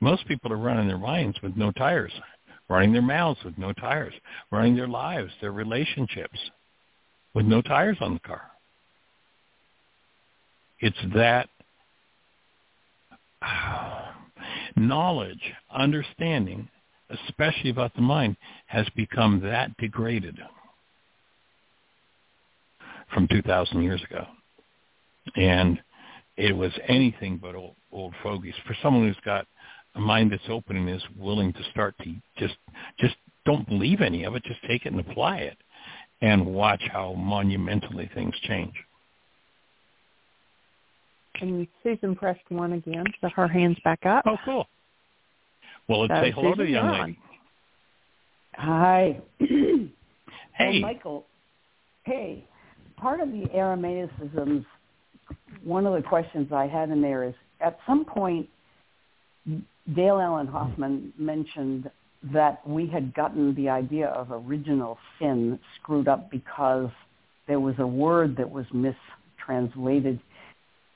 [0.00, 2.12] Most people are running their minds with no tires,
[2.68, 4.14] running their mouths with no tires,
[4.50, 6.38] running their lives, their relationships
[7.34, 8.42] with no tires on the car.
[10.80, 11.48] It's that
[14.76, 16.68] knowledge, understanding,
[17.10, 18.36] especially about the mind,
[18.66, 20.38] has become that degraded
[23.12, 24.26] from 2,000 years ago.
[25.36, 25.80] And
[26.36, 28.54] it was anything but old, old fogies.
[28.66, 29.46] For someone who's got
[29.94, 32.54] a mind that's open and is willing to start to just
[32.98, 33.14] just
[33.44, 35.56] don't believe any of it, just take it and apply it,
[36.20, 38.74] and watch how monumentally things change.
[41.40, 44.24] And Susan pressed one again, so her hand's back up.
[44.26, 44.68] Oh, cool.
[45.88, 47.18] Well, let's so say uh, hello Susan, to the young lady.
[48.54, 49.20] Hi.
[50.54, 50.78] Hey.
[50.78, 51.26] Oh, Michael.
[52.04, 52.46] Hey,
[52.98, 54.66] part of the Aramaicisms,
[55.64, 58.48] one of the questions I had in there is, at some point,
[59.46, 61.90] Dale Allen Hoffman mentioned
[62.32, 66.88] that we had gotten the idea of original sin screwed up because
[67.48, 70.20] there was a word that was mistranslated,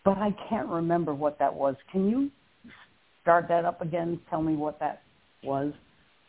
[0.05, 1.75] but I can't remember what that was.
[1.91, 2.31] Can you
[3.23, 4.21] start that up again?
[4.31, 5.03] Tell me what that
[5.43, 5.73] was.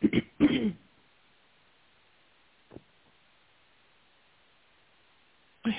[0.00, 0.74] He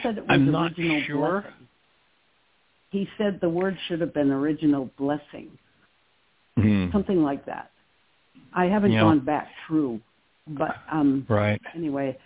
[0.03, 1.41] said it was I'm not original sure.
[1.41, 1.67] blessing.
[2.91, 5.49] He said the word should have been original blessing,
[6.89, 6.97] Hmm.
[6.97, 7.71] something like that.
[8.53, 9.01] I haven't Yeah.
[9.01, 10.01] gone back through,
[10.47, 11.61] but um, Right.
[11.75, 12.17] anyway,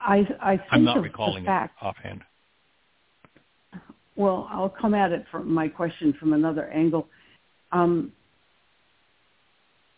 [0.00, 1.82] I I think I'm not of recalling the fact.
[1.82, 2.24] it offhand.
[4.16, 7.08] Well, I'll come at it from my question from another angle.
[7.72, 8.12] Um,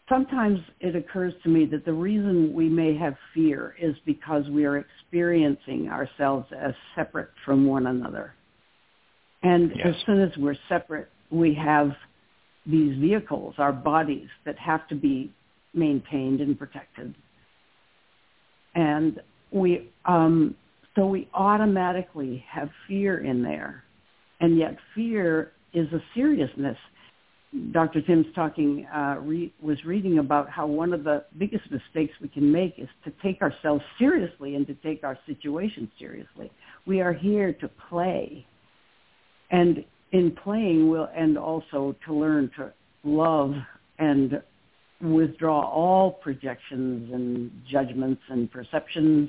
[0.09, 4.65] sometimes it occurs to me that the reason we may have fear is because we
[4.65, 8.35] are experiencing ourselves as separate from one another.
[9.43, 9.87] And Yes.
[9.97, 11.97] as soon as we're separate, we have
[12.67, 15.33] these vehicles, our bodies, that have to be
[15.75, 17.15] maintained and protected.
[18.75, 19.21] And
[19.51, 20.55] we, um,
[20.95, 23.85] so we automatically have fear in there.
[24.41, 26.77] And yet fear is a seriousness.
[27.73, 28.01] Dr.
[28.01, 32.51] Tim's talking, uh, re- was reading about how one of the biggest mistakes we can
[32.51, 36.51] make is to take ourselves seriously and to take our situation seriously.
[36.87, 38.47] We are here to play.
[39.51, 42.73] And in playing, we'll, and also to learn to
[43.05, 43.55] love
[43.99, 44.41] and
[45.01, 49.29] withdraw all projections and judgments and perceptions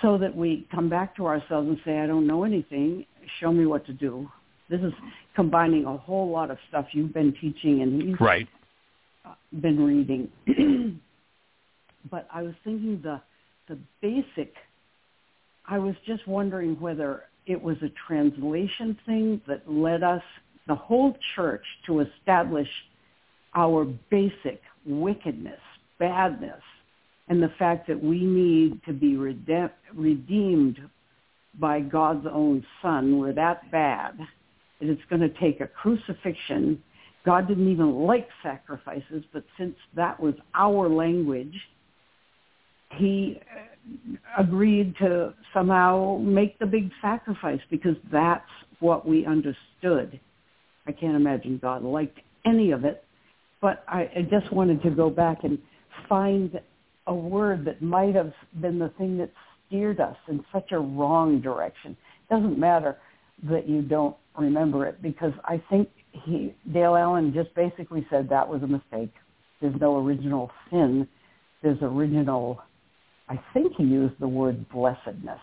[0.00, 3.04] so that we come back to ourselves and say, I don't know anything.
[3.40, 4.30] Show me what to do.
[4.70, 4.92] This is
[5.34, 8.48] combining a whole lot of stuff you've been teaching and he's Right.
[9.60, 10.30] been reading.
[12.10, 13.20] but I was thinking the
[13.68, 14.54] the basic.
[15.66, 20.22] I was just wondering whether it was a translation thing that led us,
[20.68, 22.68] the whole church, to establish
[23.54, 25.58] our basic wickedness,
[25.98, 26.62] badness,
[27.28, 30.78] and the fact that we need to be redem- redeemed
[31.58, 33.18] by God's own Son.
[33.18, 36.82] We're that bad that it's going to take a crucifixion.
[37.24, 41.54] God didn't even like sacrifices, but since that was our language,
[42.96, 43.40] he
[44.38, 48.48] agreed to somehow make the big sacrifice because that's
[48.80, 50.18] what we understood.
[50.86, 53.04] I can't imagine God liked any of it,
[53.60, 55.58] but I, I just wanted to go back and
[56.08, 56.60] find
[57.06, 59.30] a word that might have been the thing that
[59.66, 61.96] steered us in such a wrong direction.
[62.28, 62.96] It doesn't matter
[63.48, 68.48] that you don't remember it because I think he Dale Allen just basically said that
[68.48, 69.12] was a mistake.
[69.60, 71.08] There's no original sin.
[71.62, 72.60] There's original
[73.28, 75.40] I think he used the word blessedness.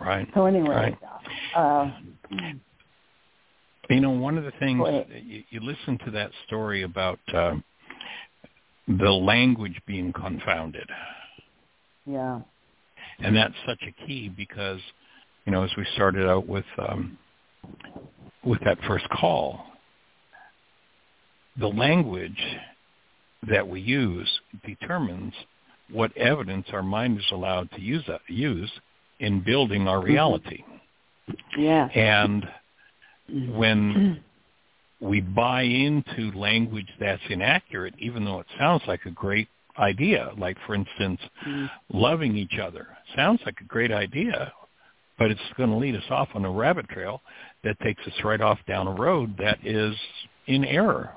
[0.00, 0.28] Right.
[0.34, 0.98] So anyway, right.
[1.54, 1.90] Uh,
[3.88, 4.80] you know, one of the things
[5.24, 7.54] you, you listen to that story about uh,
[8.88, 10.88] the language being confounded.
[12.06, 12.40] Yeah.
[13.20, 14.80] And that's such a key because,
[15.44, 17.18] you know, as we started out with um,
[18.44, 19.64] with that first call,
[21.58, 22.42] the language
[23.48, 24.28] that we use
[24.66, 25.34] determines
[25.92, 28.70] what evidence our mind is allowed to use uh, use
[29.20, 30.08] in building our mm-hmm.
[30.08, 30.64] reality.
[31.56, 31.86] Yeah.
[31.86, 32.48] And
[33.56, 34.22] when
[35.00, 39.48] we buy into language that's inaccurate, even though it sounds like a great
[39.78, 41.70] idea, like for instance, mm.
[41.92, 44.52] loving each other sounds like a great idea,
[45.18, 47.20] but it's going to lead us off on a rabbit trail
[47.64, 49.94] that takes us right off down a road that is
[50.46, 51.10] in error.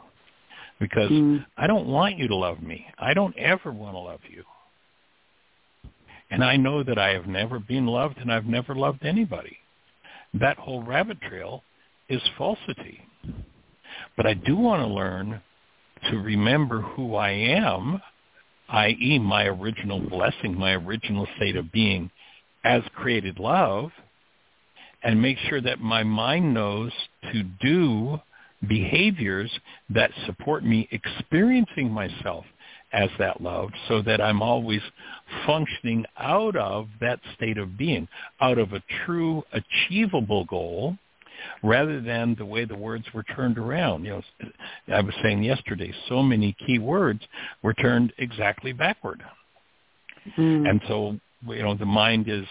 [0.80, 1.46] Because mm.
[1.58, 2.86] I don't want you to love me.
[3.00, 4.44] I don't ever want to love you.
[6.32, 9.58] And I know that I have never been loved and I've never loved anybody.
[10.34, 11.64] That whole rabbit trail
[12.10, 13.02] is falsity.
[14.18, 15.42] But I do want to learn
[16.10, 18.02] to remember who I am,
[18.70, 19.20] i.e.
[19.20, 22.10] my original blessing, my original state of being
[22.64, 23.92] as created love,
[25.04, 26.92] and make sure that my mind knows
[27.32, 28.20] to do
[28.68, 29.52] behaviors
[29.90, 32.46] that support me experiencing myself
[32.96, 34.82] as that love so that I'm always
[35.46, 38.08] functioning out of that state of being,
[38.40, 40.98] out of a true achievable goal
[41.62, 44.06] rather than the way the words were turned around.
[44.06, 44.52] You know,
[44.96, 47.20] I was saying yesterday, so many key words
[47.62, 49.22] were turned exactly backward.
[50.38, 50.70] Mm.
[50.70, 52.46] And so, you know, the mind is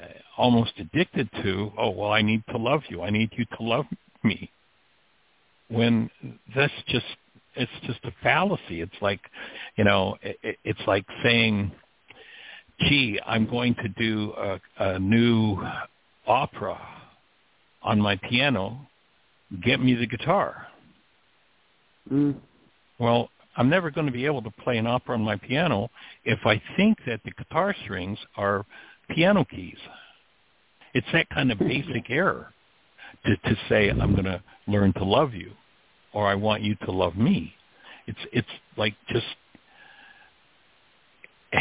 [0.00, 0.06] uh,
[0.36, 3.02] almost addicted to, oh, well, I need to love you.
[3.02, 3.86] I need you to love
[4.22, 4.50] me.
[5.68, 6.10] When
[6.54, 7.06] that's just
[7.56, 8.80] it's just a fallacy.
[8.80, 9.20] It's like,
[9.76, 11.72] you know, it, it's like saying,
[12.80, 15.58] "Gee, I'm going to do a, a new
[16.26, 16.78] opera
[17.82, 18.78] on my piano.
[19.62, 20.66] Get me the guitar."
[22.10, 22.36] Mm.
[22.98, 25.90] Well, I'm never going to be able to play an opera on my piano
[26.24, 28.64] if I think that the guitar strings are
[29.10, 29.78] piano keys.
[30.94, 32.52] It's that kind of basic error
[33.24, 35.52] to, to say I'm going to learn to love you
[36.16, 37.52] or I want you to love me.
[38.06, 38.48] It's it's
[38.78, 39.26] like just
[41.52, 41.60] it's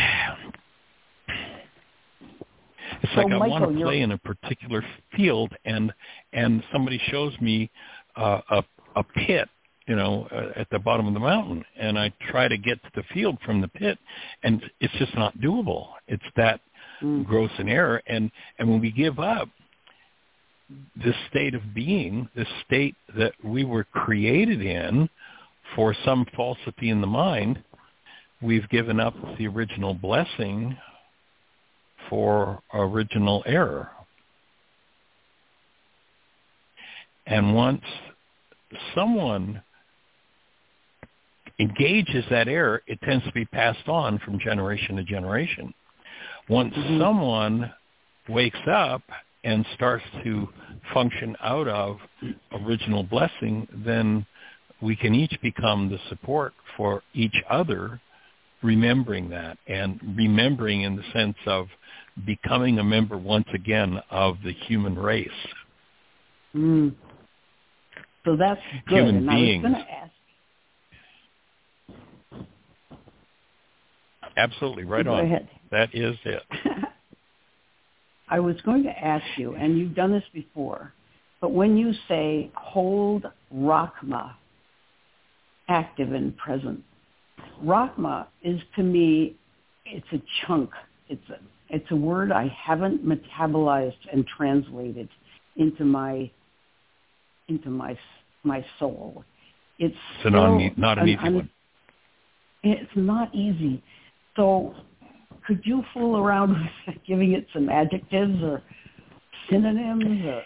[3.14, 4.06] so like Michael, I want to play you're...
[4.06, 4.82] in a particular
[5.18, 5.94] field and
[6.32, 7.70] and somebody shows me
[8.16, 8.64] uh, a
[8.96, 9.50] a pit
[9.88, 12.90] you know, uh, at the bottom of the mountain, and I try to get to
[12.96, 14.00] the field from the pit,
[14.42, 15.90] and it's just not doable.
[16.08, 16.60] It's that
[17.04, 17.24] mm.
[17.24, 19.48] gross an error, and and when we give up,
[20.96, 25.10] this state of being, this state that we were created in
[25.76, 27.64] for some falsity in the mind,
[28.42, 30.78] we've given up the original blessing
[32.10, 33.90] for original error.
[37.28, 37.82] And once
[38.94, 39.62] someone
[41.60, 45.74] engages that error, it tends to be passed on from generation to generation.
[46.50, 47.00] Once mm-hmm.
[47.00, 47.72] someone
[48.30, 49.02] wakes up
[49.46, 50.50] and starts to
[50.94, 51.98] function out of
[52.52, 54.26] original blessing, then
[54.82, 58.02] we can each become the support for each other,
[58.62, 61.68] remembering that and remembering in the sense of
[62.26, 65.30] becoming a member once again of the human race.
[66.56, 66.96] Mm.
[68.26, 68.98] So that's good.
[68.98, 69.66] Human and beings.
[69.66, 70.12] I was going to ask.
[74.38, 75.26] Absolutely, right Go on.
[75.26, 75.48] Ahead.
[75.72, 76.44] That is it.
[78.30, 80.94] I was going to ask you, and you've done this before,
[81.42, 84.34] but when you say hold Rachma
[85.68, 86.84] active and present,
[87.64, 89.36] Rachma is to me,
[89.86, 90.72] it's a chunk.
[91.08, 91.38] It's a,
[91.70, 95.10] it's a word I haven't metabolized and translated
[95.56, 96.30] into my
[97.48, 97.98] into my
[98.44, 99.24] my soul.
[99.78, 101.50] It's, it's not, an, not an, an easy one.
[102.64, 103.84] It's not easy.
[104.36, 104.74] So
[105.46, 108.62] could you fool around with giving it some adjectives or
[109.50, 110.44] synonyms or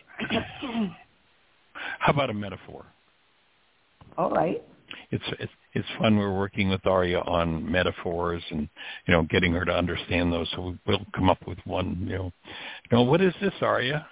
[2.00, 2.86] how about a metaphor
[4.18, 4.64] all right
[5.12, 6.18] it's it's it's fun.
[6.18, 8.68] We're working with Aria on metaphors and
[9.06, 10.50] you know getting her to understand those.
[10.56, 11.98] So we'll come up with one.
[12.02, 12.32] You know,
[12.90, 14.08] you know what is this, Aria?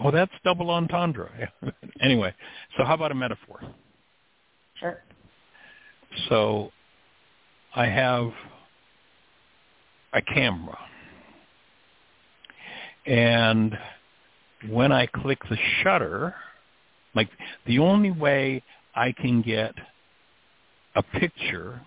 [0.00, 1.50] Oh, that's double entendre.
[2.00, 2.34] anyway,
[2.76, 3.60] so how about a metaphor?
[4.78, 5.02] Sure.
[6.28, 6.70] So
[7.74, 8.30] I have
[10.12, 10.78] a camera.
[13.06, 13.76] And
[14.68, 16.34] when I click the shutter,
[17.14, 17.28] like
[17.66, 18.62] the only way
[18.94, 19.74] I can get
[20.94, 21.80] a picture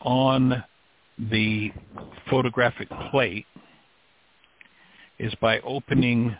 [0.00, 0.62] on
[1.18, 1.72] the
[2.30, 3.46] photographic plate
[5.18, 6.36] is by opening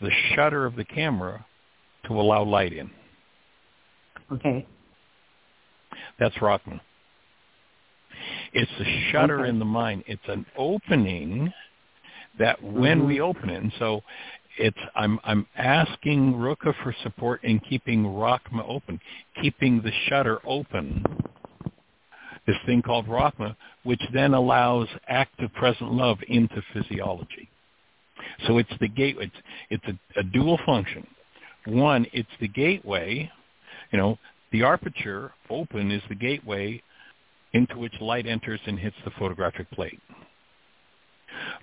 [0.00, 1.44] the shutter of the camera
[2.06, 2.90] to allow light in.
[4.32, 4.66] Okay.
[6.18, 6.80] That's Rachma.
[8.52, 9.48] It's a shutter okay.
[9.48, 10.04] in the mind.
[10.06, 11.52] It's an opening
[12.38, 13.06] that when mm-hmm.
[13.06, 14.02] we open it, and so
[14.58, 19.00] it's I'm I'm asking Ruka for support in keeping Rachma open,
[19.40, 21.04] keeping the shutter open.
[22.46, 27.48] This thing called Rachma, which then allows active present love into physiology.
[28.46, 29.30] So it's the gateway.
[29.70, 31.06] It's, it's a, a dual function.
[31.66, 33.30] One, it's the gateway.
[33.92, 34.18] You know,
[34.52, 36.82] the aperture open is the gateway
[37.52, 40.00] into which light enters and hits the photographic plate.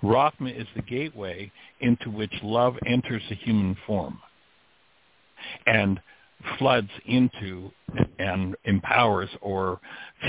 [0.02, 1.50] Rachma is the gateway
[1.80, 4.18] into which love enters the human form
[5.66, 6.00] and
[6.58, 7.70] floods into
[8.18, 9.80] and empowers or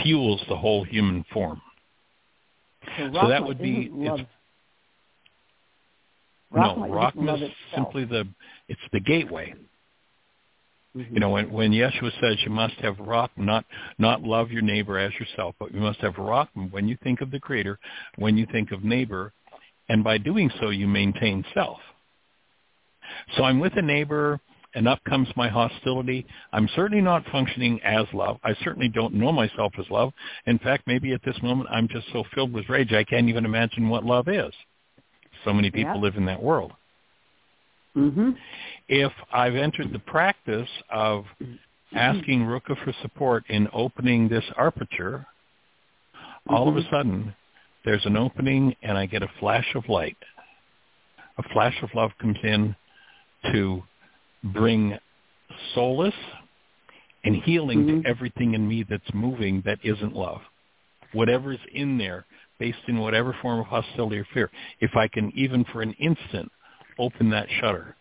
[0.02, 1.62] fuels the whole human form.
[2.98, 4.22] So, so that would be love.
[6.54, 8.28] no, Rachma is simply the
[8.68, 9.54] it's the gateway.
[10.96, 11.14] Mm-hmm.
[11.14, 13.64] You know, when, when Yeshua says you must have rock, not
[14.00, 17.30] not love your neighbor as yourself, but you must have rock when you think of
[17.30, 17.78] the Creator,
[18.18, 19.32] when you think of neighbor,
[19.88, 21.78] and by doing so you maintain self.
[23.38, 24.40] So I'm with a neighbor,
[24.74, 26.26] and up comes my hostility.
[26.54, 28.38] I'm certainly not functioning as love.
[28.44, 30.12] I certainly don't know myself as love.
[30.46, 33.46] In fact, maybe at this moment I'm just so filled with rage I can't even
[33.46, 34.54] imagine what love is.
[35.46, 36.02] So many people yeah.
[36.02, 36.74] live in that world.
[38.00, 38.30] Mm-hmm.
[38.88, 41.26] If I've entered the practice of
[41.94, 45.26] asking Ruka for support in opening this aperture,
[46.16, 46.54] mm-hmm.
[46.54, 47.36] all of a sudden
[47.86, 50.18] there's an opening and I get a flash of light.
[51.38, 52.76] A flash of love comes in
[53.52, 53.84] to
[54.44, 54.98] bring
[55.74, 56.14] solace
[57.24, 58.02] and healing mm-hmm.
[58.02, 60.42] to everything in me that's moving that isn't love.
[61.14, 62.26] Whatever's in there,
[62.60, 64.50] based in whatever form of hostility or fear,
[64.80, 66.52] if I can even for an instant
[67.00, 67.96] open that shutter,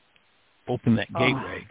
[0.66, 1.18] open that Oh.
[1.18, 1.66] gateway,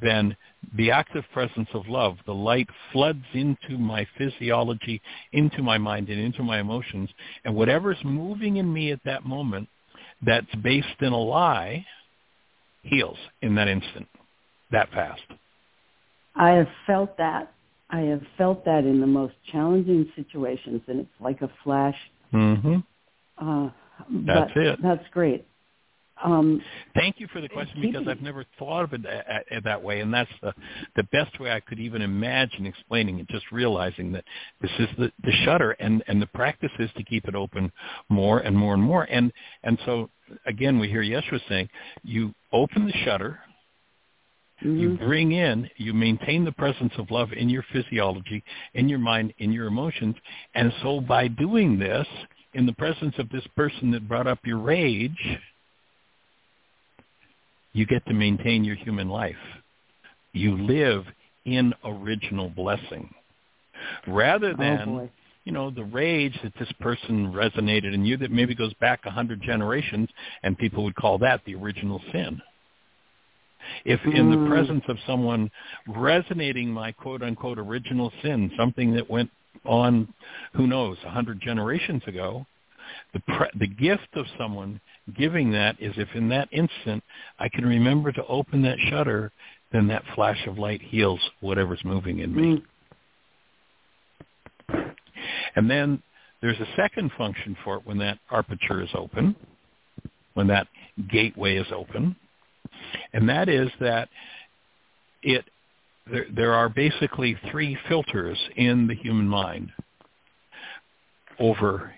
[0.00, 0.36] then
[0.74, 5.00] the active presence of love, the light floods into my physiology,
[5.32, 7.10] into my mind, and into my emotions.
[7.44, 9.68] And whatever's moving in me at that moment
[10.22, 11.86] that's based in a lie
[12.82, 14.08] heals in that instant,
[14.70, 15.22] that fast.
[16.34, 17.52] I have felt that.
[17.90, 21.96] I have felt that in the most challenging situations, and it's like a flash.
[22.32, 22.76] Mm-hmm.
[23.38, 23.70] Uh,
[24.26, 24.82] That's it.
[24.82, 25.47] That's great.
[26.24, 26.62] Um,
[26.94, 30.12] Thank you for the question because I've never thought of it that, that way, and
[30.12, 30.52] that's the
[30.96, 33.28] the best way I could even imagine explaining it.
[33.28, 34.24] Just realizing that
[34.60, 37.70] this is the, the shutter, and and the practice is to keep it open
[38.08, 39.04] more and more and more.
[39.04, 39.32] And
[39.62, 40.10] and so
[40.46, 41.68] again, we hear Yeshua saying,
[42.02, 43.38] you open the shutter,
[44.60, 44.98] you mhm.
[44.98, 48.42] bring in, you maintain the presence of love in your physiology,
[48.74, 50.16] in your mind, in your emotions,
[50.54, 52.06] and so by doing this,
[52.54, 55.38] in the presence of this person that brought up your rage
[57.72, 59.36] you get to maintain your human life.
[60.32, 61.04] You live
[61.44, 63.12] in original blessing.
[64.06, 65.10] Rather oh than, boy.
[65.44, 69.10] you know, the rage that this person resonated in you that maybe goes back a
[69.10, 70.08] hundred generations
[70.42, 72.40] and people would call that the original sin.
[73.84, 74.48] If in the Mm.
[74.48, 75.50] presence of someone
[75.86, 79.30] resonating my quote unquote original sin, something that went
[79.64, 80.12] on,
[80.54, 82.46] who knows, a hundred generations ago,
[83.12, 84.80] the pre- the gift of someone
[85.16, 87.02] giving that is if in that instant
[87.38, 89.32] I can remember to open that shutter,
[89.72, 92.62] then that flash of light heals whatever's moving in me.
[94.70, 94.94] Mm.
[95.56, 96.02] And then
[96.40, 99.34] there's a second function for it when that aperture is open,
[100.34, 100.68] when that
[101.10, 102.14] gateway is open,
[103.12, 104.08] and that is that
[105.22, 105.44] it
[106.10, 109.70] there, there are basically three filters in the human mind
[111.38, 111.92] over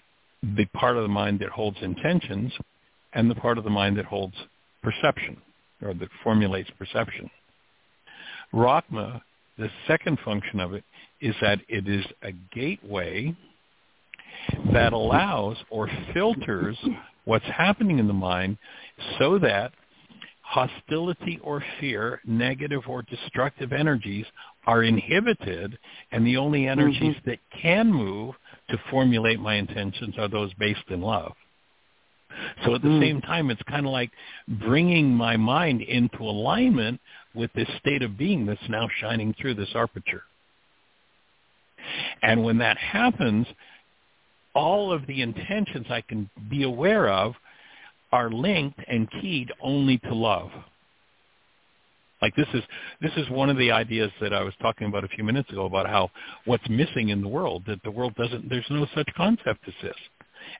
[0.56, 2.52] the part of the mind that holds intentions
[3.12, 4.34] and the part of the mind that holds
[4.82, 5.36] perception
[5.82, 7.30] or that formulates perception.
[8.52, 9.20] Rachma,
[9.58, 10.84] the second function of it
[11.20, 13.34] is that it is a gateway
[14.72, 16.76] that allows or filters
[17.24, 18.56] what's happening in the mind
[19.18, 19.72] so that
[20.42, 24.26] hostility or fear, negative or destructive energies
[24.66, 25.78] are inhibited,
[26.10, 27.30] and the only energies Mm-hmm.
[27.30, 28.34] that can move
[28.68, 31.32] to formulate my intentions are those based in love.
[32.64, 33.00] So at the Mm.
[33.00, 34.10] same time, it's kind of like
[34.48, 37.00] bringing my mind into alignment
[37.34, 40.24] with this state of being that's now shining through this aperture.
[42.22, 43.46] And when that happens,
[44.54, 47.34] all of the intentions I can be aware of
[48.12, 50.50] are linked and keyed only to love.
[52.20, 52.62] Like this is
[53.00, 55.64] this is one of the ideas that I was talking about a few minutes ago
[55.64, 56.10] about how
[56.44, 59.96] what's missing in the world that the world doesn't there's no such concept as this.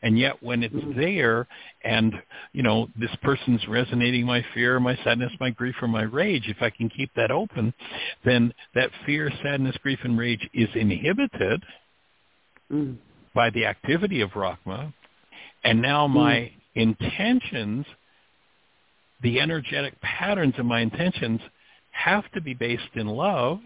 [0.03, 1.47] And yet when it's there
[1.85, 2.15] and
[2.53, 6.63] you know this person's resonating my fear, my sadness, my grief or my rage, if
[6.63, 7.75] I can keep that open,
[8.25, 11.63] then that fear, sadness, grief and rage is inhibited
[12.73, 12.97] Mm.
[13.35, 14.93] by the activity of Rachma,
[15.65, 17.85] and now my intentions,
[19.23, 21.41] the energetic patterns of my intentions
[21.91, 23.59] have to be based in love,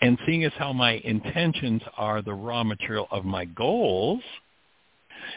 [0.00, 4.20] and seeing as how my intentions are the raw material of my goals,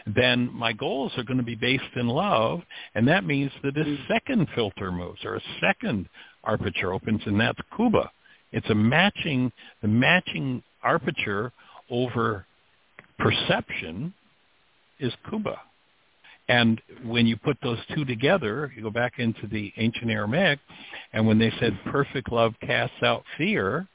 [0.06, 2.60] then my goals are going to be based in love,
[2.94, 4.08] and that means that a mm.
[4.08, 6.08] second filter moves or a second
[6.46, 8.10] aperture opens, and that's Kuba.
[8.52, 9.52] It's a matching,
[9.82, 11.52] the matching aperture
[11.90, 12.46] over
[13.18, 14.14] perception
[15.00, 15.60] is Kuba.
[16.48, 20.60] And when you put those two together, you go back into the ancient Aramaic,
[21.12, 23.88] and when they said perfect love casts out fear,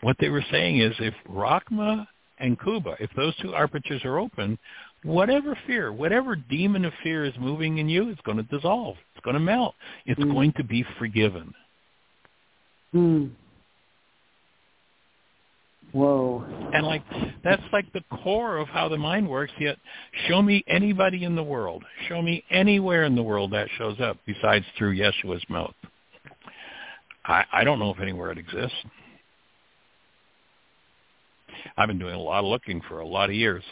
[0.00, 2.06] what they were saying is if Rachma
[2.38, 4.58] and Kuba, if those two apertures are open,
[5.04, 8.96] whatever fear, whatever demon of fear is moving in you, it's going to dissolve.
[9.14, 9.74] It's going to melt.
[10.06, 10.32] It's Mm.
[10.32, 11.54] going to be forgiven.
[12.94, 13.30] Mm.
[15.92, 16.44] Whoa.
[16.74, 17.02] And like
[17.42, 19.52] that's like the core of how the mind works.
[19.58, 19.78] Yet,
[20.26, 21.82] show me anybody in the world.
[22.08, 25.74] Show me anywhere in the world that shows up besides through Yeshua's mouth.
[27.24, 28.76] I, I don't know if anywhere it exists.
[31.76, 33.64] I've been doing a lot of looking for a lot of years,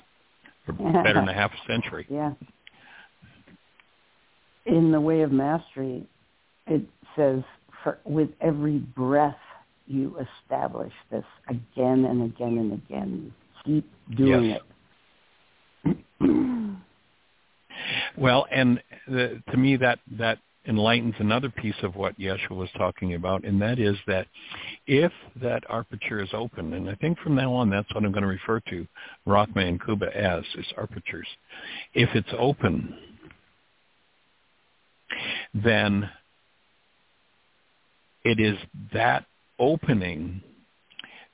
[0.66, 0.72] for
[1.02, 2.06] better than a half a century.
[2.10, 2.32] Yeah.
[4.66, 6.06] In the way of mastery,
[6.66, 6.82] it
[7.14, 7.42] says,
[7.82, 9.36] for, with every breath
[9.86, 13.32] you establish this again and again and again.
[13.64, 14.60] Keep doing Yes.
[15.84, 15.96] it.
[18.16, 23.14] Well, and the, to me that that enlightens another piece of what Yeshua was talking
[23.14, 24.26] about, and that is that
[24.86, 28.22] if that aperture is open, and I think from now on that's what I'm going
[28.22, 28.86] to refer to
[29.26, 31.28] Rachma and Kuba as is apertures.
[31.94, 32.96] If it's open,
[35.54, 36.10] then
[38.24, 38.58] it is
[38.92, 39.24] that
[39.58, 40.42] opening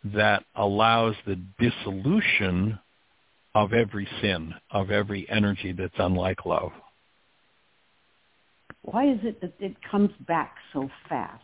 [0.04, 2.78] that allows the dissolution
[3.54, 6.72] of every sin, of every energy that's unlike love.
[8.82, 11.42] Why is it that it comes back so fast?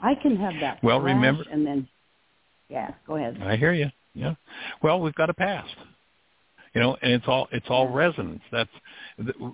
[0.00, 1.88] I can have that Well, remember- and then,
[2.68, 3.40] yeah, go ahead.
[3.42, 3.90] I hear you.
[4.14, 4.34] Yeah.
[4.82, 5.74] Well, we've got a past.
[6.74, 8.42] You know, and it's all it's all resonance.
[8.52, 8.70] That's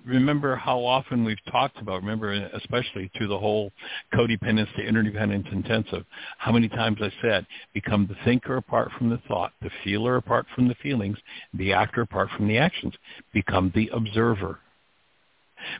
[0.04, 2.02] remember how often we've talked about.
[2.02, 3.72] Remember, especially through the whole
[4.12, 6.04] codependence to interdependence intensive.
[6.38, 10.46] How many times I said, become the thinker apart from the thought, the feeler apart
[10.54, 11.16] from the feelings,
[11.54, 12.94] the actor apart from the actions.
[13.32, 14.58] Become the observer.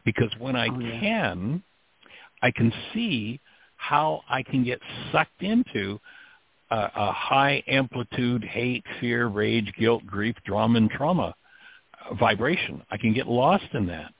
[0.05, 1.01] Because when I Oh, yeah.
[1.01, 1.62] can,
[2.43, 3.40] I can see
[3.77, 4.81] how I can get
[5.12, 6.01] sucked into
[6.70, 11.35] a, a high amplitude hate, fear, rage, guilt, grief, drama, and trauma
[12.19, 12.82] vibration.
[12.90, 14.12] I can get lost in that.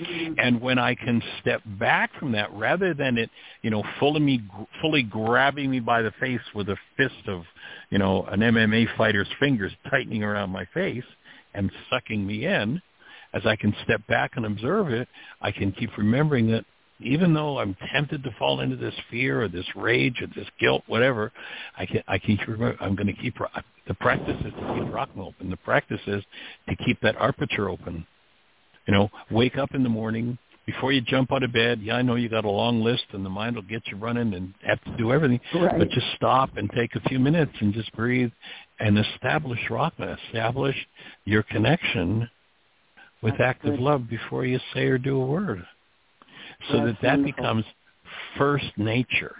[0.00, 0.34] Mm-hmm.
[0.38, 3.30] And when I can step back from that, rather than it,
[3.62, 4.40] you know, fully me,
[4.80, 7.42] fully grabbing me by the face with a fist of,
[7.90, 11.04] you know, an MMA fighter's fingers tightening around my face
[11.54, 12.80] and sucking me in,
[13.34, 15.08] as I can step back and observe it,
[15.40, 16.64] I can keep remembering that
[17.00, 20.82] even though I'm tempted to fall into this fear or this rage or this guilt,
[20.86, 21.32] whatever,
[21.76, 23.34] I can I can remember I'm going to keep
[23.86, 25.50] the practice is to keep Rachma open.
[25.50, 26.24] The practice is
[26.68, 28.06] to keep that aperture open.
[28.86, 31.80] You know, wake up in the morning before you jump out of bed.
[31.82, 34.34] Yeah, I know you got a long list, and the mind will get you running
[34.34, 35.40] and have to do everything.
[35.54, 35.78] Right.
[35.78, 38.32] But just stop and take a few minutes and just breathe
[38.80, 40.16] and establish Rachma.
[40.26, 40.76] Establish
[41.24, 42.28] your connection
[43.22, 43.80] with That's active good.
[43.80, 45.66] love before you say or do a word
[46.70, 47.32] so That's that that wonderful.
[47.32, 47.64] becomes
[48.36, 49.36] first nature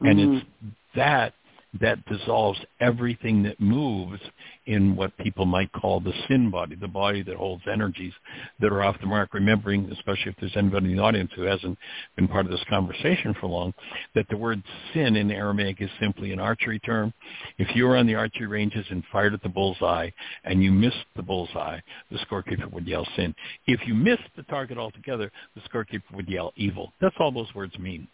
[0.00, 0.38] and Mhm.
[0.38, 0.46] it's
[0.94, 1.34] that
[1.78, 4.20] that dissolves everything that moves
[4.66, 8.12] in what people might call the sin body, the body that holds energies
[8.60, 9.32] that are off the mark.
[9.32, 11.78] Remembering, especially if there's anybody in the audience who hasn't
[12.16, 13.72] been part of this conversation for long,
[14.14, 17.12] that the word sin in Aramaic is simply an archery term.
[17.58, 20.10] If you were on the archery ranges and fired at the bullseye
[20.44, 21.78] and you missed the bullseye,
[22.10, 23.34] the scorekeeper would yell sin.
[23.66, 26.92] If you missed the target altogether, the scorekeeper would yell evil.
[27.00, 28.08] That's all those words mean.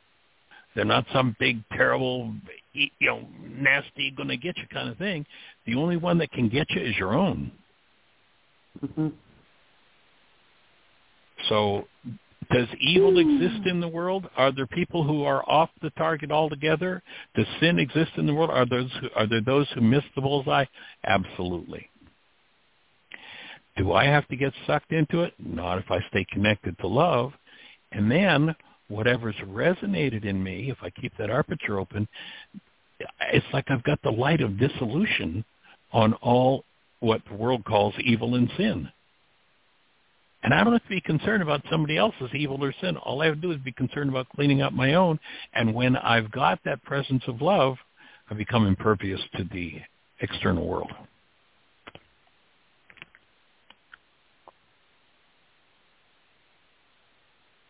[0.77, 2.35] They're not some big, terrible,
[2.75, 5.25] you know, nasty, going to get you kind of thing.
[5.67, 7.51] The only one that can get you is your own.
[8.85, 9.09] Mm-hmm.
[11.49, 11.89] So
[12.53, 14.29] does evil exist in the world?
[14.37, 17.03] Are there people who are off the target altogether?
[17.35, 18.51] Does sin exist in the world?
[18.51, 20.67] Are those who, are there those who miss the bullseye?
[21.07, 21.89] Absolutely.
[23.79, 25.33] Do I have to get sucked into it?
[25.39, 27.33] Not if I stay connected to love.
[27.93, 28.55] And then
[28.89, 32.09] whatever's resonated in me, if I keep that aperture open,
[33.33, 35.45] it's like I've got the light of dissolution
[35.93, 36.65] on all
[37.01, 38.91] what the world calls evil and sin.
[40.43, 42.97] And I don't have to be concerned about somebody else's evil or sin.
[42.99, 45.19] All I have to do is be concerned about cleaning up my own.
[45.55, 47.77] And when I've got that presence of love,
[48.31, 49.81] I become impervious to the
[50.21, 50.93] external world.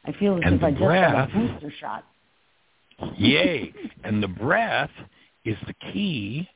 [0.06, 2.04] I feel as And if I just breath- got a booster shot.
[3.16, 3.72] Yay.
[4.04, 4.90] and the breath
[5.44, 6.48] is the key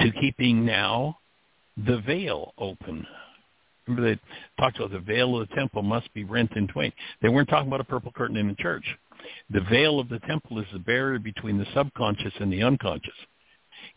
[0.00, 1.18] to keeping now
[1.86, 3.06] the veil open.
[3.86, 4.20] Remember they
[4.60, 6.92] talked about the veil of the temple must be rent in twain.
[7.22, 8.84] They weren't talking about a purple curtain in the church.
[9.50, 13.14] The veil of the temple is the barrier between the subconscious and the unconscious.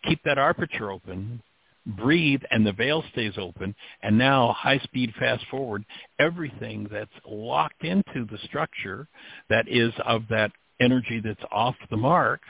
[0.07, 1.41] Keep that aperture open,
[1.85, 3.75] breathe, and the veil stays open.
[4.03, 5.83] And now, high speed, fast forward,
[6.19, 9.07] everything that's locked into the structure
[9.49, 12.41] that is of that energy that's off the mark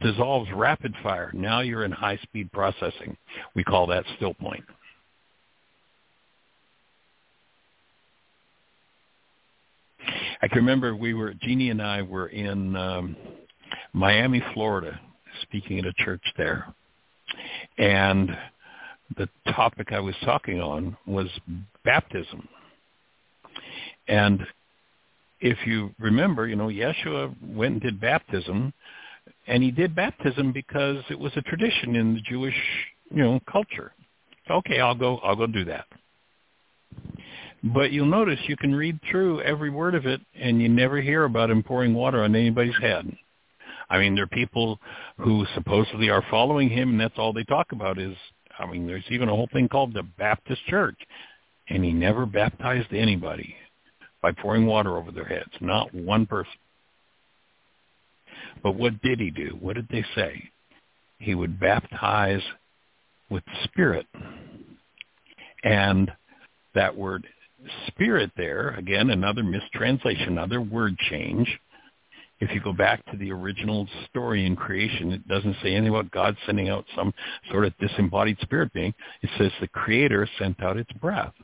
[0.00, 1.30] dissolves rapid fire.
[1.34, 3.16] Now you're in high speed processing.
[3.54, 4.64] We call that still point.
[10.42, 13.16] I can remember we were Jeanie and I were in um,
[13.92, 14.98] Miami, Florida,
[15.42, 16.72] speaking at a church there,
[17.78, 18.36] and
[19.16, 21.28] the topic I was talking on was
[21.84, 22.48] baptism.
[24.08, 24.40] And
[25.40, 28.72] if you remember, you know, Yeshua went and did baptism,
[29.46, 32.56] and he did baptism because it was a tradition in the Jewish,
[33.10, 33.92] you know, culture.
[34.50, 35.18] Okay, I'll go.
[35.18, 35.86] I'll go do that.
[37.62, 41.24] But you'll notice you can read through every word of it, and you never hear
[41.24, 43.16] about him pouring water on anybody's head.
[43.90, 44.78] I mean, there are people
[45.18, 48.16] who supposedly are following him, and that's all they talk about is.
[48.58, 50.98] I mean, there's even a whole thing called the Baptist Church,
[51.68, 53.54] and he never baptized anybody
[54.22, 55.50] by pouring water over their heads.
[55.60, 56.52] Not one person.
[58.62, 59.56] But what did he do?
[59.60, 60.50] What did they say?
[61.18, 62.42] He would baptize
[63.30, 64.06] with the Spirit.
[65.64, 66.10] And
[66.74, 67.26] that word
[67.86, 71.58] spirit there, again, another mistranslation, another word change.
[72.40, 76.10] If you go back to the original story in creation, it doesn't say anything about
[76.10, 77.12] God sending out some
[77.50, 78.94] sort of disembodied spirit being.
[79.22, 81.34] It says the Creator sent out its breath.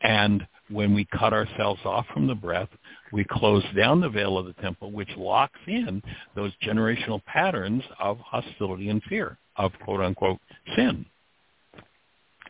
[0.00, 2.70] And when we cut ourselves off from the breath,
[3.12, 6.02] we close down the veil of the temple, which locks in
[6.34, 10.38] those generational patterns of hostility and fear, of quote-unquote
[10.76, 11.04] sin.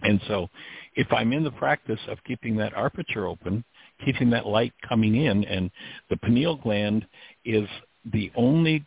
[0.03, 0.49] And so
[0.95, 3.65] if I'm in the practice of keeping that aperture open,
[4.05, 5.71] keeping that light coming in, and
[6.09, 7.07] the pineal gland
[7.45, 7.69] is
[8.13, 8.85] the only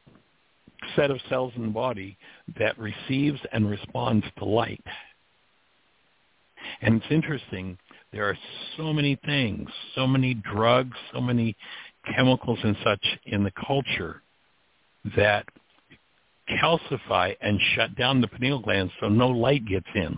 [0.96, 2.18] set of cells in the body
[2.60, 4.84] that receives and responds to light.
[6.82, 7.78] And it's interesting,
[8.12, 8.38] there are
[8.78, 11.56] so many things, so many drugs, so many
[12.16, 14.22] chemicals and such in the culture
[15.16, 15.46] that
[16.50, 20.18] calcify and shut down the pineal gland so no light gets in.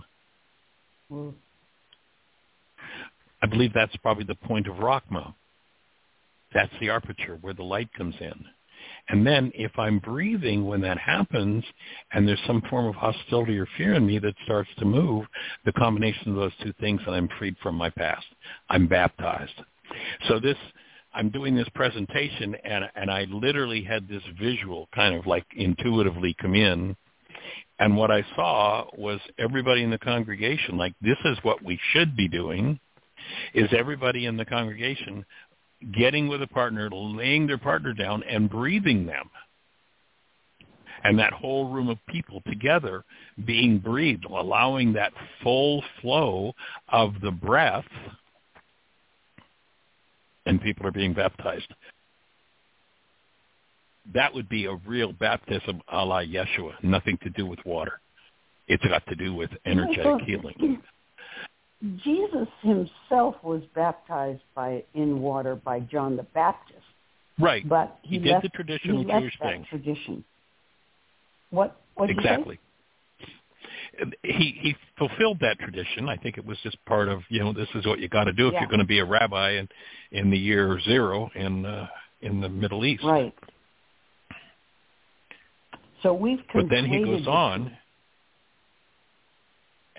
[1.12, 1.34] Mm.
[3.46, 5.32] I believe that's probably the point of Rachma.
[6.52, 8.44] That's the aperture where the light comes in.
[9.08, 11.62] And then if I'm breathing when that happens
[12.10, 15.26] and there's some form of hostility or fear in me that starts to move,
[15.64, 18.26] the combination of those two things and I'm freed from my past.
[18.68, 19.62] I'm baptized.
[20.26, 20.56] So this
[21.14, 26.34] I'm doing this presentation and and I literally had this visual kind of like intuitively
[26.42, 26.96] come in
[27.78, 32.16] and what I saw was everybody in the congregation like this is what we should
[32.16, 32.80] be doing
[33.54, 35.24] is everybody in the congregation
[35.96, 39.30] getting with a partner, laying their partner down and breathing them.
[41.04, 43.04] And that whole room of people together
[43.44, 45.12] being breathed, allowing that
[45.42, 46.52] full flow
[46.88, 47.84] of the breath,
[50.46, 51.72] and people are being baptized.
[54.14, 58.00] That would be a real baptism a la Yeshua, nothing to do with water.
[58.68, 60.80] It's got to do with energetic healing.
[62.02, 66.80] Jesus himself was baptized by in water by John the Baptist,
[67.38, 67.68] Right.
[67.68, 69.64] but He he, did left, the traditional Jewish thing.
[69.68, 70.24] tradition.
[71.50, 71.80] What?
[71.94, 72.58] What exactly.
[74.22, 76.08] He he fulfilled that tradition.
[76.08, 78.32] I think it was just part of you know this is what you got to
[78.32, 78.60] do if Yeah.
[78.60, 79.68] you're going to be a rabbi in
[80.12, 81.86] in the year zero in uh,
[82.20, 83.04] in the Middle East.
[83.04, 83.34] Right.
[86.02, 87.76] So we've But then he goes on,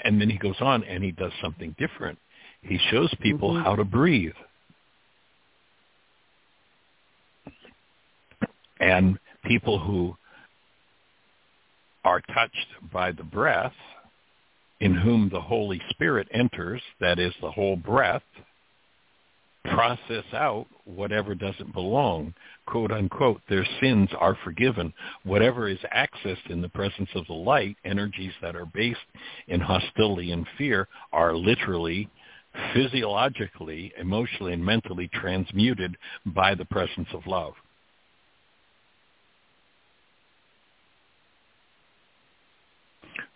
[0.04, 2.18] and then he goes on and he does something different.
[2.62, 3.64] He shows people Mhm.
[3.64, 4.36] how to breathe.
[8.80, 10.18] And people who
[12.04, 13.76] are touched by the breath,
[14.80, 18.24] in whom the Holy Spirit enters, that is the whole breath,
[19.66, 22.34] process out whatever doesn't belong,
[22.68, 24.94] quote unquote, their sins are forgiven.
[25.24, 29.00] Whatever is accessed in the presence of the light, energies that are based
[29.48, 32.08] in hostility and fear are literally,
[32.74, 35.96] physiologically, emotionally, and mentally transmuted
[36.28, 37.54] by the presence of love.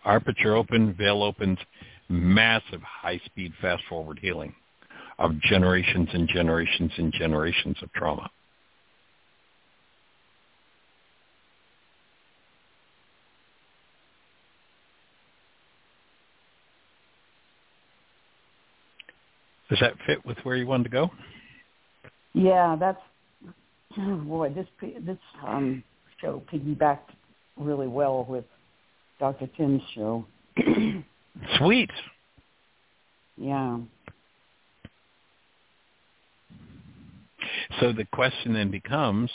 [0.04, 1.60] Aperture open, veil opens,
[2.10, 4.54] massive high-speed fast-forward healing
[5.20, 8.30] of generations and generations and generations of trauma.
[19.72, 21.10] Does that fit with where you wanted to go?
[22.34, 23.00] Yeah, that's
[23.98, 24.50] oh boy.
[24.50, 24.68] This
[25.06, 25.18] this
[25.48, 25.82] um,
[26.20, 27.16] show piggybacked
[27.58, 28.44] really well with
[29.18, 29.48] Dr.
[29.56, 30.26] Tim's show.
[31.58, 31.90] Sweet.
[33.38, 33.78] yeah.
[37.80, 39.32] So the question then becomes,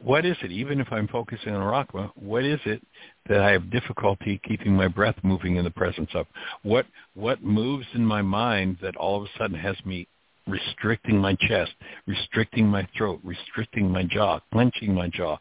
[0.00, 2.80] what is it, even if I'm focusing on Rachma, what is it
[3.28, 6.26] that I have difficulty keeping my breath moving in the presence of?
[6.62, 10.06] What what moves in my mind that all of a sudden has me
[10.46, 11.72] restricting my chest,
[12.06, 15.36] restricting my throat, restricting my jaw, clenching my jaw,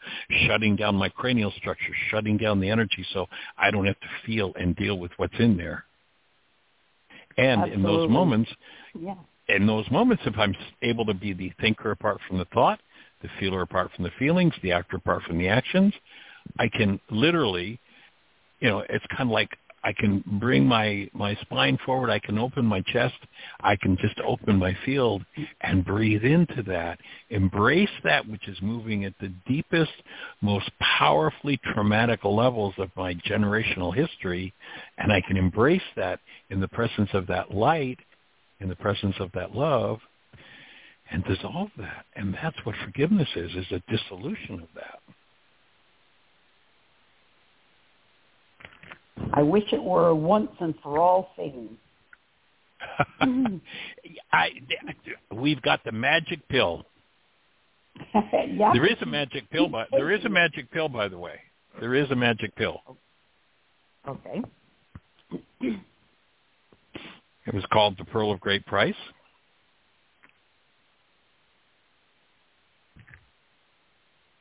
[0.48, 3.28] shutting down my cranial structure, shutting down the energy so
[3.58, 5.86] I don't have to feel and deal with what's in there.
[7.38, 8.52] And in those moments,
[9.00, 9.16] Yeah.
[9.48, 12.82] in those moments, if I'm able to be the thinker apart from the thought,
[13.22, 15.94] the feeler apart from the feelings, the actor apart from the actions,
[16.60, 17.80] I can literally,
[18.60, 19.50] you know, it's kind of like
[19.84, 22.10] I can bring my my spine forward.
[22.10, 23.16] I can open my chest.
[23.62, 25.24] I can just open my field
[25.62, 27.00] and breathe into that.
[27.30, 29.92] Embrace that which is moving at the deepest,
[30.42, 34.54] most powerfully traumatic levels of my generational history,
[34.98, 36.20] and I can embrace that
[36.50, 38.00] in the presence of that light,
[38.60, 40.00] in the presence of that love,
[41.12, 42.06] and dissolve that.
[42.16, 45.00] And that's what forgiveness is: is a dissolution of that.
[49.34, 51.78] I wish it were a once and for all thing.
[54.32, 54.50] I,
[55.32, 56.86] we've got the magic pill.
[58.14, 58.72] yeah.
[58.74, 61.40] There is a magic pill, by there is a magic pill, by the way.
[61.80, 62.82] There is a magic pill.
[64.08, 64.42] Okay.
[67.48, 68.94] It was called the Pearl of Great Price.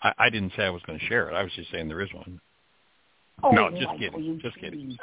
[0.06, 1.34] I, I didn't say I was going to share it.
[1.34, 2.40] I was just saying there is one.
[3.42, 4.40] Oh, no, just kidding.
[4.40, 4.96] Just kidding.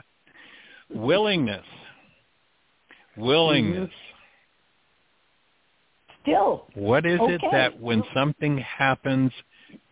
[0.90, 1.64] Willingness.
[3.16, 3.90] Willingness.
[6.22, 6.66] Still.
[6.74, 9.30] What is it that when something happens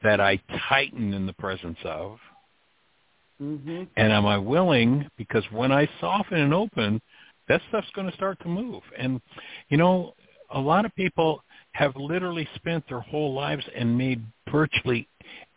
[0.02, 2.18] that I tighten in the presence of,
[3.38, 5.08] hmm and am I willing?
[5.16, 7.00] Because when I soften and open,
[7.48, 8.82] that stuff's going to start to move.
[8.98, 9.20] And
[9.68, 10.14] you know,
[10.50, 11.42] a lot of people
[11.74, 15.06] have literally spent their whole lives and made virtually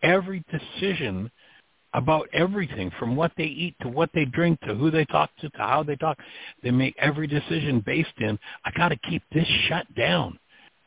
[0.02, 1.32] every decision
[1.94, 5.50] about everything from what they eat to what they drink to who they talk to
[5.50, 6.18] to how they talk.
[6.62, 10.38] They make every decision based in I got to keep this shut down.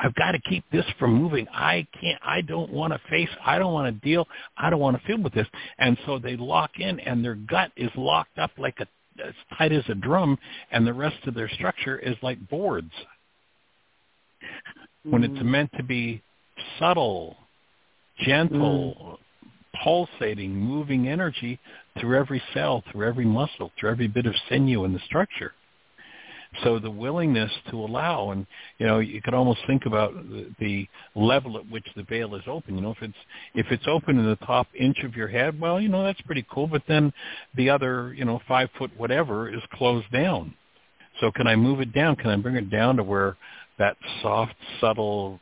[0.00, 1.46] I've got to keep this from moving.
[1.52, 4.26] I can't, I don't want to face, I don't want to deal,
[4.56, 5.46] I don't want to feel with this.
[5.78, 8.86] And so they lock in and their gut is locked up like a,
[9.22, 10.38] as tight as a drum
[10.70, 12.92] and the rest of their structure is like boards.
[15.04, 15.44] When it's mm.
[15.44, 16.22] meant to be
[16.78, 17.36] subtle,
[18.18, 19.82] gentle, mm.
[19.82, 21.58] pulsating, moving energy
[21.98, 25.52] through every cell, through every muscle, through every bit of sinew in the structure.
[26.64, 28.44] So the willingness to allow, and
[28.78, 32.42] you know, you could almost think about the, the level at which the veil is
[32.48, 32.74] open.
[32.74, 33.14] You know, if it's
[33.54, 36.44] if it's open in the top inch of your head, well, you know, that's pretty
[36.50, 36.66] cool.
[36.66, 37.12] But then
[37.56, 40.54] the other, you know, five foot whatever is closed down.
[41.20, 42.16] So can I move it down?
[42.16, 43.36] Can I bring it down to where
[43.80, 45.40] that soft, subtle,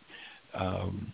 [0.55, 1.13] um,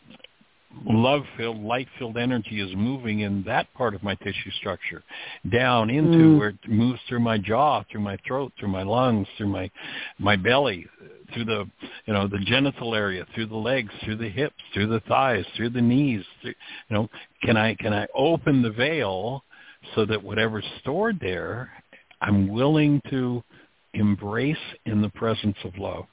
[0.84, 5.02] love-filled, light-filled energy is moving in that part of my tissue structure,
[5.50, 6.38] down into Mm.
[6.38, 9.70] where it moves through my jaw, through my throat, through my lungs, through my
[10.18, 10.86] my belly,
[11.32, 11.66] through the
[12.06, 15.70] you know the genital area, through the legs, through the hips, through the thighs, through
[15.70, 16.24] the knees.
[16.42, 16.54] Through,
[16.88, 17.08] you know,
[17.42, 19.44] can I can I open the veil
[19.94, 21.70] so that whatever's stored there,
[22.20, 23.42] I'm willing to
[23.94, 26.06] embrace in the presence of love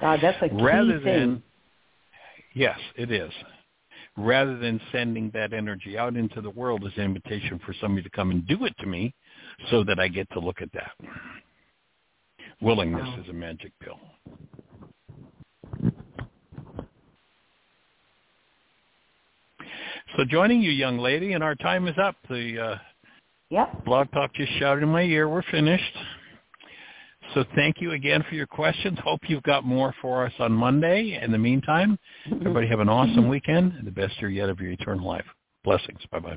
[0.00, 1.04] God, that's a key rather thing.
[1.04, 1.42] than
[2.56, 3.30] Yes, it is.
[4.16, 8.08] Rather than sending that energy out into the world as an invitation for somebody to
[8.08, 9.14] come and do it to me
[9.70, 10.92] so that I get to look at that.
[12.62, 14.00] Willingness is a magic pill.
[20.16, 22.16] So joining you, young lady, and our time is up.
[22.30, 22.78] The uh,
[23.50, 23.84] Yep.
[23.84, 25.28] blog talk just shouted in my ear.
[25.28, 25.96] We're finished.
[27.34, 28.98] So thank you again for your questions.
[29.02, 31.18] Hope you've got more for us on Monday.
[31.22, 31.98] In the meantime,
[32.30, 33.28] everybody have an awesome mm-hmm.
[33.28, 35.26] weekend and the best year yet of your eternal life.
[35.64, 36.00] Blessings.
[36.10, 36.36] Bye-bye.